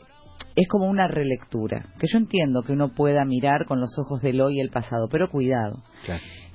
es 0.55 0.67
como 0.67 0.87
una 0.87 1.07
relectura, 1.07 1.93
que 1.99 2.07
yo 2.11 2.17
entiendo 2.17 2.63
que 2.63 2.73
uno 2.73 2.93
pueda 2.93 3.25
mirar 3.25 3.65
con 3.65 3.79
los 3.79 3.97
ojos 3.97 4.21
del 4.21 4.41
hoy 4.41 4.57
y 4.57 4.61
el 4.61 4.69
pasado, 4.69 5.07
pero 5.09 5.29
cuidado. 5.29 5.81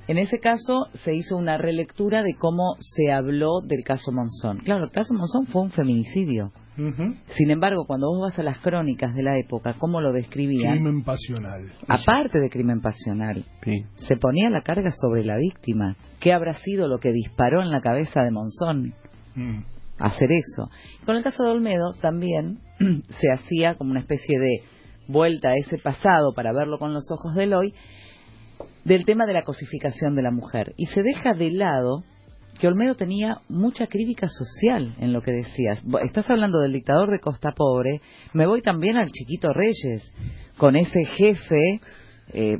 En 0.07 0.17
ese 0.19 0.39
caso 0.39 0.87
se 0.93 1.15
hizo 1.15 1.35
una 1.35 1.57
relectura 1.57 2.21
de 2.21 2.35
cómo 2.35 2.75
se 2.79 3.11
habló 3.11 3.61
del 3.63 3.83
caso 3.83 4.11
Monzón. 4.11 4.59
Claro, 4.59 4.85
el 4.85 4.91
caso 4.91 5.13
Monzón 5.13 5.47
fue 5.47 5.63
un 5.63 5.71
feminicidio. 5.71 6.51
Sin 6.75 7.51
embargo, 7.51 7.85
cuando 7.87 8.07
vos 8.07 8.29
vas 8.29 8.37
a 8.37 8.43
las 8.43 8.59
crónicas 8.59 9.15
de 9.15 9.23
la 9.23 9.39
época, 9.39 9.75
¿cómo 9.79 10.01
lo 10.01 10.11
describían? 10.11 10.73
Crimen 10.75 11.03
pasional. 11.03 11.71
Aparte 11.87 12.39
de 12.39 12.49
crimen 12.49 12.81
pasional, 12.81 13.45
se 13.95 14.17
ponía 14.17 14.49
la 14.49 14.61
carga 14.61 14.91
sobre 14.91 15.23
la 15.23 15.37
víctima. 15.37 15.95
¿Qué 16.19 16.33
habrá 16.33 16.53
sido 16.53 16.87
lo 16.87 16.99
que 16.99 17.13
disparó 17.13 17.61
en 17.61 17.71
la 17.71 17.81
cabeza 17.81 18.21
de 18.23 18.31
Monzón? 18.31 18.93
Mm. 19.35 19.59
Hacer 19.99 20.29
eso. 20.33 20.69
Con 21.05 21.15
el 21.15 21.23
caso 21.23 21.43
de 21.43 21.51
Olmedo 21.51 21.93
también 22.01 22.59
se 23.09 23.31
hacía 23.31 23.75
como 23.75 23.91
una 23.91 24.01
especie 24.01 24.37
de 24.37 24.63
vuelta 25.07 25.49
a 25.49 25.55
ese 25.55 25.77
pasado 25.77 26.33
para 26.35 26.51
verlo 26.51 26.77
con 26.77 26.93
los 26.93 27.09
ojos 27.09 27.35
del 27.35 27.53
hoy, 27.53 27.73
del 28.83 29.05
tema 29.05 29.25
de 29.25 29.33
la 29.33 29.43
cosificación 29.43 30.15
de 30.15 30.21
la 30.21 30.31
mujer. 30.31 30.73
Y 30.77 30.85
se 30.87 31.03
deja 31.03 31.33
de 31.33 31.51
lado 31.51 32.03
que 32.59 32.67
Olmedo 32.67 32.95
tenía 32.95 33.41
mucha 33.49 33.87
crítica 33.87 34.27
social 34.29 34.95
en 34.99 35.11
lo 35.13 35.21
que 35.21 35.31
decías. 35.31 35.83
Estás 36.03 36.29
hablando 36.29 36.59
del 36.59 36.73
dictador 36.73 37.11
de 37.11 37.19
Costa 37.19 37.51
Pobre, 37.55 38.01
me 38.33 38.45
voy 38.45 38.61
también 38.61 38.97
al 38.97 39.11
Chiquito 39.11 39.49
Reyes, 39.51 40.11
con 40.57 40.75
ese 40.75 41.03
jefe 41.17 41.81
eh, 42.33 42.57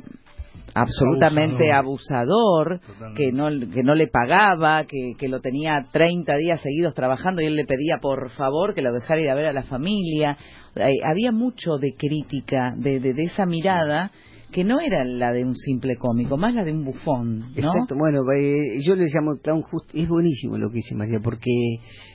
absolutamente 0.74 1.72
abusador, 1.72 2.80
que, 3.16 3.32
no, 3.32 3.48
que 3.72 3.82
no 3.82 3.94
le 3.94 4.08
pagaba, 4.08 4.84
que, 4.84 5.14
que 5.18 5.28
lo 5.28 5.40
tenía 5.40 5.80
30 5.90 6.36
días 6.36 6.60
seguidos 6.60 6.92
trabajando 6.92 7.40
y 7.40 7.46
él 7.46 7.56
le 7.56 7.64
pedía 7.64 7.96
por 8.00 8.30
favor 8.30 8.74
que 8.74 8.82
lo 8.82 8.92
dejara 8.92 9.20
ir 9.20 9.30
a 9.30 9.34
ver 9.34 9.46
a 9.46 9.52
la 9.52 9.62
familia. 9.62 10.36
Eh, 10.74 10.92
había 11.10 11.32
mucho 11.32 11.78
de 11.78 11.94
crítica, 11.96 12.74
de, 12.76 13.00
de 13.00 13.22
esa 13.22 13.46
mirada 13.46 14.10
que 14.52 14.64
no 14.64 14.80
era 14.80 15.04
la 15.04 15.32
de 15.32 15.44
un 15.44 15.54
simple 15.54 15.96
cómico, 15.96 16.36
más 16.36 16.54
la 16.54 16.64
de 16.64 16.72
un 16.72 16.84
bufón. 16.84 17.52
Exacto, 17.56 17.94
bueno, 17.96 18.20
eh, 18.32 18.80
yo 18.80 18.94
le 18.94 19.08
llamo 19.12 19.36
clown 19.42 19.62
just, 19.62 19.90
es 19.94 20.08
buenísimo 20.08 20.56
lo 20.56 20.70
que 20.70 20.76
dice 20.76 20.94
María, 20.94 21.18
porque 21.20 21.50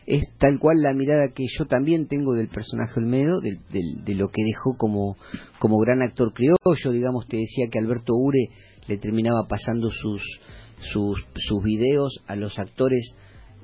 es 0.05 0.23
tal 0.39 0.57
cual 0.57 0.81
la 0.81 0.93
mirada 0.93 1.29
que 1.35 1.43
yo 1.57 1.65
también 1.65 2.07
tengo 2.07 2.33
del 2.33 2.47
personaje 2.47 2.93
Olmedo, 2.97 3.41
de, 3.41 3.59
de, 3.71 4.15
lo 4.15 4.29
que 4.29 4.43
dejó 4.43 4.75
como, 4.77 5.17
como 5.59 5.77
gran 5.79 6.01
actor 6.01 6.33
criollo, 6.33 6.91
digamos, 6.91 7.27
te 7.27 7.37
decía 7.37 7.67
que 7.71 7.79
Alberto 7.79 8.13
Ure 8.13 8.49
le 8.87 8.97
terminaba 8.97 9.47
pasando 9.47 9.89
sus, 9.89 10.21
sus, 10.79 11.25
sus 11.35 11.63
videos 11.63 12.23
a 12.27 12.35
los 12.35 12.57
actores 12.59 13.13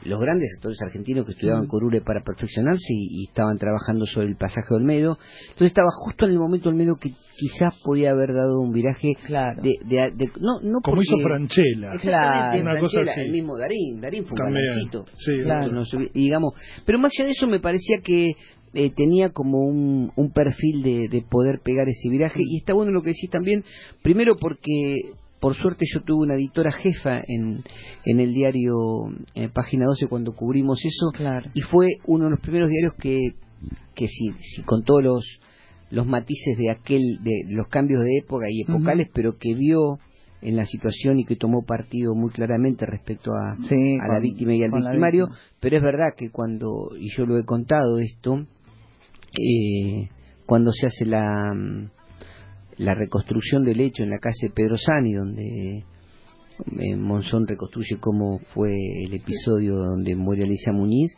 los 0.06 0.20
grandes 0.20 0.54
actores 0.56 0.82
argentinos 0.82 1.26
que 1.26 1.32
estudiaban 1.32 1.68
con 1.68 1.84
Ure 1.84 2.02
para 2.02 2.22
perfeccionarse 2.24 2.88
y, 2.90 3.26
estaban 3.28 3.58
trabajando 3.58 4.06
sobre 4.06 4.28
el 4.28 4.36
pasaje 4.36 4.68
de 4.70 4.76
Olmedo. 4.76 5.18
Entonces 5.44 5.68
estaba 5.68 5.90
justo 5.92 6.26
en 6.26 6.32
el 6.32 6.40
momento 6.40 6.70
Olmedo 6.70 6.96
que 6.96 7.12
quizás 7.38 7.74
podía 7.84 8.12
haber 8.12 8.34
dado 8.34 8.60
un 8.60 8.72
viraje 8.72 9.14
claro. 9.26 9.62
de, 9.62 9.78
de, 9.86 10.32
no, 10.40 10.60
no 10.62 10.80
como 10.82 11.02
hizo 11.02 11.18
Franchella, 11.20 11.94
claro. 12.02 12.62
una 12.62 12.80
cosa 12.80 13.02
así. 13.02 13.22
el 13.22 13.32
mismo 13.32 13.58
Darín, 13.58 14.02
Darín 14.02 14.26
fue 14.26 14.38
un 14.40 14.54
galancito, 14.54 15.06
sí, 15.18 15.34
digamos, 16.14 16.54
pero 16.86 17.00
más 17.00 17.12
allá 17.18 17.28
de 17.28 17.32
eso 17.32 17.48
me 17.48 17.60
parecía 17.60 18.00
que 18.04 18.32
eh, 18.74 18.92
tenía 18.96 19.30
como 19.30 19.66
un, 19.66 20.12
un 20.16 20.32
perfil 20.32 20.84
de, 20.84 21.08
de 21.10 21.22
poder 21.22 21.60
pegar 21.64 21.88
ese 21.88 22.10
viraje 22.10 22.40
y 22.40 22.58
está 22.58 22.74
bueno 22.74 22.92
lo 22.92 23.02
que 23.02 23.10
decís 23.10 23.30
también, 23.30 23.64
primero 24.02 24.36
porque 24.36 24.96
por 25.40 25.56
suerte 25.56 25.86
yo 25.92 26.02
tuve 26.02 26.26
una 26.26 26.36
editora 26.36 26.72
jefa 26.72 27.22
en, 27.28 27.64
en 28.06 28.20
el 28.20 28.34
diario 28.34 28.74
en 29.36 29.52
Página 29.52 29.86
12 29.86 30.08
cuando 30.08 30.34
cubrimos 30.34 30.80
eso 30.84 31.12
y 31.54 31.62
fue 31.62 31.88
uno 32.06 32.26
de 32.26 32.32
los 32.32 32.40
primeros 32.40 32.70
diarios 32.70 32.94
que, 32.96 33.36
que 33.96 34.08
si, 34.08 34.32
si 34.42 34.64
con 34.64 34.84
todos 34.84 35.04
los, 35.04 35.40
los 35.92 36.08
matices 36.08 36.58
de 36.58 36.72
aquel 36.72 37.02
de 37.24 37.44
los 37.48 37.68
cambios 37.68 38.04
de 38.04 38.18
época 38.18 38.48
y 38.50 38.62
epocales 38.62 39.10
pero 39.14 39.38
que 39.38 39.54
vio 39.54 40.00
en 40.42 40.56
la 40.56 40.66
situación 40.66 41.20
y 41.20 41.26
que 41.26 41.36
tomó 41.36 41.66
partido 41.66 42.14
muy 42.16 42.30
claramente 42.30 42.86
respecto 42.86 43.32
a, 43.32 43.54
a 43.54 44.08
la 44.08 44.20
víctima 44.20 44.54
y 44.54 44.64
al 44.64 44.72
victimario. 44.72 45.28
pero 45.60 45.78
es 45.78 45.84
verdad 45.84 46.14
que 46.16 46.30
cuando 46.30 46.92
y 47.00 47.10
yo 47.16 47.26
lo 47.26 47.38
he 47.38 47.44
contado 47.44 48.00
esto 48.00 48.46
eh, 49.40 50.10
cuando 50.46 50.72
se 50.72 50.88
hace 50.88 51.06
la 51.06 51.54
la 52.78 52.94
reconstrucción 52.94 53.64
del 53.64 53.80
hecho 53.82 54.04
en 54.04 54.10
la 54.10 54.20
calle 54.20 54.52
Pedro 54.54 54.78
Sani, 54.78 55.14
donde 55.14 55.84
eh, 56.80 56.96
Monzón 56.96 57.48
reconstruye 57.48 57.98
cómo 58.00 58.40
fue 58.54 58.74
el 59.06 59.14
episodio 59.14 59.78
donde 59.78 60.16
muere 60.16 60.44
Alicia 60.44 60.74
Muñiz, 60.74 61.16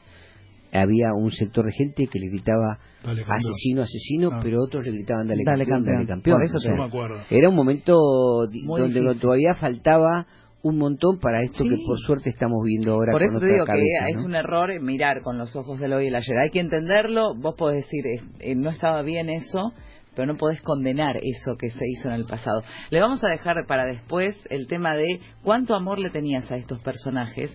había 0.71 1.13
un 1.13 1.31
sector 1.31 1.65
de 1.65 1.71
gente 1.71 2.07
que 2.07 2.19
le 2.19 2.29
gritaba 2.29 2.77
asesino, 3.03 3.81
asesino, 3.81 4.29
ah. 4.33 4.39
pero 4.41 4.61
otros 4.61 4.85
le 4.85 4.91
gritaban 4.91 5.27
dale, 5.27 5.43
campeón, 5.43 5.83
dale 5.83 6.05
campeón. 6.05 6.43
eso 6.43 6.59
me 6.75 6.85
acuerdo. 6.85 7.17
Era 7.29 7.49
un 7.49 7.55
momento 7.55 7.95
donde 7.97 9.15
todavía 9.15 9.53
faltaba 9.55 10.27
un 10.61 10.77
montón 10.77 11.19
para 11.19 11.41
esto 11.41 11.63
que 11.63 11.77
por 11.85 11.97
suerte 11.99 12.29
estamos 12.29 12.59
viendo 12.65 12.93
ahora. 12.93 13.13
Por 13.13 13.23
eso 13.23 13.39
te 13.39 13.47
digo 13.47 13.65
que 13.65 13.81
es 14.13 14.23
un 14.23 14.35
error 14.35 14.69
mirar 14.81 15.21
con 15.23 15.37
los 15.37 15.55
ojos 15.55 15.79
del 15.79 15.93
hoy 15.93 16.05
y 16.05 16.07
el 16.07 16.15
ayer. 16.15 16.37
Hay 16.37 16.51
que 16.51 16.59
entenderlo, 16.59 17.33
vos 17.35 17.55
podés 17.57 17.85
decir, 17.85 18.05
eh, 18.39 18.55
no 18.55 18.69
estaba 18.69 19.01
bien 19.01 19.29
eso, 19.29 19.71
pero 20.19 20.33
no 20.33 20.37
podés 20.37 20.61
condenar 20.61 21.15
eso 21.15 21.55
que 21.57 21.69
se 21.69 21.87
hizo 21.87 22.09
en 22.09 22.15
el 22.15 22.25
pasado. 22.25 22.61
Le 22.89 22.99
vamos 22.99 23.23
a 23.23 23.29
dejar 23.29 23.65
para 23.65 23.85
después 23.85 24.37
el 24.49 24.67
tema 24.67 24.93
de 24.97 25.21
cuánto 25.43 25.75
amor 25.75 25.97
le 25.97 26.09
tenías 26.09 26.51
a 26.51 26.57
estos 26.57 26.77
personajes 26.81 27.49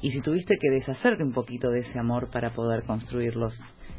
y 0.00 0.10
si 0.10 0.20
tuviste 0.20 0.56
que 0.60 0.68
deshacerte 0.72 1.22
un 1.22 1.32
poquito 1.32 1.70
de 1.70 1.78
ese 1.78 1.96
amor 2.00 2.28
para 2.32 2.50
poder 2.50 2.82
construirlos 2.82 3.56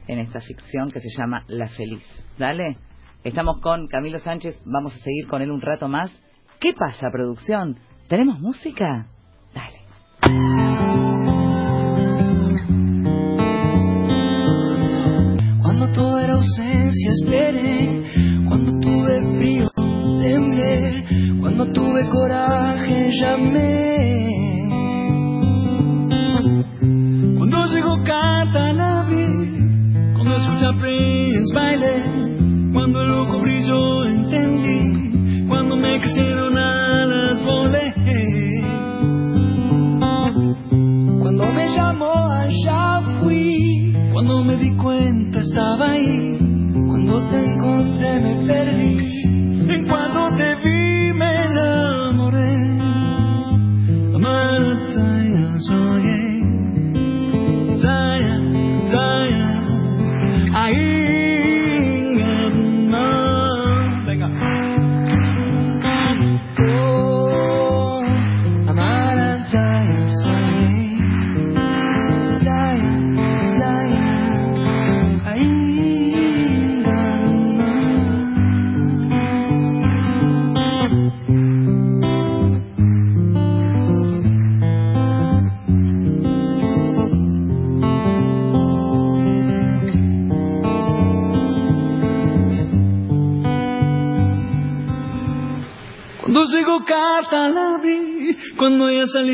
en 0.10 0.20
esta 0.20 0.42
ficción 0.42 0.92
que 0.92 1.00
se 1.00 1.18
llama 1.18 1.46
La 1.48 1.70
Feliz. 1.70 2.04
Dale. 2.38 2.76
Estamos 3.24 3.62
con 3.62 3.88
Camilo 3.88 4.20
Sánchez, 4.20 4.62
vamos 4.66 4.94
a 4.94 5.00
seguir 5.00 5.26
con 5.26 5.42
él 5.42 5.50
un 5.50 5.62
rato 5.62 5.88
más. 5.88 6.12
¿Qué 6.60 6.74
pasa, 6.74 7.08
producción? 7.10 7.80
¿Tenemos 8.10 8.38
música? 8.42 9.08
Dale. 9.54 10.63
Ausencia 16.44 17.12
esperé, 17.12 18.04
cuando 18.50 18.78
tuve 18.82 19.38
frío 19.38 19.72
temblé, 20.20 21.06
cuando 21.40 21.72
tuve 21.72 22.10
coraje 22.10 23.10
llamé. 23.22 24.68
Cuando 27.38 27.66
llegó 27.68 27.96
Cata 28.04 28.74
la 28.74 29.08
vi, 29.10 29.26
cuando 30.16 30.36
escucha 30.36 30.74
Prince 30.82 31.54
bailé, 31.56 32.04
cuando 32.74 33.02
el 33.04 33.08
loco 33.08 33.40
brilló 33.40 34.04
entendí, 34.04 35.48
cuando 35.48 35.78
me 35.78 35.98
crecieron 36.02 36.58
alas 36.58 36.83
encontré 48.04 48.72
me 48.74 49.03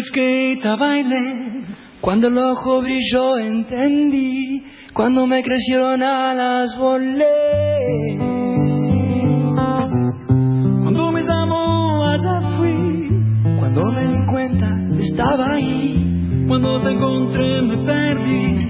skate 0.03 0.77
bailé, 0.77 1.63
cuando 2.01 2.27
el 2.27 2.37
ojo 2.37 2.81
brilló 2.81 3.37
entendí, 3.37 4.63
cuando 4.93 5.25
me 5.25 5.41
crecieron 5.41 6.03
alas 6.03 6.77
volé. 6.77 8.17
Cuando 10.83 11.11
llamó 11.21 12.05
allá 12.07 12.41
fui, 12.57 13.09
cuando 13.59 13.85
me 13.91 14.07
di 14.07 14.25
cuenta 14.25 14.67
estaba 14.99 15.53
ahí, 15.53 16.45
cuando 16.47 16.81
te 16.81 16.91
encontré 16.91 17.61
me 17.61 17.77
perdí, 17.77 18.68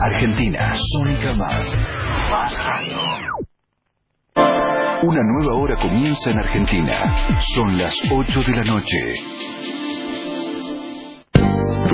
Argentina. 0.00 0.74
Sónica 0.92 1.32
Más. 1.32 1.64
Más 2.30 2.64
radio. 2.64 2.98
Una 5.02 5.20
nueva 5.22 5.54
hora 5.54 5.76
comienza 5.76 6.30
en 6.30 6.38
Argentina. 6.38 7.40
Son 7.54 7.76
las 7.76 7.94
8 8.10 8.42
de 8.46 8.56
la 8.56 8.64
noche. 8.64 8.96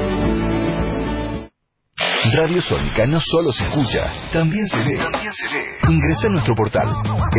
Radio 2.24 2.60
Sónica 2.60 3.06
no 3.06 3.18
solo 3.20 3.52
se 3.52 3.64
escucha, 3.66 4.12
también 4.32 4.66
se 4.66 4.78
ve. 4.78 4.98
Ingresa 5.88 6.26
a 6.26 6.30
nuestro 6.30 6.54
portal, 6.54 6.88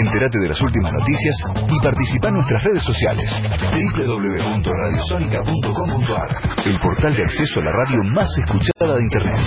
entérate 0.06 0.40
de 0.40 0.48
las 0.50 0.62
últimas 0.62 0.94
noticias 0.94 1.36
y 1.68 1.80
participa 1.84 2.28
en 2.30 2.36
nuestras 2.36 2.64
redes 2.64 2.84
sociales. 2.84 3.42
www.radiosonica.com.ar 3.72 6.30
El 6.66 6.80
portal 6.80 7.16
de 7.16 7.24
acceso 7.24 7.60
a 7.60 7.64
la 7.64 7.72
radio 7.72 7.98
más 8.14 8.30
escuchada 8.44 8.96
de 8.96 9.02
Internet. 9.02 9.40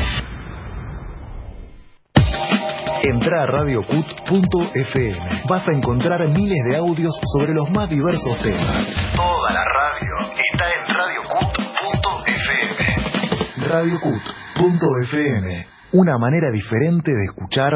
Entra 3.02 3.44
a 3.44 3.46
radiocut.fm. 3.46 5.18
Vas 5.48 5.66
a 5.68 5.72
encontrar 5.72 6.20
miles 6.28 6.58
de 6.70 6.76
audios 6.76 7.18
sobre 7.34 7.54
los 7.54 7.70
más 7.70 7.88
diversos 7.88 8.38
temas. 8.42 8.86
Toda 9.16 9.52
la 9.52 9.64
radio 9.64 10.16
está 10.52 10.70
en 10.70 10.86
radiocut.fm. 10.94 12.76
Radio 13.68 13.98
Cut. 14.00 14.22
.fm 14.60 15.66
una 15.92 16.18
manera 16.18 16.50
diferente 16.52 17.10
de 17.10 17.24
escuchar 17.24 17.72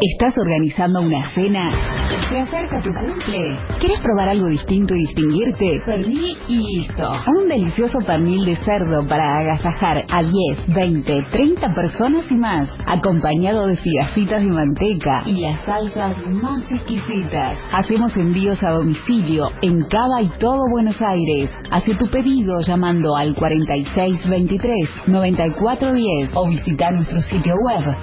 ¿Estás 0.00 0.38
organizando 0.38 1.00
una 1.00 1.30
cena? 1.34 2.03
¿Se 2.28 2.38
acerca 2.38 2.80
tu 2.80 2.90
cumple? 2.92 3.58
¿Quieres 3.80 4.00
probar 4.00 4.28
algo 4.28 4.46
distinto 4.46 4.94
y 4.94 5.00
distinguirte? 5.00 5.82
Pernil 5.84 6.36
y 6.48 6.56
listo. 6.58 7.10
Un 7.26 7.48
delicioso 7.48 7.98
pernil 8.06 8.44
de 8.44 8.56
cerdo 8.56 9.04
para 9.06 9.38
agasajar 9.38 10.04
a 10.08 10.22
10, 10.22 10.74
20, 10.74 11.26
30 11.32 11.74
personas 11.74 12.30
y 12.30 12.36
más, 12.36 12.70
acompañado 12.86 13.66
de 13.66 13.76
figacitas 13.76 14.42
de 14.42 14.52
manteca 14.52 15.22
y 15.26 15.40
las 15.40 15.60
salsas 15.62 16.16
más 16.28 16.62
exquisitas. 16.70 17.58
Hacemos 17.72 18.16
envíos 18.16 18.62
a 18.62 18.70
domicilio 18.70 19.50
en 19.62 19.82
Cava 19.88 20.22
y 20.22 20.28
todo 20.38 20.62
Buenos 20.70 21.00
Aires. 21.02 21.50
Hace 21.72 21.96
tu 21.98 22.06
pedido 22.06 22.60
llamando 22.60 23.16
al 23.16 23.34
4623 23.34 25.08
9410 25.08 26.30
o 26.34 26.48
visita 26.48 26.90
nuestro 26.92 27.20
sitio 27.20 27.54
web 27.66 27.96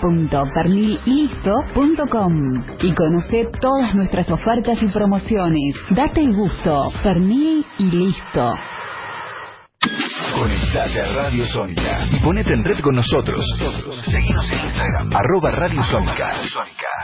www.pernil 0.00 0.98
listo.com 1.04 2.64
y 2.82 2.94
conoce 3.10 3.50
todas 3.60 3.92
nuestras 3.92 4.30
ofertas 4.30 4.78
y 4.80 4.86
promociones. 4.86 5.74
Date 5.90 6.20
el 6.20 6.32
gusto. 6.32 6.92
Pernil 7.02 7.66
y 7.78 7.84
listo. 7.90 8.54
Conectate 10.38 11.00
a 11.00 11.22
Radio 11.24 11.44
Sónica 11.46 12.06
y 12.12 12.20
ponete 12.20 12.52
en 12.52 12.62
red 12.62 12.78
con 12.78 12.94
nosotros. 12.94 13.44
Seguimos 14.04 14.48
en 14.52 14.60
Instagram, 14.60 15.10
arroba 15.12 15.50
Radio 15.50 15.82
Sónica. 15.82 16.30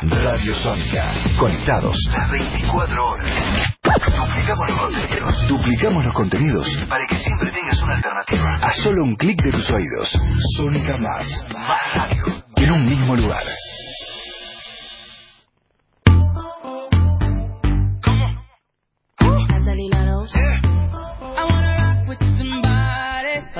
Radio 0.02 0.54
Sónica. 0.54 1.12
Conectados 1.40 1.96
las 2.16 2.30
24 2.30 3.04
horas. 3.04 3.74
Duplicamos 3.82 4.68
los 4.68 4.78
contenidos. 4.78 5.48
Duplicamos 5.48 6.04
los 6.04 6.14
contenidos 6.14 6.78
para 6.88 7.06
que 7.08 7.16
siempre 7.16 7.50
tengas 7.50 7.82
una 7.82 7.96
alternativa. 7.96 8.44
A 8.62 8.70
solo 8.70 9.02
un 9.02 9.16
clic 9.16 9.42
de 9.42 9.50
tus 9.50 9.68
oídos. 9.70 10.18
Sónica 10.56 10.96
Más. 10.98 11.46
Más 11.52 11.94
radio. 11.94 12.24
En 12.56 12.72
un 12.72 12.86
mismo 12.86 13.16
lugar. 13.16 13.42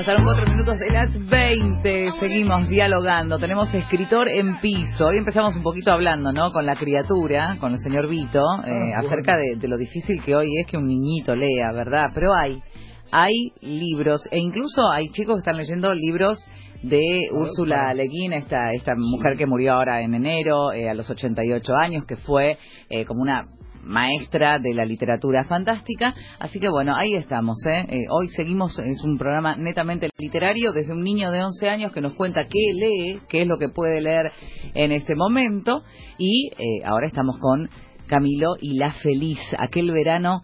Pasaron 0.06 0.24
cuatro 0.24 0.46
minutos 0.52 0.78
de 0.78 0.88
las 0.88 1.28
20, 1.28 2.12
seguimos 2.20 2.68
dialogando, 2.68 3.40
tenemos 3.40 3.74
escritor 3.74 4.28
en 4.28 4.60
piso. 4.60 5.08
Hoy 5.08 5.18
empezamos 5.18 5.56
un 5.56 5.64
poquito 5.64 5.90
hablando, 5.90 6.32
¿no? 6.32 6.52
Con 6.52 6.64
la 6.64 6.76
criatura, 6.76 7.56
con 7.58 7.72
el 7.72 7.80
señor 7.80 8.08
Vito, 8.08 8.38
eh, 8.64 8.92
ah, 8.94 9.00
acerca 9.00 9.36
de, 9.36 9.66
lo 9.66 9.76
difícil 9.76 10.22
que 10.22 10.36
hoy 10.36 10.60
es 10.60 10.66
que 10.68 10.76
un 10.76 10.86
niñito 10.86 11.34
lea, 11.34 11.72
¿verdad? 11.74 12.10
Pero 12.14 12.32
hay, 12.32 12.62
hay 13.10 13.32
libros, 13.62 14.22
e 14.30 14.38
incluso 14.38 14.88
hay 14.92 15.08
chicos 15.08 15.34
que 15.34 15.40
están 15.40 15.56
leyendo 15.56 15.92
libros 15.92 16.38
de 16.84 17.22
Úrsula 17.32 17.92
Leguín, 17.92 18.32
esta, 18.32 18.74
esta 18.74 18.92
mujer 18.96 19.36
que 19.36 19.46
murió 19.46 19.72
ahora 19.72 20.02
en 20.02 20.14
enero, 20.14 20.72
eh, 20.72 20.88
a 20.88 20.94
los 20.94 21.10
88 21.10 21.72
años, 21.84 22.04
que 22.06 22.14
fue 22.14 22.58
eh, 22.90 23.04
como 23.06 23.22
una 23.22 23.48
maestra 23.86 24.58
de 24.58 24.74
la 24.74 24.84
literatura 24.84 25.44
fantástica. 25.44 26.14
Así 26.38 26.60
que 26.60 26.68
bueno, 26.68 26.94
ahí 26.96 27.14
estamos. 27.14 27.56
¿eh? 27.66 27.84
¿eh? 27.88 28.04
hoy 28.10 28.28
seguimos, 28.28 28.78
es 28.78 29.02
un 29.04 29.16
programa 29.16 29.56
netamente 29.56 30.10
literario, 30.18 30.72
desde 30.72 30.92
un 30.92 31.02
niño 31.02 31.30
de 31.30 31.42
11 31.42 31.68
años 31.68 31.92
que 31.92 32.00
nos 32.00 32.14
cuenta 32.14 32.46
qué 32.48 32.72
lee, 32.74 33.20
qué 33.28 33.42
es 33.42 33.48
lo 33.48 33.58
que 33.58 33.68
puede 33.68 34.00
leer 34.00 34.32
en 34.74 34.92
este 34.92 35.14
momento. 35.14 35.82
Y 36.18 36.50
eh, 36.58 36.84
ahora 36.84 37.06
estamos 37.06 37.38
con 37.38 37.70
Camilo 38.06 38.56
y 38.60 38.76
La 38.76 38.92
Feliz, 38.92 39.38
aquel 39.58 39.90
verano 39.92 40.42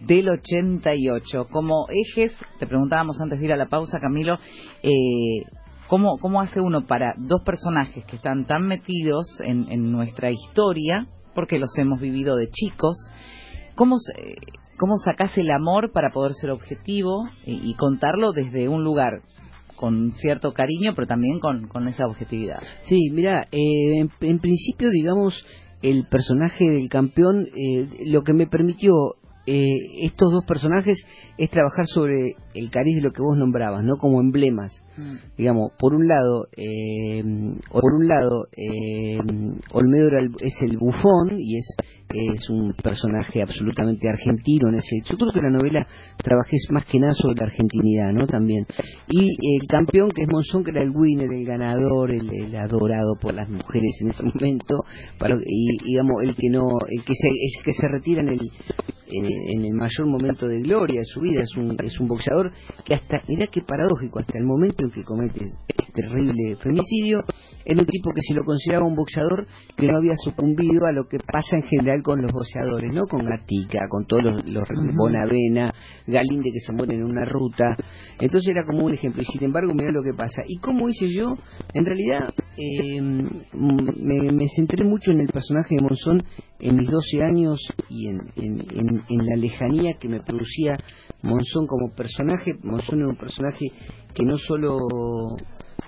del 0.00 0.28
88. 0.30 1.48
Como 1.50 1.86
ejes, 1.88 2.36
te 2.58 2.66
preguntábamos 2.66 3.20
antes 3.20 3.38
de 3.38 3.46
ir 3.46 3.52
a 3.52 3.56
la 3.56 3.66
pausa, 3.66 3.98
Camilo, 4.00 4.38
eh, 4.82 5.44
¿cómo, 5.88 6.18
¿cómo 6.20 6.40
hace 6.40 6.60
uno 6.60 6.86
para 6.86 7.14
dos 7.16 7.42
personajes 7.44 8.04
que 8.04 8.16
están 8.16 8.46
tan 8.46 8.66
metidos 8.66 9.26
en, 9.44 9.70
en 9.70 9.92
nuestra 9.92 10.30
historia, 10.30 11.06
porque 11.34 11.58
los 11.58 11.76
hemos 11.78 12.00
vivido 12.00 12.36
de 12.36 12.48
chicos. 12.50 12.96
¿Cómo, 13.74 13.96
cómo 14.78 14.94
el 15.36 15.50
amor 15.50 15.92
para 15.92 16.10
poder 16.12 16.32
ser 16.34 16.50
objetivo 16.50 17.24
y, 17.44 17.74
contarlo 17.74 18.32
desde 18.32 18.68
un 18.68 18.84
lugar 18.84 19.22
con 19.76 20.12
cierto 20.12 20.52
cariño, 20.52 20.92
pero 20.94 21.06
también 21.06 21.40
con, 21.40 21.68
con 21.68 21.88
esa 21.88 22.06
objetividad? 22.06 22.62
Sí, 22.82 23.10
mira, 23.10 23.48
eh, 23.50 24.06
en, 24.20 24.38
principio, 24.38 24.90
digamos, 24.90 25.46
el 25.82 26.06
personaje 26.06 26.64
del 26.64 26.88
campeón, 26.88 27.48
eh, 27.56 27.88
lo 28.06 28.22
que 28.22 28.34
me 28.34 28.46
permitió 28.46 28.92
eh, 29.46 30.04
estos 30.04 30.30
dos 30.30 30.44
personajes 30.44 31.04
es 31.36 31.50
trabajar 31.50 31.86
sobre 31.86 32.36
el 32.54 32.70
cariz 32.70 32.96
de 32.96 33.02
lo 33.02 33.12
que 33.12 33.22
vos 33.22 33.36
nombrabas, 33.36 33.82
¿no? 33.82 33.96
Como 33.96 34.20
emblemas. 34.20 34.72
Mm. 34.96 35.16
Digamos, 35.36 35.72
por 35.78 35.94
un 35.94 36.06
lado, 36.06 36.46
eh, 36.56 37.22
por 37.70 37.92
un 37.92 38.06
lado, 38.06 38.46
eh, 38.56 39.18
Olmedo 39.72 40.10
es 40.40 40.62
el 40.62 40.76
bufón 40.76 41.38
y 41.38 41.58
es, 41.58 41.66
es 42.12 42.48
un 42.50 42.74
personaje 42.74 43.42
absolutamente 43.42 44.08
argentino 44.08 44.68
en 44.68 44.76
ese. 44.76 45.00
Yo 45.04 45.16
creo 45.16 45.32
que 45.32 45.42
la 45.42 45.50
novela 45.50 45.86
trabajé 46.16 46.56
más 46.70 46.84
que 46.86 46.98
nada 46.98 47.14
sobre 47.14 47.36
la 47.36 47.46
argentinidad, 47.46 48.12
¿no? 48.12 48.26
También. 48.26 48.66
Y 49.08 49.56
el 49.56 49.66
campeón 49.68 50.10
que 50.10 50.22
es 50.22 50.28
Monzón, 50.30 50.64
que 50.64 50.70
era 50.70 50.82
el 50.82 50.90
winner, 50.90 51.30
el 51.32 51.44
ganador, 51.44 52.10
el, 52.10 52.54
adorado 52.56 53.16
por 53.20 53.34
las 53.34 53.48
mujeres 53.48 53.96
en 54.00 54.10
ese 54.10 54.22
momento, 54.22 54.84
para, 55.18 55.34
y 55.34 55.84
digamos 55.84 56.22
el 56.22 56.36
que 56.36 56.50
no, 56.50 56.62
el 56.88 57.04
que 57.04 57.14
se, 57.14 57.28
el 57.28 57.64
que 57.64 57.72
se 57.72 57.88
retira 57.88 58.20
en 58.20 58.28
el 58.28 58.40
en, 59.12 59.64
el 59.64 59.74
mayor 59.74 60.06
momento 60.06 60.46
de 60.46 60.60
gloria 60.60 61.00
de 61.00 61.04
su 61.04 61.20
vida, 61.20 61.42
es 61.42 61.56
un, 61.56 61.76
es 61.82 61.98
un 62.00 62.08
boxeador 62.08 62.52
que 62.84 62.94
hasta, 62.94 63.22
mirá 63.28 63.46
qué 63.46 63.60
paradójico, 63.62 64.18
hasta 64.18 64.38
el 64.38 64.44
momento 64.44 64.84
en 64.84 64.90
que 64.90 65.04
comete 65.04 65.44
este 65.44 65.92
terrible 65.92 66.56
femicidio, 66.56 67.24
era 67.64 67.80
un 67.80 67.86
tipo 67.86 68.10
que 68.14 68.22
se 68.22 68.34
lo 68.34 68.44
consideraba 68.44 68.86
un 68.86 68.94
boxeador 68.94 69.46
que 69.76 69.86
no 69.86 69.98
había 69.98 70.14
sucumbido 70.16 70.86
a 70.86 70.92
lo 70.92 71.04
que 71.08 71.18
pasa 71.18 71.56
en 71.56 71.62
general 71.64 72.02
con 72.02 72.22
los 72.22 72.32
boxeadores, 72.32 72.92
¿no? 72.92 73.06
Con 73.06 73.24
Gatica, 73.24 73.80
con 73.88 74.06
todos 74.06 74.24
los, 74.24 74.44
los 74.46 74.64
Bonavena, 74.96 75.72
Galinde 76.06 76.50
que 76.52 76.60
se 76.60 76.72
muere 76.72 76.94
en 76.94 77.04
una 77.04 77.24
ruta. 77.24 77.76
Entonces 78.20 78.50
era 78.50 78.64
como 78.64 78.86
un 78.86 78.94
ejemplo. 78.94 79.22
Y 79.22 79.26
sin 79.26 79.44
embargo, 79.44 79.74
mirá 79.74 79.90
lo 79.92 80.02
que 80.02 80.14
pasa. 80.14 80.42
¿Y 80.46 80.58
cómo 80.58 80.88
hice 80.88 81.08
yo? 81.12 81.34
En 81.74 81.84
realidad, 81.84 82.30
eh, 82.56 83.00
me, 83.00 84.32
me 84.32 84.48
centré 84.54 84.84
mucho 84.84 85.10
en 85.10 85.20
el 85.20 85.28
personaje 85.28 85.76
de 85.76 85.82
Monzón 85.82 86.22
en 86.58 86.76
mis 86.76 86.88
12 86.88 87.22
años 87.22 87.60
y 87.88 88.08
en, 88.08 88.20
en, 88.36 89.02
en, 89.08 89.26
la 89.26 89.36
lejanía 89.36 89.94
que 89.94 90.08
me 90.08 90.20
producía 90.20 90.76
Monzón 91.22 91.66
como 91.66 91.92
personaje. 91.94 92.54
Monzón 92.62 93.00
era 93.00 93.08
un 93.08 93.16
personaje 93.16 93.66
que 94.14 94.24
no 94.24 94.38
solo 94.38 94.78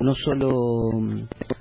no 0.01 0.15
solo 0.15 0.91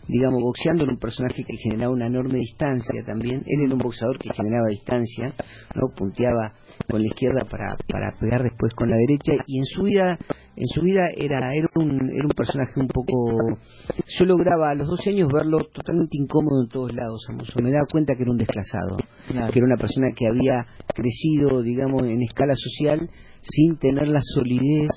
digamos 0.08 0.41
boxeando 0.41 0.84
era 0.84 0.93
un 0.93 1.00
personaje 1.00 1.43
que 1.43 1.58
generaba 1.58 1.93
una 1.93 2.08
enorme 2.08 2.39
distancia 2.39 3.04
también 3.06 3.43
él 3.46 3.65
era 3.65 3.74
un 3.74 3.80
boxeador 3.80 4.17
que 4.19 4.34
generaba 4.34 4.67
distancia 4.67 5.34
no 5.76 5.88
punteaba 5.96 6.54
con 6.89 7.02
la 7.02 7.08
izquierda 7.08 7.46
para, 7.50 7.78
para 7.88 8.17
pegar 8.19 8.43
después 8.43 8.74
con 8.74 8.89
la 8.89 8.98
derecha 8.98 9.43
y 9.48 9.60
en 9.60 9.65
su 9.65 9.84
vida 9.84 10.17
en 10.56 10.67
su 10.67 10.82
vida 10.82 11.08
era 11.15 11.54
era 11.54 11.67
un, 11.76 12.12
era 12.13 12.26
un 12.26 12.34
personaje 12.36 12.80
un 12.80 12.88
poco 12.88 13.58
yo 14.08 14.26
lograba 14.26 14.72
a 14.72 14.76
los 14.76 14.88
12 14.88 15.12
años 15.12 15.30
verlo 15.32 15.60
totalmente 15.74 16.17
incómodo 16.17 16.63
en 16.63 16.69
todos 16.69 16.93
lados 16.93 17.26
me 17.62 17.72
daba 17.72 17.86
cuenta 17.91 18.15
que 18.15 18.24
era 18.24 18.32
un 18.32 18.38
desplazado 18.38 18.98
que 19.28 19.60
era 19.60 19.65
una 19.65 19.78
persona 19.78 20.12
que 20.15 20.28
había 20.28 20.65
crecido 20.93 21.62
digamos 21.62 22.04
en 22.04 22.22
escala 22.24 22.54
social 22.56 23.10
sin 23.41 23.78
tener 23.78 24.08
la 24.08 24.22
solidez 24.22 24.89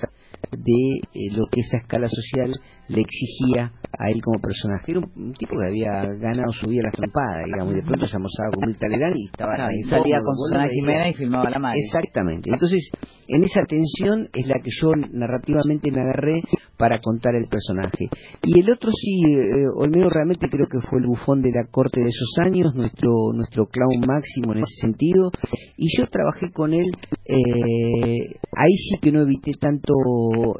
de 0.51 0.97
eh, 1.13 1.35
lo 1.35 1.45
que 1.51 1.61
esa 1.61 1.77
escala 1.77 2.07
social 2.09 2.53
le 2.87 3.01
exigía 3.01 3.71
a 3.97 4.09
él 4.09 4.21
como 4.21 4.39
personaje. 4.39 4.91
Era 4.91 5.01
un, 5.01 5.33
tipo 5.33 5.57
que 5.59 5.67
había 5.67 6.03
ganado 6.19 6.51
su 6.51 6.67
vida 6.67 6.83
la 6.83 6.91
trompada, 6.91 7.43
digamos, 7.45 7.73
y 7.73 7.77
de 7.77 7.83
pronto 7.83 8.07
se 8.07 8.15
almorzaba 8.15 8.51
con 8.51 8.67
Mirta 8.67 8.87
Legrand 8.87 9.15
y 9.17 9.25
estaba... 9.25 9.73
y 9.73 9.81
salía 9.83 10.19
con 10.19 10.35
Susana 10.37 10.69
Jimena 10.69 11.09
y 11.09 11.13
filmaba 11.13 11.49
la 11.49 11.59
madre. 11.59 11.79
Exactamente. 11.85 12.49
Entonces, 12.51 12.89
en 13.27 13.43
esa 13.43 13.61
tensión 13.67 14.29
es 14.33 14.47
la 14.47 14.55
que 14.63 14.71
yo 14.81 14.91
narrativamente 15.11 15.91
me 15.91 16.01
agarré 16.01 16.41
para 16.77 16.99
contar 16.99 17.35
el 17.35 17.47
personaje. 17.47 18.07
Y 18.43 18.59
el 18.59 18.69
otro 18.69 18.91
sí, 18.91 19.21
eh, 19.25 19.65
Olmedo 19.77 20.09
realmente 20.09 20.49
creo 20.49 20.67
que 20.67 20.79
fue 20.87 20.99
el 20.99 21.07
bufón 21.07 21.41
de 21.41 21.51
la 21.51 21.65
corte 21.65 22.01
de 22.01 22.09
esos 22.09 22.37
años, 22.39 22.73
nuestro, 22.75 23.11
nuestro 23.33 23.65
clown 23.65 23.99
máximo 24.05 24.53
en 24.53 24.59
ese 24.59 24.75
sentido, 24.81 25.31
y 25.75 25.87
yo 25.97 26.07
trabajé 26.07 26.51
con 26.51 26.73
él, 26.73 26.85
eh, 27.25 28.35
ahí 28.55 28.73
sí 28.77 28.99
que 29.01 29.11
no 29.11 29.21
evité 29.21 29.51
tanto 29.59 29.93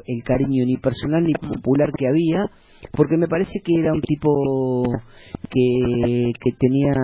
el 0.06 0.22
cariño 0.24 0.64
ni 0.66 0.76
personal 0.76 1.24
ni 1.24 1.32
popular 1.32 1.90
que 1.96 2.08
había, 2.08 2.38
porque 2.92 3.16
me 3.16 3.26
parece 3.26 3.60
que 3.64 3.80
era 3.80 3.92
un 3.92 4.00
tipo 4.00 4.84
que, 5.50 6.32
que 6.40 6.50
tenía 6.58 6.94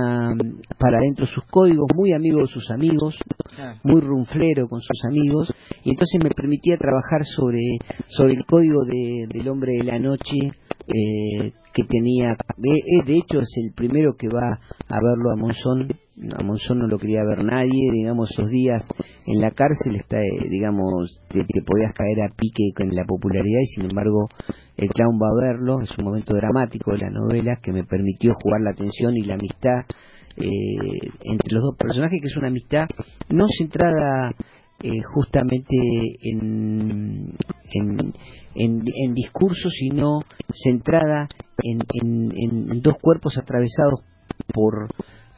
para 0.78 0.98
adentro 0.98 1.26
sus 1.26 1.44
códigos, 1.50 1.88
muy 1.94 2.12
amigo 2.12 2.40
de 2.40 2.46
sus 2.46 2.70
amigos, 2.70 3.16
muy 3.82 4.00
rumflero 4.00 4.68
con 4.68 4.80
sus 4.80 5.04
amigos, 5.08 5.52
y 5.84 5.90
entonces 5.90 6.20
me 6.22 6.30
permitía 6.30 6.76
trabajar 6.76 7.24
sobre, 7.24 7.78
sobre 8.08 8.34
el 8.34 8.44
código 8.44 8.84
de, 8.84 9.26
del 9.28 9.48
hombre 9.48 9.72
de 9.78 9.84
la 9.84 9.98
noche, 9.98 10.52
eh, 10.86 11.52
que 11.72 11.84
tenía, 11.84 12.32
eh, 12.32 13.04
de 13.04 13.14
hecho 13.14 13.40
es 13.40 13.50
el 13.56 13.72
primero 13.74 14.14
que 14.16 14.28
va 14.28 14.60
a 14.88 15.00
verlo 15.00 15.32
a 15.32 15.36
Monzón, 15.36 15.88
a 16.38 16.42
Monzón 16.44 16.78
no 16.78 16.86
lo 16.86 16.98
quería 16.98 17.24
ver 17.24 17.42
nadie, 17.42 17.90
digamos, 17.90 18.30
esos 18.30 18.48
días 18.50 18.86
en 19.26 19.40
la 19.40 19.50
cárcel 19.50 19.96
está, 19.96 20.20
eh, 20.20 20.48
digamos, 20.50 21.20
te, 21.28 21.44
podías 21.64 21.94
caer 21.94 22.22
a 22.22 22.34
pique 22.34 22.72
con 22.76 22.94
la 22.94 23.04
popularidad 23.04 23.60
y 23.62 23.66
sin 23.66 23.90
embargo 23.90 24.28
el 24.76 24.88
clown 24.88 25.18
va 25.20 25.28
a 25.28 25.46
verlo, 25.46 25.80
es 25.80 25.96
un 25.98 26.04
momento 26.04 26.34
dramático 26.34 26.92
de 26.92 26.98
la 26.98 27.10
novela 27.10 27.58
que 27.62 27.72
me 27.72 27.84
permitió 27.84 28.32
jugar 28.42 28.60
la 28.60 28.74
tensión 28.74 29.16
y 29.16 29.24
la 29.24 29.34
amistad 29.34 29.80
eh, 30.36 31.10
entre 31.22 31.54
los 31.54 31.62
dos 31.62 31.76
personajes, 31.78 32.20
que 32.20 32.28
es 32.28 32.36
una 32.36 32.48
amistad 32.48 32.86
no 33.28 33.46
centrada 33.56 34.30
eh, 34.82 35.00
justamente 35.14 35.76
en, 36.20 37.32
en, 37.72 38.12
en, 38.54 39.14
discursos, 39.14 39.72
sino 39.78 40.20
centrada 40.52 41.28
en, 41.62 41.78
en, 41.94 42.82
dos 42.82 42.96
cuerpos 43.00 43.38
atravesados 43.38 44.00
por 44.52 44.88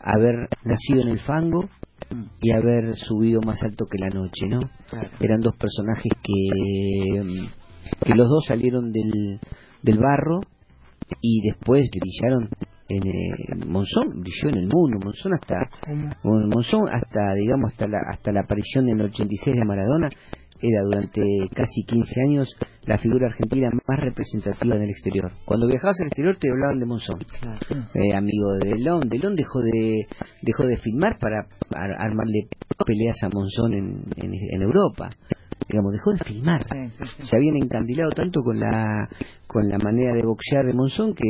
haber 0.01 0.49
nacido 0.64 1.03
en 1.03 1.09
el 1.09 1.20
fango 1.20 1.68
y 2.40 2.51
haber 2.53 2.95
subido 2.97 3.40
más 3.40 3.62
alto 3.62 3.87
que 3.90 3.99
la 3.99 4.11
noche, 4.11 4.47
¿no? 4.49 4.61
Eran 5.21 5.40
dos 5.40 5.55
personajes 5.57 6.12
que, 6.23 7.23
que 8.05 8.14
los 8.14 8.29
dos 8.29 8.45
salieron 8.47 8.92
del, 8.92 9.40
del 9.83 9.99
barro 9.99 10.40
y 11.21 11.40
después 11.42 11.88
brillaron 11.90 12.49
en 12.88 13.07
eh, 13.07 13.66
Monzón 13.66 14.21
brilló 14.21 14.49
en 14.49 14.59
el 14.59 14.69
mundo 14.69 14.99
Monzón 15.05 15.35
hasta 15.35 15.59
Monzón 16.23 16.83
hasta 16.88 17.35
digamos 17.35 17.73
hasta 17.73 17.88
la 17.88 17.99
hasta 18.12 18.31
la 18.31 18.40
aparición 18.42 18.88
en 18.88 19.01
el 19.01 19.07
86 19.07 19.57
de 19.57 19.64
Maradona 19.64 20.09
era 20.61 20.83
durante 20.83 21.23
casi 21.55 21.83
15 21.85 22.21
años 22.23 22.49
la 22.87 22.99
figura 22.99 23.27
argentina 23.27 23.68
más 23.87 24.01
representativa 24.01 24.77
en 24.77 24.83
el 24.83 24.90
exterior. 24.90 25.33
Cuando 25.44 25.66
viajabas 25.66 26.01
al 26.01 26.07
exterior 26.07 26.37
te 26.38 26.51
hablaban 26.51 26.79
de 26.79 26.87
Monzón, 26.87 27.18
eh, 27.94 28.14
amigo 28.14 28.55
de 28.61 28.70
Delón. 28.70 29.09
Delón 29.09 29.35
dejó 29.35 29.61
de 29.61 30.07
dejó 30.42 30.64
de 30.64 30.77
filmar 30.77 31.18
para 31.18 31.46
armarle 31.99 32.49
peleas 32.87 33.22
a 33.22 33.29
Monzón 33.29 33.75
en, 33.75 34.05
en 34.16 34.62
Europa 34.62 35.11
digamos, 35.69 35.92
dejó 35.92 36.12
de 36.12 36.25
filmar. 36.25 36.62
Se 37.23 37.37
habían 37.37 37.57
encandilado 37.57 38.11
tanto 38.11 38.40
con 38.42 38.61
la 38.61 39.09
con 39.47 39.69
la 39.69 39.79
manera 39.79 40.12
de 40.14 40.23
boxear 40.23 40.66
de 40.66 40.75
Monzón 40.75 41.14
que, 41.14 41.25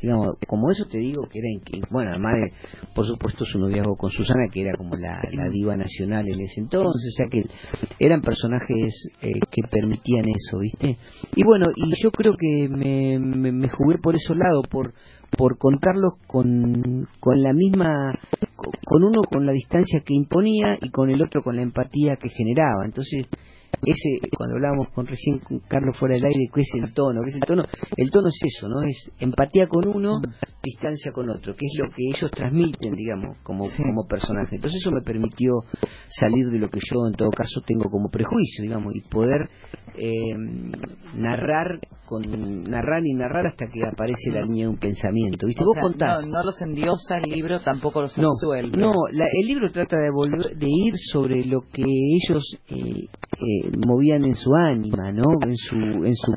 digamos, 0.00 0.36
como 0.46 0.70
eso 0.70 0.86
te 0.86 0.98
digo 0.98 1.28
que 1.28 1.40
era, 1.40 1.48
bueno, 1.90 2.10
además 2.10 2.34
de, 2.36 2.52
por 2.94 3.04
supuesto, 3.04 3.44
su 3.44 3.58
noviazgo 3.58 3.96
con 3.96 4.10
Susana, 4.10 4.46
que 4.50 4.62
era 4.62 4.76
como 4.76 4.94
la, 4.96 5.20
diva 5.50 5.76
nacional 5.76 6.26
en 6.28 6.40
ese 6.40 6.60
entonces, 6.60 7.12
o 7.12 7.16
sea 7.16 7.26
que 7.28 7.44
eran 7.98 8.22
personajes 8.22 9.10
eh, 9.22 9.32
que 9.50 9.62
permitían 9.70 10.26
eso, 10.28 10.58
¿viste? 10.60 10.96
Y 11.34 11.44
bueno, 11.44 11.66
y 11.74 12.02
yo 12.02 12.10
creo 12.10 12.34
que 12.38 12.68
me, 12.70 13.18
me, 13.18 13.68
jugué 13.68 13.98
por 13.98 14.14
ese 14.14 14.34
lado, 14.34 14.62
por 14.62 14.94
por 15.36 15.58
contarlos 15.58 16.14
con, 16.26 17.06
con 17.20 17.42
la 17.42 17.52
misma, 17.52 18.18
con 18.56 19.04
uno 19.04 19.20
con 19.30 19.44
la 19.44 19.52
distancia 19.52 20.00
que 20.00 20.14
imponía 20.14 20.78
y 20.80 20.88
con 20.90 21.10
el 21.10 21.20
otro 21.20 21.42
con 21.42 21.56
la 21.56 21.62
empatía 21.62 22.16
que 22.16 22.30
generaba. 22.30 22.86
Entonces, 22.86 23.26
ese 23.84 24.20
cuando 24.36 24.56
hablábamos 24.56 24.88
con 24.90 25.06
recién 25.06 25.38
con 25.38 25.60
Carlos 25.60 25.96
fuera 25.96 26.16
del 26.16 26.24
aire 26.24 26.48
qué 26.52 26.60
es 26.60 26.70
el 26.74 26.92
tono 26.92 27.20
qué 27.22 27.30
es 27.30 27.36
el 27.36 27.42
tono 27.42 27.64
el 27.96 28.10
tono 28.10 28.28
es 28.28 28.40
eso 28.44 28.68
no 28.68 28.82
es 28.82 29.10
empatía 29.18 29.66
con 29.66 29.88
uno 29.88 30.20
distancia 30.62 31.12
con 31.12 31.28
otro 31.30 31.54
que 31.54 31.66
es 31.66 31.74
lo 31.78 31.90
que 31.90 32.02
ellos 32.14 32.30
transmiten 32.30 32.94
digamos 32.94 33.36
como 33.42 33.68
como 33.76 34.06
personaje. 34.06 34.56
Entonces 34.56 34.80
eso 34.80 34.90
me 34.90 35.02
permitió 35.02 35.64
salir 36.08 36.48
de 36.48 36.58
lo 36.58 36.68
que 36.68 36.80
yo 36.80 37.06
en 37.06 37.14
todo 37.14 37.30
caso 37.30 37.60
tengo 37.66 37.90
como 37.90 38.08
prejuicio 38.10 38.62
digamos 38.62 38.94
y 38.94 39.00
poder 39.00 39.48
eh, 39.96 40.34
narrar 41.14 41.80
con 42.06 42.22
narrar 42.64 43.02
y 43.04 43.14
narrar 43.14 43.46
hasta 43.48 43.66
que 43.66 43.84
aparece 43.84 44.30
la 44.32 44.42
línea 44.42 44.64
de 44.64 44.70
un 44.70 44.78
pensamiento 44.78 45.46
viste 45.46 45.64
vos 45.64 45.76
contás 45.80 46.26
no, 46.26 46.42
los 46.42 46.60
endiosa 46.62 47.18
el 47.18 47.30
libro 47.30 47.60
tampoco 47.60 48.02
los 48.02 48.16
no, 48.16 48.28
no 48.76 48.92
el 49.10 49.46
libro 49.46 49.70
trata 49.70 49.96
de 49.96 50.10
volver 50.10 50.56
de 50.56 50.66
ir 50.68 50.94
sobre 51.12 51.44
lo 51.44 51.60
que 51.72 51.82
ellos 51.82 52.44
eh, 52.68 53.08
eh, 53.40 53.70
movían 53.86 54.24
en 54.24 54.34
su 54.34 54.52
ánima, 54.54 55.12
¿no? 55.12 55.24
En 55.46 55.56
su, 55.56 55.76
en 55.76 56.14
su 56.16 56.32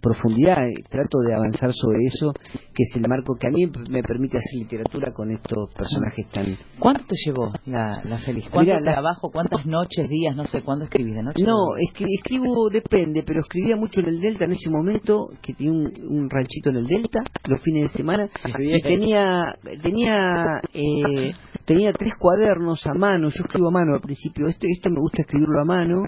profundidad. 0.00 0.56
Trato 0.88 1.18
de 1.20 1.34
avanzar 1.34 1.72
sobre 1.72 1.98
eso, 2.06 2.32
que 2.74 2.82
es 2.82 2.96
el 2.96 3.08
marco 3.08 3.36
que 3.38 3.46
a 3.46 3.50
mí 3.50 3.66
me 3.88 4.02
permite 4.02 4.38
hacer 4.38 4.58
literatura 4.58 5.12
con 5.12 5.30
estos 5.30 5.72
personajes 5.72 6.26
tan... 6.32 6.56
¿Cuánto 6.78 7.04
te 7.06 7.14
llevó 7.24 7.52
la, 7.66 8.02
la 8.04 8.18
feliz? 8.18 8.48
¿Cuánto 8.50 8.72
trabajo, 8.92 9.30
cuántas 9.32 9.66
noches, 9.66 10.08
días, 10.08 10.34
no 10.36 10.44
sé, 10.44 10.62
cuándo 10.62 10.84
escribís 10.84 11.14
de 11.14 11.22
noche? 11.22 11.42
No, 11.42 11.76
es 11.78 11.92
que 11.92 12.04
escribo, 12.08 12.68
depende, 12.70 13.22
pero 13.24 13.40
escribía 13.40 13.76
mucho 13.76 14.00
en 14.00 14.06
el 14.06 14.20
Delta 14.20 14.44
en 14.44 14.52
ese 14.52 14.70
momento, 14.70 15.28
que 15.42 15.54
tenía 15.54 15.72
un, 15.72 16.30
ranchito 16.30 16.70
en 16.70 16.76
el 16.76 16.86
Delta, 16.86 17.20
los 17.46 17.60
fines 17.62 17.90
de 17.90 17.98
semana, 17.98 18.28
y 18.58 18.82
tenía, 18.82 19.54
tenía 19.82 20.60
eh, 20.72 21.32
tenía 21.70 21.92
tres 21.92 22.14
cuadernos 22.18 22.84
a 22.88 22.94
mano, 22.94 23.28
yo 23.28 23.44
escribo 23.44 23.68
a 23.68 23.70
mano 23.70 23.94
al 23.94 24.00
principio, 24.00 24.48
esto, 24.48 24.66
esto 24.68 24.90
me 24.90 24.98
gusta 24.98 25.22
escribirlo 25.22 25.60
a 25.60 25.64
mano, 25.64 26.02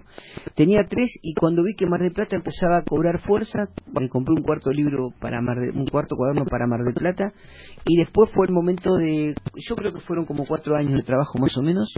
tenía 0.56 0.88
tres 0.88 1.20
y 1.22 1.34
cuando 1.34 1.62
vi 1.62 1.76
que 1.76 1.86
Mar 1.86 2.00
del 2.00 2.10
Plata 2.10 2.34
empezaba 2.34 2.78
a 2.78 2.82
cobrar 2.82 3.20
fuerza, 3.20 3.68
me 3.92 4.08
compré 4.08 4.34
un 4.36 4.42
cuarto 4.42 4.72
libro 4.72 5.10
para 5.20 5.40
Mar 5.40 5.58
un 5.58 5.86
cuarto 5.86 6.16
cuaderno 6.16 6.46
para 6.46 6.66
Mar 6.66 6.80
del 6.80 6.94
Plata 6.94 7.32
y 7.86 7.96
después 7.96 8.32
fue 8.34 8.46
el 8.48 8.52
momento 8.52 8.96
de, 8.96 9.36
yo 9.54 9.76
creo 9.76 9.92
que 9.92 10.00
fueron 10.00 10.26
como 10.26 10.46
cuatro 10.46 10.76
años 10.76 10.94
de 10.94 11.04
trabajo 11.04 11.38
más 11.38 11.56
o 11.56 11.62
menos 11.62 11.94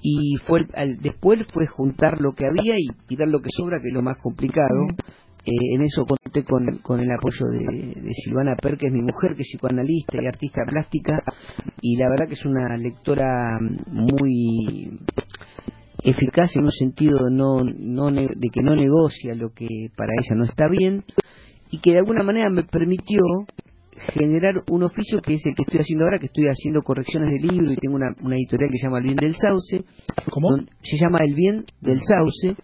y 0.00 0.34
fue 0.44 0.66
después 1.00 1.46
fue 1.52 1.68
juntar 1.68 2.20
lo 2.20 2.32
que 2.32 2.48
había 2.48 2.74
y 2.76 2.88
tirar 3.06 3.28
lo 3.28 3.38
que 3.38 3.50
sobra 3.56 3.78
que 3.80 3.86
es 3.86 3.94
lo 3.94 4.02
más 4.02 4.16
complicado 4.18 4.88
eh, 5.46 5.74
en 5.74 5.82
eso 5.82 6.06
conté 6.06 6.42
con, 6.42 6.78
con 6.78 7.00
el 7.00 7.10
apoyo 7.10 7.46
de, 7.46 8.00
de, 8.00 8.14
Silvana 8.14 8.56
Per, 8.56 8.78
que 8.78 8.86
es 8.86 8.92
mi 8.92 9.02
mujer, 9.02 9.34
que 9.36 9.42
es 9.42 9.48
psicoanalista 9.48 10.22
y 10.22 10.26
artista 10.26 10.62
plástica, 10.66 11.22
y 11.82 11.96
la 11.96 12.08
verdad 12.08 12.26
que 12.28 12.34
es 12.34 12.44
una 12.46 12.76
lectora 12.78 13.58
muy 13.88 14.98
eficaz 16.02 16.56
en 16.56 16.64
un 16.64 16.70
sentido 16.70 17.28
no, 17.30 17.62
no 17.62 18.10
de 18.10 18.48
que 18.52 18.62
no 18.62 18.74
negocia 18.74 19.34
lo 19.34 19.50
que 19.50 19.68
para 19.94 20.12
ella 20.12 20.34
no 20.34 20.44
está 20.44 20.66
bien, 20.68 21.04
y 21.70 21.80
que 21.80 21.92
de 21.92 21.98
alguna 21.98 22.22
manera 22.22 22.48
me 22.48 22.64
permitió 22.64 23.20
generar 24.14 24.54
un 24.70 24.82
oficio 24.82 25.20
que 25.20 25.34
es 25.34 25.44
el 25.44 25.54
que 25.54 25.62
estoy 25.62 25.80
haciendo 25.80 26.04
ahora, 26.04 26.18
que 26.18 26.26
estoy 26.26 26.48
haciendo 26.48 26.82
correcciones 26.82 27.30
de 27.32 27.52
libro 27.52 27.70
y 27.70 27.76
tengo 27.76 27.96
una, 27.96 28.14
una 28.22 28.36
editorial 28.36 28.70
que 28.70 28.78
se 28.78 28.86
llama 28.86 28.98
El 28.98 29.04
Bien 29.04 29.16
del 29.16 29.34
Sauce. 29.36 29.84
¿Cómo? 30.30 30.56
Se 30.82 30.96
llama 30.98 31.18
El 31.22 31.34
Bien 31.34 31.64
del 31.80 32.00
Sauce 32.00 32.56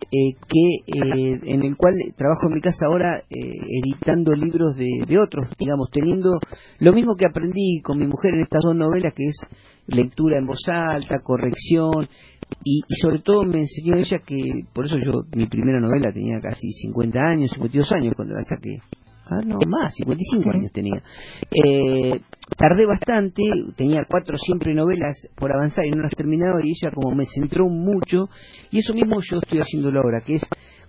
eh, 0.00 0.34
que 0.48 0.76
eh, 0.86 1.40
en 1.42 1.62
el 1.62 1.76
cual 1.76 1.94
trabajo 2.16 2.46
en 2.46 2.54
mi 2.54 2.60
casa 2.60 2.86
ahora 2.86 3.18
eh, 3.18 3.52
editando 3.82 4.32
libros 4.34 4.76
de, 4.76 5.18
otros, 5.18 5.48
digamos, 5.58 5.90
teniendo 5.90 6.40
lo 6.78 6.92
mismo 6.92 7.16
que 7.16 7.26
aprendí 7.26 7.80
con 7.82 7.98
mi 7.98 8.06
mujer 8.06 8.34
en 8.34 8.40
estas 8.40 8.62
dos 8.62 8.76
novelas, 8.76 9.12
que 9.14 9.24
es 9.24 9.36
lectura 9.86 10.38
en 10.38 10.46
voz 10.46 10.66
alta, 10.68 11.18
corrección, 11.20 12.08
y, 12.64 12.80
sobre 13.02 13.20
todo 13.20 13.44
me 13.44 13.60
enseñó 13.60 13.96
ella 13.96 14.18
que, 14.24 14.38
por 14.72 14.86
eso 14.86 14.96
yo, 14.98 15.24
mi 15.34 15.46
primera 15.46 15.80
novela 15.80 16.12
tenía 16.12 16.40
casi 16.40 16.70
50 16.70 17.20
años, 17.20 17.50
52 17.50 17.92
años 17.92 18.14
cuando 18.14 18.34
la 18.34 18.42
saqué, 18.44 18.78
ah, 19.30 19.40
no 19.44 19.58
más, 19.66 19.94
55 19.94 20.50
años 20.50 20.72
tenía. 20.72 21.02
Eh, 21.50 22.20
tardé 22.56 22.86
bastante, 22.86 23.42
tenía 23.76 24.02
cuatro 24.08 24.36
siempre 24.36 24.74
novelas 24.74 25.16
por 25.36 25.52
avanzar 25.52 25.84
y 25.84 25.90
no 25.90 26.02
las 26.02 26.14
terminaba 26.14 26.60
y 26.62 26.70
ella 26.70 26.92
como 26.92 27.14
me 27.14 27.24
centró 27.26 27.68
mucho 27.68 28.28
y 28.70 28.78
eso 28.78 28.94
mismo 28.94 29.20
yo 29.20 29.38
estoy 29.38 29.60
haciendo 29.60 29.88
ahora, 29.98 30.20
que 30.20 30.36
es 30.36 30.42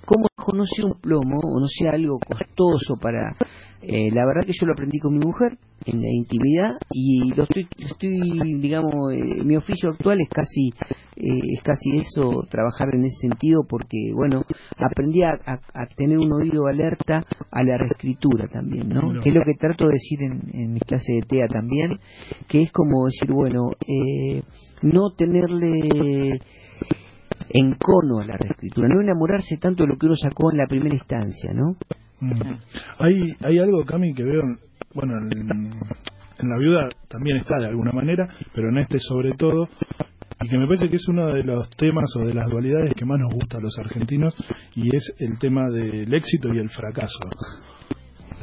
cómo 0.05 0.27
no 0.53 0.63
sea 0.65 0.85
un 0.85 0.99
plomo 0.99 1.39
o 1.39 1.59
no 1.59 1.67
sea 1.67 1.91
algo 1.91 2.19
costoso 2.19 2.95
para... 2.99 3.35
Eh, 3.81 4.11
la 4.11 4.25
verdad 4.25 4.45
que 4.45 4.51
yo 4.51 4.65
lo 4.65 4.73
aprendí 4.73 4.99
con 4.99 5.13
mi 5.13 5.25
mujer 5.25 5.57
en 5.85 6.01
la 6.01 6.09
intimidad 6.09 6.71
y 6.91 7.33
lo 7.33 7.43
estoy, 7.43 7.65
estoy 7.77 8.59
digamos, 8.59 8.93
eh, 9.13 9.41
mi 9.45 9.55
oficio 9.55 9.91
actual 9.91 10.19
es 10.19 10.27
casi, 10.27 10.67
eh, 11.15 11.53
es 11.55 11.63
casi 11.63 11.97
eso, 11.97 12.43
trabajar 12.49 12.93
en 12.93 13.05
ese 13.05 13.29
sentido 13.29 13.61
porque, 13.67 14.11
bueno, 14.13 14.43
aprendí 14.75 15.23
a, 15.23 15.39
tener 15.95 16.17
un 16.17 16.33
oído 16.33 16.67
alerta 16.67 17.23
a 17.51 17.63
la 17.63 17.77
reescritura 17.77 18.49
también, 18.51 18.89
¿no? 18.89 19.21
Que 19.23 19.29
es 19.29 19.35
lo 19.35 19.43
que 19.43 19.53
trato 19.53 19.85
de 19.87 19.93
decir 19.93 20.23
en, 20.23 20.41
en 20.53 20.73
mis 20.73 20.83
clases 20.83 21.15
de 21.15 21.21
TEA 21.21 21.47
también, 21.47 21.99
que 22.49 22.63
es 22.63 22.71
como 22.73 23.05
decir, 23.05 23.31
bueno, 23.31 23.69
no 24.81 25.11
tenerle 25.17 26.41
en 27.49 27.75
cono 27.75 28.19
a 28.19 28.25
la 28.25 28.35
reescritura, 28.35 28.89
no 28.89 29.01
enamorarse 29.01 29.55
tanto 29.57 29.83
de 29.83 29.89
lo 29.89 29.97
que 29.97 30.05
uno 30.05 30.15
sacó 30.17 30.51
en 30.51 30.57
la 30.57 30.67
primera 30.67 30.95
instancia, 30.95 31.53
¿no? 31.53 31.77
Hay, 32.99 33.35
hay 33.43 33.59
algo, 33.59 33.83
Cami, 33.85 34.13
que 34.13 34.23
veo, 34.23 34.41
bueno, 34.93 35.13
en, 35.17 35.69
la 36.49 36.57
viuda 36.57 36.89
también 37.09 37.37
está 37.37 37.57
de 37.59 37.67
alguna 37.67 37.91
manera, 37.91 38.27
pero 38.53 38.69
en 38.69 38.77
este 38.77 38.99
sobre 38.99 39.33
todo, 39.33 39.69
y 40.41 40.47
que 40.47 40.57
me 40.57 40.67
parece 40.67 40.89
que 40.89 40.95
es 40.95 41.07
uno 41.07 41.33
de 41.33 41.43
los 41.43 41.69
temas 41.71 42.09
o 42.15 42.25
de 42.25 42.33
las 42.33 42.49
dualidades 42.49 42.93
que 42.93 43.05
más 43.05 43.19
nos 43.19 43.33
gusta 43.33 43.57
a 43.57 43.61
los 43.61 43.77
argentinos, 43.77 44.33
y 44.75 44.95
es 44.95 45.13
el 45.19 45.37
tema 45.37 45.69
del 45.69 46.13
éxito 46.13 46.53
y 46.53 46.59
el 46.59 46.69
fracaso. 46.69 47.19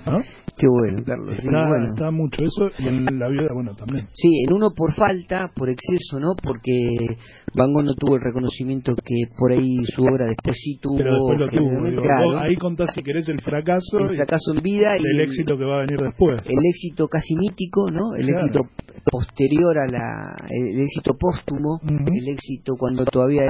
¿No? 0.06 0.18
Qué 0.56 0.66
bueno, 0.66 1.02
Carlos. 1.04 1.36
Está, 1.36 2.10
mucho 2.10 2.42
eso 2.42 2.70
y 2.78 2.88
en 2.88 3.18
la 3.18 3.28
vida, 3.28 3.48
bueno, 3.52 3.74
también. 3.74 4.08
Sí, 4.14 4.44
en 4.46 4.54
uno 4.54 4.70
por 4.74 4.94
falta, 4.94 5.50
por 5.54 5.68
exceso, 5.68 6.18
¿no? 6.18 6.34
Porque 6.42 7.16
Van 7.54 7.74
Gogh 7.74 7.84
no 7.84 7.94
tuvo 7.94 8.16
el 8.16 8.22
reconocimiento 8.22 8.94
que 8.96 9.28
por 9.38 9.52
ahí 9.52 9.76
su 9.94 10.02
obra 10.04 10.26
después 10.26 10.56
sí 10.58 10.78
tuvo. 10.80 10.96
Pero 10.96 11.12
después 11.12 11.92
lo 11.92 12.02
tuvo. 12.02 12.38
ahí 12.38 12.56
contás 12.56 12.94
si 12.94 13.02
querés 13.02 13.28
el 13.28 13.40
fracaso. 13.42 13.98
El 13.98 14.16
fracaso 14.16 14.54
en 14.54 14.62
vida 14.62 14.92
y 14.98 15.14
el 15.14 15.20
éxito 15.20 15.58
que 15.58 15.64
va 15.64 15.76
a 15.76 15.80
venir 15.80 16.00
después. 16.00 16.40
El 16.46 16.64
éxito 16.70 17.06
casi 17.08 17.36
mítico, 17.36 17.90
¿no? 17.90 18.14
El 18.16 18.30
éxito 18.30 18.62
posterior 19.10 19.78
a 19.78 19.86
la 19.86 20.36
el, 20.48 20.80
éxito 20.80 21.16
póstumo, 21.18 21.80
el 21.86 22.28
éxito 22.28 22.74
cuando 22.78 23.04
todavía 23.04 23.44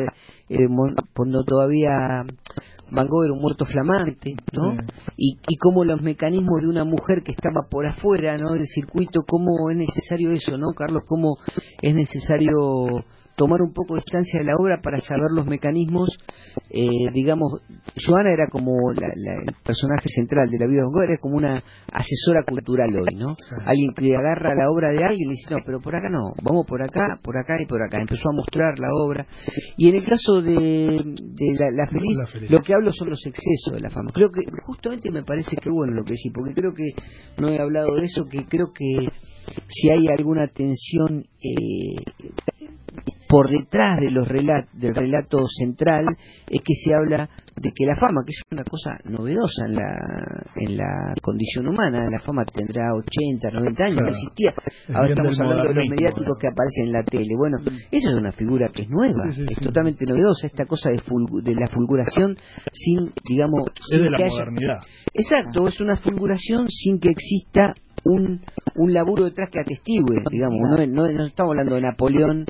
eh, 0.48 0.66
cuando 1.14 1.44
todavía 1.44 2.24
Van 2.90 3.08
Gogh 3.08 3.24
era 3.24 3.34
un 3.34 3.40
muerto 3.40 3.64
flamante, 3.64 4.36
¿no? 4.52 4.74
Y, 5.16 5.38
y 5.48 5.56
cómo 5.56 5.84
los 5.84 6.02
mecanismos 6.02 6.62
de 6.62 6.68
una 6.68 6.84
mujer 6.84 7.22
que 7.24 7.32
estaba 7.32 7.66
por 7.68 7.86
afuera, 7.86 8.36
¿no? 8.38 8.52
Del 8.52 8.66
circuito, 8.66 9.22
cómo 9.26 9.70
es 9.70 9.76
necesario 9.76 10.30
eso, 10.30 10.56
¿no, 10.56 10.68
Carlos? 10.74 11.02
Cómo 11.06 11.38
es 11.82 11.94
necesario 11.94 13.04
tomar 13.36 13.60
un 13.62 13.72
poco 13.72 13.94
de 13.94 14.00
distancia 14.00 14.40
de 14.40 14.46
la 14.46 14.56
obra 14.56 14.80
para 14.82 14.98
saber 14.98 15.30
los 15.34 15.46
mecanismos. 15.46 16.08
Eh, 16.70 17.10
digamos, 17.12 17.60
Joana 18.04 18.32
era 18.32 18.48
como 18.50 18.72
el 18.90 19.54
personaje 19.62 20.08
central 20.08 20.50
de 20.50 20.58
la 20.58 20.66
vida 20.66 20.82
de 20.82 20.88
Van 20.92 21.08
era 21.08 21.18
como 21.18 21.36
una 21.36 21.62
asesora 21.92 22.42
cultural 22.44 22.90
hoy, 22.96 23.14
¿no? 23.14 23.36
Alguien 23.64 23.92
que 23.94 24.14
agarra 24.16 24.54
la 24.54 24.70
obra 24.70 24.90
de 24.90 25.04
alguien 25.04 25.28
y 25.28 25.32
dice, 25.32 25.54
no, 25.54 25.58
pero 25.64 25.80
por 25.80 25.94
acá 25.94 26.08
no, 26.10 26.32
vamos 26.42 26.66
por 26.66 26.82
acá, 26.82 27.20
por 27.22 27.36
acá 27.36 27.60
y 27.60 27.66
por 27.66 27.82
acá. 27.82 27.98
Empezó 28.00 28.28
a 28.30 28.32
mostrar 28.32 28.78
la 28.78 28.88
obra. 28.92 29.26
Y 29.76 29.88
en 29.88 29.96
el 29.96 30.04
caso 30.04 30.40
de, 30.40 31.14
la, 31.72 31.86
feliz, 31.86 32.50
lo 32.50 32.58
que 32.60 32.74
hablo 32.74 32.90
son 32.92 33.10
los 33.10 33.24
excesos 33.26 33.74
de 33.74 33.80
la 33.80 33.90
fama. 33.90 34.10
Creo 34.12 34.30
que 34.30 34.40
justamente 34.64 35.10
me 35.10 35.22
parece 35.22 35.56
que 35.56 35.70
bueno 35.70 35.92
lo 35.92 36.04
que 36.04 36.16
sí, 36.16 36.30
porque 36.30 36.54
creo 36.54 36.72
que 36.72 36.90
no 37.38 37.48
he 37.48 37.60
hablado 37.60 37.94
de 37.96 38.06
eso, 38.06 38.24
que 38.26 38.44
creo 38.46 38.72
que 38.74 39.08
si 39.68 39.90
hay 39.90 40.08
alguna 40.08 40.48
tensión 40.48 41.24
eh, 41.40 42.02
por 43.28 43.48
detrás 43.48 44.00
de 44.00 44.10
los 44.10 44.26
del 44.28 44.94
relato 44.94 45.38
central 45.48 46.06
es 46.48 46.62
que 46.62 46.74
se 46.74 46.94
habla 46.94 47.28
de 47.56 47.72
que 47.74 47.86
la 47.86 47.96
fama, 47.96 48.22
que 48.26 48.32
es 48.32 48.42
una 48.50 48.64
cosa 48.64 48.98
novedosa 49.04 49.64
en 49.66 49.76
la, 49.76 49.96
en 50.56 50.76
la 50.76 51.14
condición 51.22 51.68
humana, 51.68 52.08
la 52.10 52.20
fama 52.20 52.44
tendrá 52.44 52.94
80, 52.94 53.50
90 53.50 53.84
años, 53.84 53.98
no 54.02 54.08
existía. 54.08 54.52
Ahora 54.94 55.08
estamos 55.08 55.40
hablando 55.40 55.68
de 55.68 55.74
los 55.74 55.88
mediáticos 55.88 56.36
que 56.38 56.48
aparecen 56.48 56.86
en 56.86 56.92
la 56.92 57.02
tele. 57.02 57.34
Bueno, 57.36 57.56
esa 57.90 58.10
es 58.10 58.14
una 58.14 58.32
figura 58.32 58.68
que 58.68 58.82
es 58.82 58.88
nueva, 58.90 59.28
es 59.28 59.58
totalmente 59.58 60.04
novedosa, 60.04 60.46
esta 60.46 60.66
cosa 60.66 60.90
de, 60.90 61.00
de 61.42 61.54
la 61.54 61.66
fulguración 61.68 62.36
sin, 62.72 63.12
digamos... 63.26 63.62
Es 63.90 64.00
de 64.00 64.10
la 64.10 64.18
modernidad. 64.18 64.78
Exacto, 65.14 65.68
es 65.68 65.80
una 65.80 65.96
fulguración 65.96 66.66
sin 66.68 67.00
que 67.00 67.08
exista 67.08 67.72
un, 68.04 68.42
un 68.76 68.92
laburo 68.92 69.24
detrás 69.24 69.48
que 69.50 69.60
atestigue, 69.60 70.22
digamos, 70.30 70.58
no, 70.90 71.06
no 71.08 71.24
estamos 71.24 71.52
hablando 71.52 71.74
de 71.76 71.80
Napoleón 71.80 72.44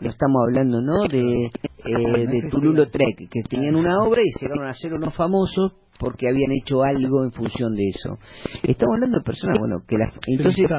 no 0.00 0.10
estamos 0.10 0.42
hablando 0.46 0.80
no 0.80 1.06
de, 1.08 1.46
eh, 1.46 2.26
de 2.26 2.48
Tululo 2.50 2.88
Trek 2.88 3.28
que 3.30 3.42
tenían 3.48 3.76
una 3.76 4.02
obra 4.02 4.22
y 4.22 4.40
llegaron 4.40 4.66
a 4.66 4.74
ser 4.74 4.92
unos 4.94 5.14
famosos 5.14 5.72
porque 5.98 6.28
habían 6.28 6.50
hecho 6.52 6.82
algo 6.82 7.24
en 7.24 7.32
función 7.32 7.74
de 7.74 7.88
eso. 7.88 8.18
Estamos 8.62 8.94
hablando 8.96 9.18
de 9.18 9.24
personas 9.24 9.58
bueno 9.58 9.76
que 9.86 9.96
la 9.96 10.12
entonces 10.26 10.70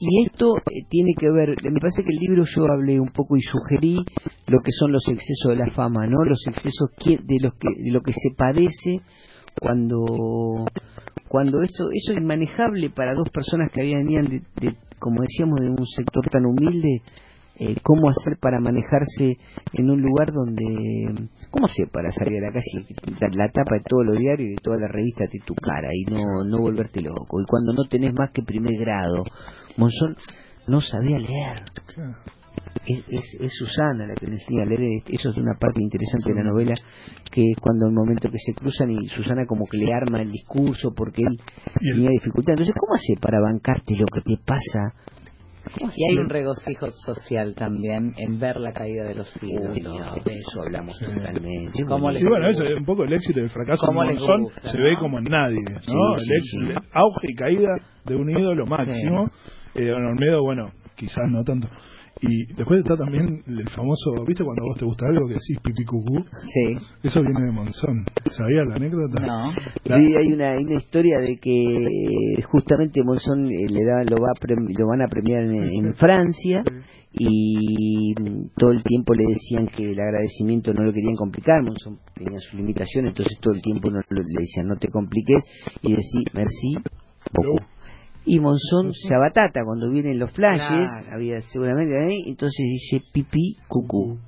y 0.00 0.24
esto 0.24 0.56
eh, 0.56 0.86
tiene 0.88 1.12
que 1.18 1.30
ver 1.30 1.50
me 1.70 1.80
parece 1.80 2.02
que 2.02 2.12
el 2.12 2.18
libro 2.18 2.44
yo 2.44 2.64
hablé 2.64 2.98
un 3.00 3.10
poco 3.10 3.36
y 3.36 3.42
sugerí 3.42 3.96
lo 4.46 4.58
que 4.64 4.72
son 4.72 4.92
los 4.92 5.06
excesos 5.08 5.50
de 5.50 5.56
la 5.56 5.70
fama 5.70 6.06
no 6.06 6.24
los 6.24 6.46
excesos 6.46 6.90
de 7.04 7.38
los 7.40 7.52
que 7.54 7.68
de 7.76 7.92
lo 7.92 8.00
que 8.00 8.12
se 8.12 8.34
padece 8.36 9.02
cuando 9.60 10.66
cuando 11.28 11.62
eso 11.62 11.88
eso 11.92 12.12
es 12.12 12.18
inmanejable 12.18 12.90
para 12.90 13.14
dos 13.14 13.28
personas 13.30 13.70
que 13.72 13.82
habían 13.82 14.06
de, 14.06 14.42
de 14.60 14.76
como 14.98 15.22
decíamos 15.22 15.60
de 15.60 15.70
un 15.70 15.86
sector 15.86 16.26
tan 16.30 16.46
humilde 16.46 17.02
eh, 17.58 17.76
cómo 17.82 18.10
hacer 18.10 18.36
para 18.38 18.60
manejarse 18.60 19.38
en 19.72 19.90
un 19.90 20.02
lugar 20.02 20.30
donde 20.30 21.30
cómo 21.50 21.66
hacer 21.66 21.88
para 21.90 22.10
salir 22.10 22.38
a 22.44 22.48
la 22.48 22.52
calle 22.52 22.84
y 22.86 22.94
quitar 22.94 23.34
la 23.34 23.50
tapa 23.50 23.76
de 23.76 23.82
todos 23.88 24.04
los 24.04 24.18
diarios 24.18 24.50
y 24.50 24.54
de 24.56 24.62
toda 24.62 24.76
la 24.76 24.88
revista 24.88 25.24
de 25.24 25.40
tu 25.40 25.54
cara 25.54 25.88
y 25.94 26.04
no 26.04 26.44
no 26.44 26.58
volverte 26.60 27.00
loco 27.00 27.40
y 27.40 27.46
cuando 27.46 27.72
no 27.72 27.88
tenés 27.88 28.12
más 28.12 28.30
que 28.32 28.42
primer 28.42 28.74
grado 28.78 29.24
Monzón 29.78 30.16
no 30.66 30.80
sabía 30.80 31.18
leer. 31.18 31.64
Es, 32.86 33.52
Susana 33.52 34.06
la 34.06 34.14
que 34.14 34.26
le 34.26 34.34
enseña 34.34 34.62
a 34.62 34.66
leer 34.66 35.02
eso 35.08 35.30
es 35.30 35.36
una 35.36 35.54
parte 35.58 35.80
interesante 35.80 36.32
de 36.32 36.34
la 36.34 36.50
novela 36.50 36.74
que 37.30 37.52
es 37.52 37.56
cuando 37.58 37.86
el 37.86 37.92
momento 37.92 38.30
que 38.30 38.38
se 38.38 38.52
cruzan 38.54 38.90
y 38.90 39.08
Susana 39.08 39.46
como 39.46 39.66
que 39.66 39.78
le 39.78 39.92
arma 39.92 40.20
el 40.20 40.30
discurso 40.30 40.92
porque 40.94 41.22
él 41.22 41.38
tenía 41.80 42.10
dificultad. 42.10 42.52
Entonces 42.52 42.74
¿cómo 42.78 42.94
hace 42.94 43.14
para 43.20 43.40
bancarte 43.40 43.96
lo 43.96 44.06
que 44.06 44.20
te 44.20 44.36
pasa 44.44 44.94
y 45.78 46.04
hay 46.04 46.18
un 46.18 46.28
regocijo 46.28 46.90
social 46.92 47.54
también 47.54 48.12
en 48.16 48.38
ver 48.38 48.56
la 48.56 48.72
caída 48.72 49.04
de 49.04 49.14
los 49.14 49.32
ídolos. 49.42 49.74
de 50.24 50.32
eso 50.32 50.62
hablamos 50.64 50.98
totalmente. 50.98 51.78
Y 51.78 51.84
bueno, 51.84 52.48
eso 52.50 52.64
es 52.64 52.72
un 52.72 52.84
poco 52.84 53.04
el 53.04 53.12
éxito 53.12 53.40
y 53.40 53.44
el 53.44 53.50
fracaso 53.50 53.86
de 53.86 53.92
Monzón 53.92 54.46
se 54.62 54.78
ve 54.78 54.96
como 54.98 55.18
en 55.18 55.24
nadie. 55.24 55.62
¿no? 55.88 56.16
el, 56.16 56.76
auge 56.92 57.26
y 57.28 57.34
caída 57.34 57.70
de 58.04 58.16
un 58.16 58.30
ídolo 58.30 58.66
máximo. 58.66 59.28
Eh, 59.74 59.86
don 59.86 60.04
Olmedo, 60.06 60.42
bueno, 60.42 60.70
quizás 60.94 61.24
no 61.30 61.42
tanto. 61.44 61.68
Y 62.20 62.46
después 62.54 62.80
está 62.80 62.96
también 62.96 63.42
el 63.46 63.68
famoso, 63.68 64.24
¿viste 64.26 64.42
cuando 64.42 64.64
vos 64.64 64.78
te 64.78 64.86
gusta 64.86 65.06
algo 65.06 65.28
que 65.28 65.34
decís 65.34 65.58
pipí 65.62 65.84
cucú? 65.84 66.24
Sí. 66.46 66.76
Eso 67.02 67.20
viene 67.20 67.44
de 67.44 67.52
Monzón. 67.52 68.06
¿Sabías 68.30 68.66
la 68.66 68.76
anécdota? 68.76 69.20
No. 69.20 69.50
Sí, 69.50 70.16
hay 70.16 70.32
una, 70.32 70.58
una 70.58 70.74
historia 70.74 71.18
de 71.18 71.36
que 71.36 72.40
justamente 72.50 73.04
Monzón 73.04 73.50
eh, 73.50 73.66
le 73.68 73.84
da, 73.84 74.02
lo, 74.04 74.16
va 74.16 74.32
lo 74.48 74.86
van 74.86 75.02
a 75.02 75.08
premiar 75.08 75.42
en, 75.42 75.94
Francia 75.94 76.62
y 77.12 78.14
todo 78.56 78.72
el 78.72 78.82
tiempo 78.82 79.14
le 79.14 79.24
decían 79.26 79.66
que 79.66 79.92
el 79.92 80.00
agradecimiento 80.00 80.72
no 80.72 80.84
lo 80.84 80.92
querían 80.92 81.16
complicar, 81.16 81.62
Monzón 81.62 81.98
tenía 82.14 82.38
su 82.40 82.56
limitación, 82.56 83.06
entonces 83.06 83.38
todo 83.40 83.54
el 83.54 83.62
tiempo 83.62 83.90
no, 83.90 84.00
le 84.08 84.40
decían 84.40 84.66
no 84.66 84.76
te 84.76 84.88
compliques 84.88 85.42
y 85.82 85.92
decía 85.92 86.22
merci 86.32 86.76
y 88.26 88.40
Monzón 88.40 88.92
se 88.92 89.14
abatata 89.14 89.60
cuando 89.64 89.88
vienen 89.88 90.18
los 90.18 90.32
flashes, 90.32 90.88
había 91.10 91.40
seguramente 91.42 91.96
ahí, 91.96 92.24
entonces 92.26 92.58
dice 92.58 93.04
pipí, 93.12 93.56
cucú. 93.68 94.18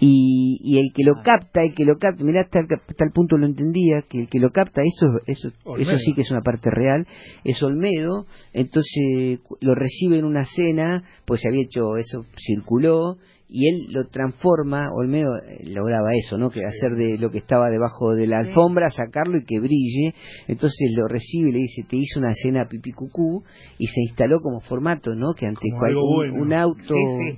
Y, 0.00 0.60
y 0.62 0.78
el 0.78 0.92
que 0.94 1.02
lo 1.02 1.14
capta, 1.24 1.64
el 1.64 1.74
que 1.74 1.84
lo 1.84 1.98
capta, 1.98 2.22
mirá 2.22 2.42
hasta 2.42 2.60
el, 2.60 2.68
tal 2.68 3.10
punto 3.12 3.36
lo 3.36 3.46
entendía, 3.46 4.04
que 4.08 4.20
el 4.20 4.28
que 4.28 4.38
lo 4.38 4.50
capta, 4.50 4.82
eso, 4.82 5.06
eso, 5.26 5.48
eso 5.76 5.98
sí 5.98 6.14
que 6.14 6.20
es 6.20 6.30
una 6.30 6.42
parte 6.42 6.70
real, 6.70 7.04
es 7.42 7.60
Olmedo, 7.64 8.26
entonces 8.52 9.40
lo 9.60 9.74
recibe 9.74 10.18
en 10.18 10.24
una 10.24 10.44
cena, 10.44 11.02
pues 11.26 11.40
se 11.40 11.48
había 11.48 11.62
hecho, 11.62 11.96
eso 11.96 12.24
circuló, 12.36 13.16
y 13.50 13.68
él 13.68 13.92
lo 13.92 14.04
transforma, 14.08 14.90
Olmedo 14.92 15.36
eh, 15.38 15.64
lograba 15.64 16.10
eso, 16.14 16.36
¿no? 16.36 16.50
Que 16.50 16.60
hacer 16.60 16.96
de 16.96 17.16
lo 17.16 17.30
que 17.30 17.38
estaba 17.38 17.70
debajo 17.70 18.14
de 18.14 18.26
la 18.26 18.40
alfombra, 18.40 18.90
sacarlo 18.90 19.38
y 19.38 19.44
que 19.44 19.58
brille. 19.58 20.14
Entonces 20.46 20.90
lo 20.94 21.08
recibe 21.08 21.48
y 21.48 21.52
le 21.52 21.58
dice, 21.60 21.82
te 21.88 21.96
hizo 21.96 22.20
una 22.20 22.30
escena 22.30 22.66
pipi 22.68 22.92
cucú 22.92 23.42
y 23.78 23.86
se 23.86 24.02
instaló 24.02 24.40
como 24.40 24.60
formato, 24.60 25.14
¿no? 25.14 25.32
Que 25.32 25.46
ante 25.46 25.62
un, 25.72 26.52
auto... 26.52 26.94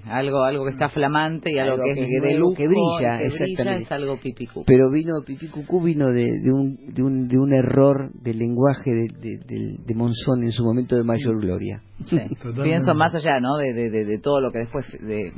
Algo, 0.07 0.43
algo 0.43 0.65
que 0.65 0.71
está 0.73 0.89
flamante 0.89 1.53
y 1.53 1.59
algo, 1.59 1.77
que, 1.85 1.95
de 1.95 2.41
que 2.57 2.67
brilla, 2.67 3.23
exactamente. 3.23 3.85
es 3.85 3.93
algo 3.93 4.17
pipi 4.17 4.47
cucú. 4.47 4.65
Pero 4.67 4.91
vino, 4.91 5.13
pipi 5.25 5.47
cucú 5.47 5.81
vino 5.81 6.09
de, 6.09 6.41
de, 6.43 6.53
un, 6.53 6.77
de, 6.93 7.03
un, 7.05 7.29
de 7.29 7.39
un 7.39 7.53
error 7.53 8.11
del 8.15 8.39
lenguaje 8.39 8.91
de, 8.91 9.39
de, 9.39 9.77
de, 9.87 9.95
Monzón 9.95 10.43
en 10.43 10.51
su 10.51 10.65
momento 10.65 10.97
de 10.97 11.05
mayor 11.05 11.41
gloria. 11.41 11.83
Pienso 12.63 12.95
más 12.95 13.15
allá, 13.15 13.39
¿no? 13.39 13.59
De, 13.59 13.73
de, 13.75 13.91
de, 13.91 14.19
todo 14.19 14.41
lo 14.41 14.51
que 14.51 14.59
después... 14.59 14.87
de 15.01 15.33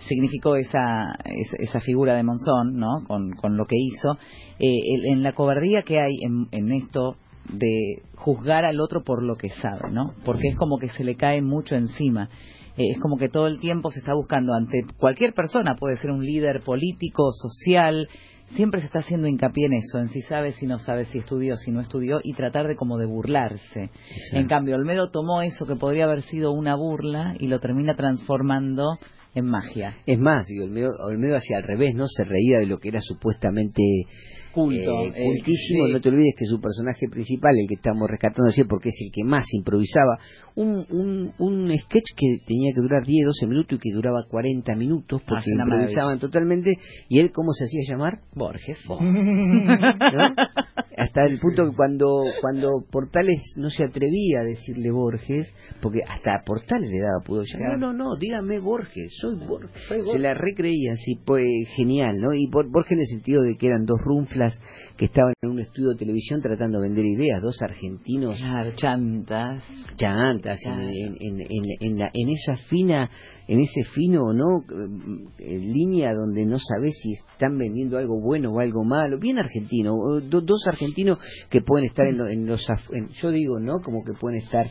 significó 0.00 0.56
esa, 0.56 1.16
esa, 1.58 1.80
figura 1.80 2.14
de 2.14 2.22
Monzón, 2.22 2.76
¿no? 2.76 3.02
Con, 3.06 3.32
con 3.32 3.56
lo 3.56 3.66
que 3.66 3.76
hizo, 3.76 4.16
eh, 4.58 5.12
en 5.12 5.22
la 5.22 5.32
cobardía 5.32 5.82
que 5.82 6.00
hay 6.00 6.18
en, 6.22 6.48
en 6.52 6.72
esto 6.72 7.16
de 7.52 8.02
juzgar 8.16 8.64
al 8.64 8.80
otro 8.80 9.02
por 9.02 9.22
lo 9.22 9.36
que 9.36 9.48
sabe, 9.48 9.90
¿no? 9.90 10.14
Porque 10.24 10.48
es 10.48 10.56
como 10.56 10.78
que 10.78 10.90
se 10.90 11.04
le 11.04 11.16
cae 11.16 11.42
mucho 11.42 11.74
encima. 11.74 12.28
Eh, 12.76 12.90
es 12.92 13.00
como 13.00 13.16
que 13.16 13.28
todo 13.28 13.46
el 13.46 13.58
tiempo 13.58 13.90
se 13.90 14.00
está 14.00 14.14
buscando 14.14 14.54
ante 14.54 14.84
cualquier 14.98 15.34
persona, 15.34 15.74
puede 15.78 15.96
ser 15.96 16.10
un 16.10 16.24
líder 16.24 16.62
político, 16.62 17.32
social, 17.32 18.08
siempre 18.54 18.80
se 18.80 18.86
está 18.86 19.00
haciendo 19.00 19.26
hincapié 19.26 19.66
en 19.66 19.74
eso, 19.74 19.98
en 19.98 20.08
si 20.08 20.22
sabe, 20.22 20.52
si 20.52 20.66
no 20.66 20.78
sabe, 20.78 21.04
si 21.06 21.18
estudió, 21.18 21.56
si 21.56 21.70
no 21.70 21.80
estudió, 21.80 22.20
y 22.22 22.34
tratar 22.34 22.66
de 22.66 22.76
como 22.76 22.96
de 22.96 23.06
burlarse. 23.06 23.90
En 24.32 24.46
cambio, 24.46 24.76
Olmedo 24.76 25.10
tomó 25.10 25.42
eso 25.42 25.66
que 25.66 25.76
podría 25.76 26.04
haber 26.04 26.22
sido 26.22 26.52
una 26.52 26.74
burla 26.74 27.34
y 27.38 27.48
lo 27.48 27.60
termina 27.60 27.94
transformando 27.94 28.98
en 29.38 29.46
magia. 29.46 29.96
Es 30.06 30.18
más, 30.18 30.46
digo, 30.46 30.64
Olmedo, 30.64 31.36
hacía 31.36 31.58
al 31.58 31.62
revés, 31.62 31.94
¿no? 31.94 32.06
Se 32.06 32.24
reía 32.24 32.58
de 32.58 32.66
lo 32.66 32.78
que 32.78 32.88
era 32.88 33.00
supuestamente 33.00 33.82
culto, 34.58 35.06
eh, 35.06 35.24
cultísimo. 35.24 35.88
No 35.88 36.00
te 36.00 36.08
olvides 36.08 36.34
que 36.36 36.46
su 36.46 36.60
personaje 36.60 37.08
principal, 37.10 37.52
el 37.56 37.68
que 37.68 37.74
estamos 37.74 38.08
rescatando 38.08 38.50
así 38.50 38.64
porque 38.64 38.88
es 38.88 38.96
el 39.00 39.12
que 39.12 39.24
más 39.24 39.46
improvisaba, 39.52 40.18
un, 40.56 40.84
un, 40.90 41.32
un 41.38 41.78
sketch 41.78 42.14
que 42.16 42.38
tenía 42.46 42.72
que 42.74 42.80
durar 42.80 43.04
10, 43.04 43.26
12 43.26 43.46
minutos 43.46 43.78
y 43.78 43.80
que 43.80 43.94
duraba 43.94 44.24
40 44.28 44.74
minutos 44.76 45.22
porque 45.26 45.50
improvisaban 45.50 46.18
totalmente. 46.18 46.74
¿Y 47.08 47.20
él 47.20 47.30
cómo 47.32 47.52
se 47.52 47.64
hacía 47.64 47.82
llamar? 47.86 48.20
Borges. 48.34 48.78
hasta 50.96 51.24
el 51.24 51.38
punto 51.38 51.70
que 51.70 51.76
cuando 51.76 52.08
cuando 52.40 52.68
Portales 52.90 53.54
no 53.56 53.70
se 53.70 53.84
atrevía 53.84 54.40
a 54.40 54.44
decirle 54.44 54.90
Borges, 54.90 55.52
porque 55.80 56.00
hasta 56.02 56.42
Portales 56.44 56.90
le 56.90 57.00
daba 57.00 57.24
pudo 57.24 57.42
ya, 57.44 57.58
no, 57.58 57.76
no, 57.76 57.92
no, 57.92 58.16
dígame 58.18 58.58
Borges, 58.58 59.12
soy 59.20 59.36
Borges. 59.46 59.70
Se 60.10 60.18
la 60.18 60.34
recreía 60.34 60.92
así, 60.92 61.16
pues 61.24 61.46
genial, 61.76 62.20
¿no? 62.20 62.34
Y 62.34 62.48
Borges 62.50 62.92
en 62.92 63.00
el 63.00 63.06
sentido 63.06 63.42
de 63.42 63.56
que 63.56 63.68
eran 63.68 63.84
dos 63.84 63.98
runflas 64.02 64.47
que 64.96 65.06
estaban 65.06 65.32
en 65.42 65.50
un 65.50 65.60
estudio 65.60 65.90
de 65.90 65.96
televisión 65.96 66.40
tratando 66.40 66.80
de 66.80 66.88
vender 66.88 67.04
ideas, 67.04 67.42
dos 67.42 67.60
argentinos. 67.62 68.38
Claro, 68.38 68.72
chantas. 68.76 69.64
Chantas, 69.96 70.60
En, 70.66 71.16
en, 71.20 71.66
en, 71.80 71.98
la, 71.98 72.10
en 72.12 72.28
esa 72.28 72.56
fina, 72.68 73.10
en 73.46 73.60
ese 73.60 73.84
fino, 73.94 74.32
¿no? 74.32 74.64
Eh, 75.38 75.58
línea 75.58 76.12
donde 76.14 76.44
no 76.44 76.58
sabes 76.58 76.96
si 77.02 77.12
están 77.12 77.56
vendiendo 77.58 77.98
algo 77.98 78.20
bueno 78.20 78.52
o 78.52 78.60
algo 78.60 78.84
malo, 78.84 79.18
bien 79.18 79.38
argentino, 79.38 79.92
dos 80.22 80.66
argentinos 80.66 81.18
que 81.48 81.62
pueden 81.62 81.86
estar 81.86 82.06
en, 82.06 82.46
los, 82.46 82.66
yo 83.20 83.30
digo, 83.30 83.58
¿no? 83.60 83.80
Como 83.82 84.04
que 84.04 84.12
pueden 84.18 84.40
estar 84.40 84.66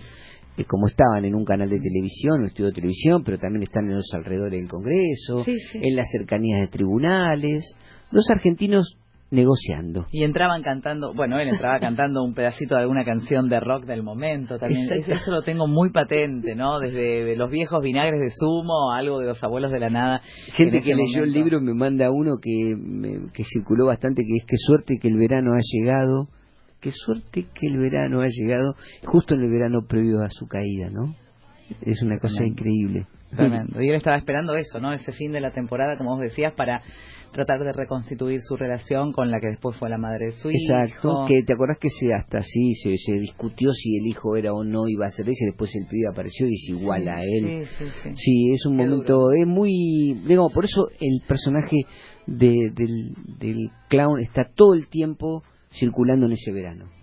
eh, 0.58 0.66
como 0.66 0.88
estaban 0.88 1.24
en 1.26 1.36
un 1.36 1.46
canal 1.46 1.70
de 1.70 1.80
televisión, 1.80 2.42
un 2.42 2.48
estudio 2.48 2.68
de 2.68 2.76
televisión, 2.76 3.24
pero 3.24 3.38
también 3.38 3.64
están 3.64 3.88
en 3.90 3.96
los 3.96 4.10
alrededores 4.14 4.60
del 4.60 4.70
Congreso, 4.70 5.46
en 5.74 5.96
las 5.96 6.08
cercanías 6.12 6.62
de 6.62 6.68
tribunales, 6.68 7.76
dos 8.12 8.30
argentinos 8.32 8.98
negociando. 9.30 10.06
Y 10.12 10.24
entraban 10.24 10.64
cantando, 10.64 11.14
bueno, 11.14 11.38
él 11.40 11.50
entraba 11.50 11.80
cantando 11.80 12.24
un 12.24 12.34
pedacito 12.34 12.76
de 12.76 12.82
alguna 12.82 13.04
canción 13.04 13.50
de 13.50 13.60
rock 13.60 13.86
del 13.86 14.04
momento 14.04 14.58
también. 14.58 14.90
Eso 14.92 15.32
lo 15.32 15.42
tengo 15.42 15.68
muy 15.68 15.92
patente, 15.92 16.56
¿no? 16.56 16.80
Desde 16.80 17.36
los 17.36 17.52
viejos 17.52 17.82
vinagres 17.82 18.20
de 18.20 18.32
zumo, 18.32 18.92
algo 18.94 19.20
de 19.20 19.28
los 19.28 19.44
abuelos 19.44 19.72
de 19.72 19.80
la 19.80 19.90
nada. 19.90 20.22
Gente 20.54 20.82
que 20.82 20.96
leyó 20.96 21.24
el 21.24 21.32
libro 21.32 21.60
me 21.60 21.74
manda 21.74 22.10
uno 22.12 22.38
que, 22.42 22.76
que 23.34 23.44
circuló 23.44 23.88
bastante, 23.88 24.24
que 24.24 24.38
es 24.38 24.46
qué 24.46 24.58
suerte 24.58 24.98
que 25.02 25.10
el 25.10 25.18
verano 25.18 25.52
ha 25.54 25.62
llegado, 25.62 26.30
qué 26.80 26.92
suerte 26.92 27.48
que 27.54 27.68
el 27.68 27.78
verano 27.78 28.22
ha 28.22 28.28
llegado 28.30 28.76
justo 29.04 29.36
en 29.36 29.44
el 29.44 29.52
verano 29.52 29.80
previo 29.88 30.22
a 30.22 30.30
su 30.30 30.48
caída, 30.48 30.90
¿no? 30.90 31.16
Es 31.82 32.02
una 32.02 32.20
cosa 32.20 32.46
increíble. 32.46 33.08
Tremendo. 33.36 33.82
Y 33.82 33.90
él 33.90 33.96
estaba 33.96 34.16
esperando 34.16 34.56
eso, 34.56 34.80
¿no? 34.80 34.94
Ese 34.94 35.12
fin 35.12 35.32
de 35.32 35.42
la 35.42 35.52
temporada, 35.52 35.98
como 35.98 36.12
vos 36.12 36.22
decías, 36.22 36.54
para 36.54 36.82
tratar 37.32 37.60
de 37.60 37.74
reconstituir 37.74 38.40
su 38.42 38.56
relación 38.56 39.12
con 39.12 39.30
la 39.30 39.40
que 39.40 39.48
después 39.48 39.76
fue 39.78 39.90
la 39.90 39.98
madre 39.98 40.28
de 40.28 40.32
su 40.32 40.50
hijo. 40.50 40.74
Exacto, 40.74 41.26
que 41.28 41.44
te 41.44 41.54
acordás 41.54 41.78
que 41.80 41.90
se, 41.90 42.14
hasta 42.14 42.40
así 42.40 42.74
se, 42.76 42.98
se, 42.98 43.20
discutió 43.20 43.72
si 43.74 43.98
el 43.98 44.08
hijo 44.08 44.38
era 44.38 44.54
o 44.54 44.64
no 44.64 44.88
iba 44.88 45.06
a 45.06 45.12
ser 45.12 45.28
ese, 45.28 45.46
después 45.46 45.76
el 45.76 45.88
pibe 45.88 46.08
apareció 46.08 46.48
y 46.48 46.56
es 46.56 46.70
igual 46.70 47.08
a 47.08 47.22
él. 47.22 47.66
Sí, 47.66 47.86
sí, 47.86 48.12
sí. 48.16 48.52
es 48.54 48.66
un 48.66 48.78
momento, 48.78 49.32
es 49.34 49.46
muy, 49.46 50.16
digamos, 50.26 50.54
por 50.54 50.66
eso 50.66 50.88
el 51.00 51.22
personaje 51.28 51.86
de, 52.26 52.72
del, 52.74 53.14
del 53.40 53.72
clown 53.90 54.20
está 54.20 54.44
todo 54.56 54.74
el 54.74 54.88
tiempo 54.88 55.44
circulando 55.72 56.26
en 56.28 56.34
ese 56.34 56.52
verano. 56.52 56.97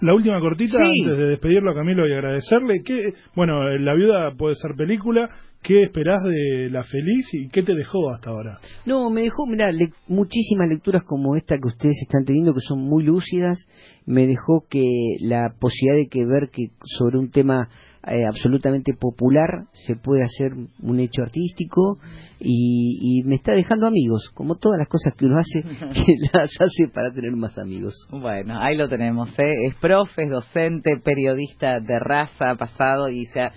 La, 0.00 0.14
última 0.14 0.40
cortita, 0.40 0.78
antes 0.78 1.16
de 1.18 1.28
despedirlo 1.28 1.70
a 1.70 1.74
Camilo 1.74 2.06
y 2.06 2.12
agradecerle, 2.12 2.82
que, 2.84 3.12
bueno, 3.34 3.68
La 3.78 3.94
Viuda 3.94 4.32
puede 4.36 4.54
ser 4.54 4.74
película, 4.76 5.28
¿qué 5.62 5.82
esperás 5.82 6.22
de 6.24 6.70
La 6.70 6.84
Feliz 6.84 7.26
y 7.32 7.48
qué 7.48 7.62
te 7.62 7.74
dejó 7.74 8.10
hasta 8.10 8.30
ahora? 8.30 8.58
No, 8.86 9.10
me 9.10 9.22
dejó, 9.22 9.46
mira, 9.46 9.70
muchísimas 10.06 10.68
lecturas 10.68 11.02
como 11.04 11.36
esta 11.36 11.56
que 11.56 11.68
ustedes 11.68 11.96
están 12.02 12.24
teniendo, 12.24 12.54
que 12.54 12.60
son 12.60 12.80
muy 12.80 13.04
lúcidas, 13.04 13.66
me 14.06 14.26
dejó 14.26 14.64
que 14.68 14.84
la 15.20 15.54
posibilidad 15.58 15.96
de 15.96 16.08
que 16.08 16.24
ver 16.26 16.50
que 16.50 16.68
sobre 16.84 17.18
un 17.18 17.30
tema 17.30 17.68
eh, 18.06 18.24
absolutamente 18.26 18.94
popular 18.94 19.66
se 19.72 19.96
puede 19.96 20.22
hacer 20.22 20.52
un 20.80 21.00
hecho 21.00 21.22
artístico 21.22 21.98
y, 22.40 23.22
me 23.24 23.34
está 23.34 23.52
dejando 23.52 23.86
amigos, 23.86 24.30
como 24.34 24.54
todas 24.54 24.78
las 24.78 24.88
cosas 24.88 25.14
que 25.14 25.26
uno 25.26 25.36
hace, 25.38 25.62
que 25.92 26.14
las 26.32 26.50
hace 26.60 26.88
para 26.92 27.12
tener 27.12 27.32
más 27.32 27.58
amigos. 27.58 28.06
Bueno, 28.10 28.58
ahí 28.60 28.76
lo 28.76 28.88
tenemos, 28.88 29.36
¿eh? 29.38 29.66
es 29.66 29.74
profe, 29.74 30.22
es 30.24 30.30
docente, 30.30 30.98
periodista 31.04 31.80
de 31.80 31.98
raza, 31.98 32.54
pasado 32.56 33.10
y 33.10 33.26
se 33.26 33.40
ha 33.40 33.52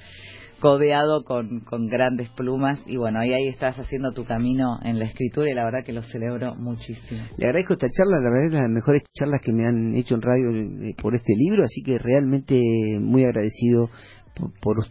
codeado 0.62 1.26
con, 1.26 1.60
con 1.62 1.88
grandes 1.88 2.30
plumas 2.30 2.80
y 2.88 2.96
bueno, 2.96 3.20
ahí, 3.20 3.34
ahí 3.34 3.48
estás 3.50 3.78
haciendo 3.78 4.14
tu 4.14 4.24
camino 4.24 4.80
en 4.84 5.00
la 5.00 5.06
escritura 5.06 5.52
y 5.52 5.54
la 5.54 5.66
verdad 5.66 5.84
que 5.84 5.92
lo 5.92 6.04
celebro 6.04 6.56
muchísimo. 6.56 7.22
Le 7.36 7.48
agradezco 7.48 7.74
esta 7.74 7.90
charla, 7.90 8.20
la 8.20 8.30
verdad 8.30 8.46
es 8.46 8.54
las 8.54 8.70
mejores 8.70 9.04
charlas 9.14 9.42
que 9.42 9.52
me 9.52 9.68
han 9.68 9.96
hecho 9.96 10.16
en 10.16 10.22
radio 10.22 10.52
eh, 10.52 10.96
por 11.02 11.16
este 11.16 11.34
libro, 11.36 11.66
así 11.66 11.82
que 11.84 11.98
realmente 11.98 12.62
muy 13.02 13.26
agradecido 13.26 13.90
por, 14.62 14.80
usted 14.80 14.90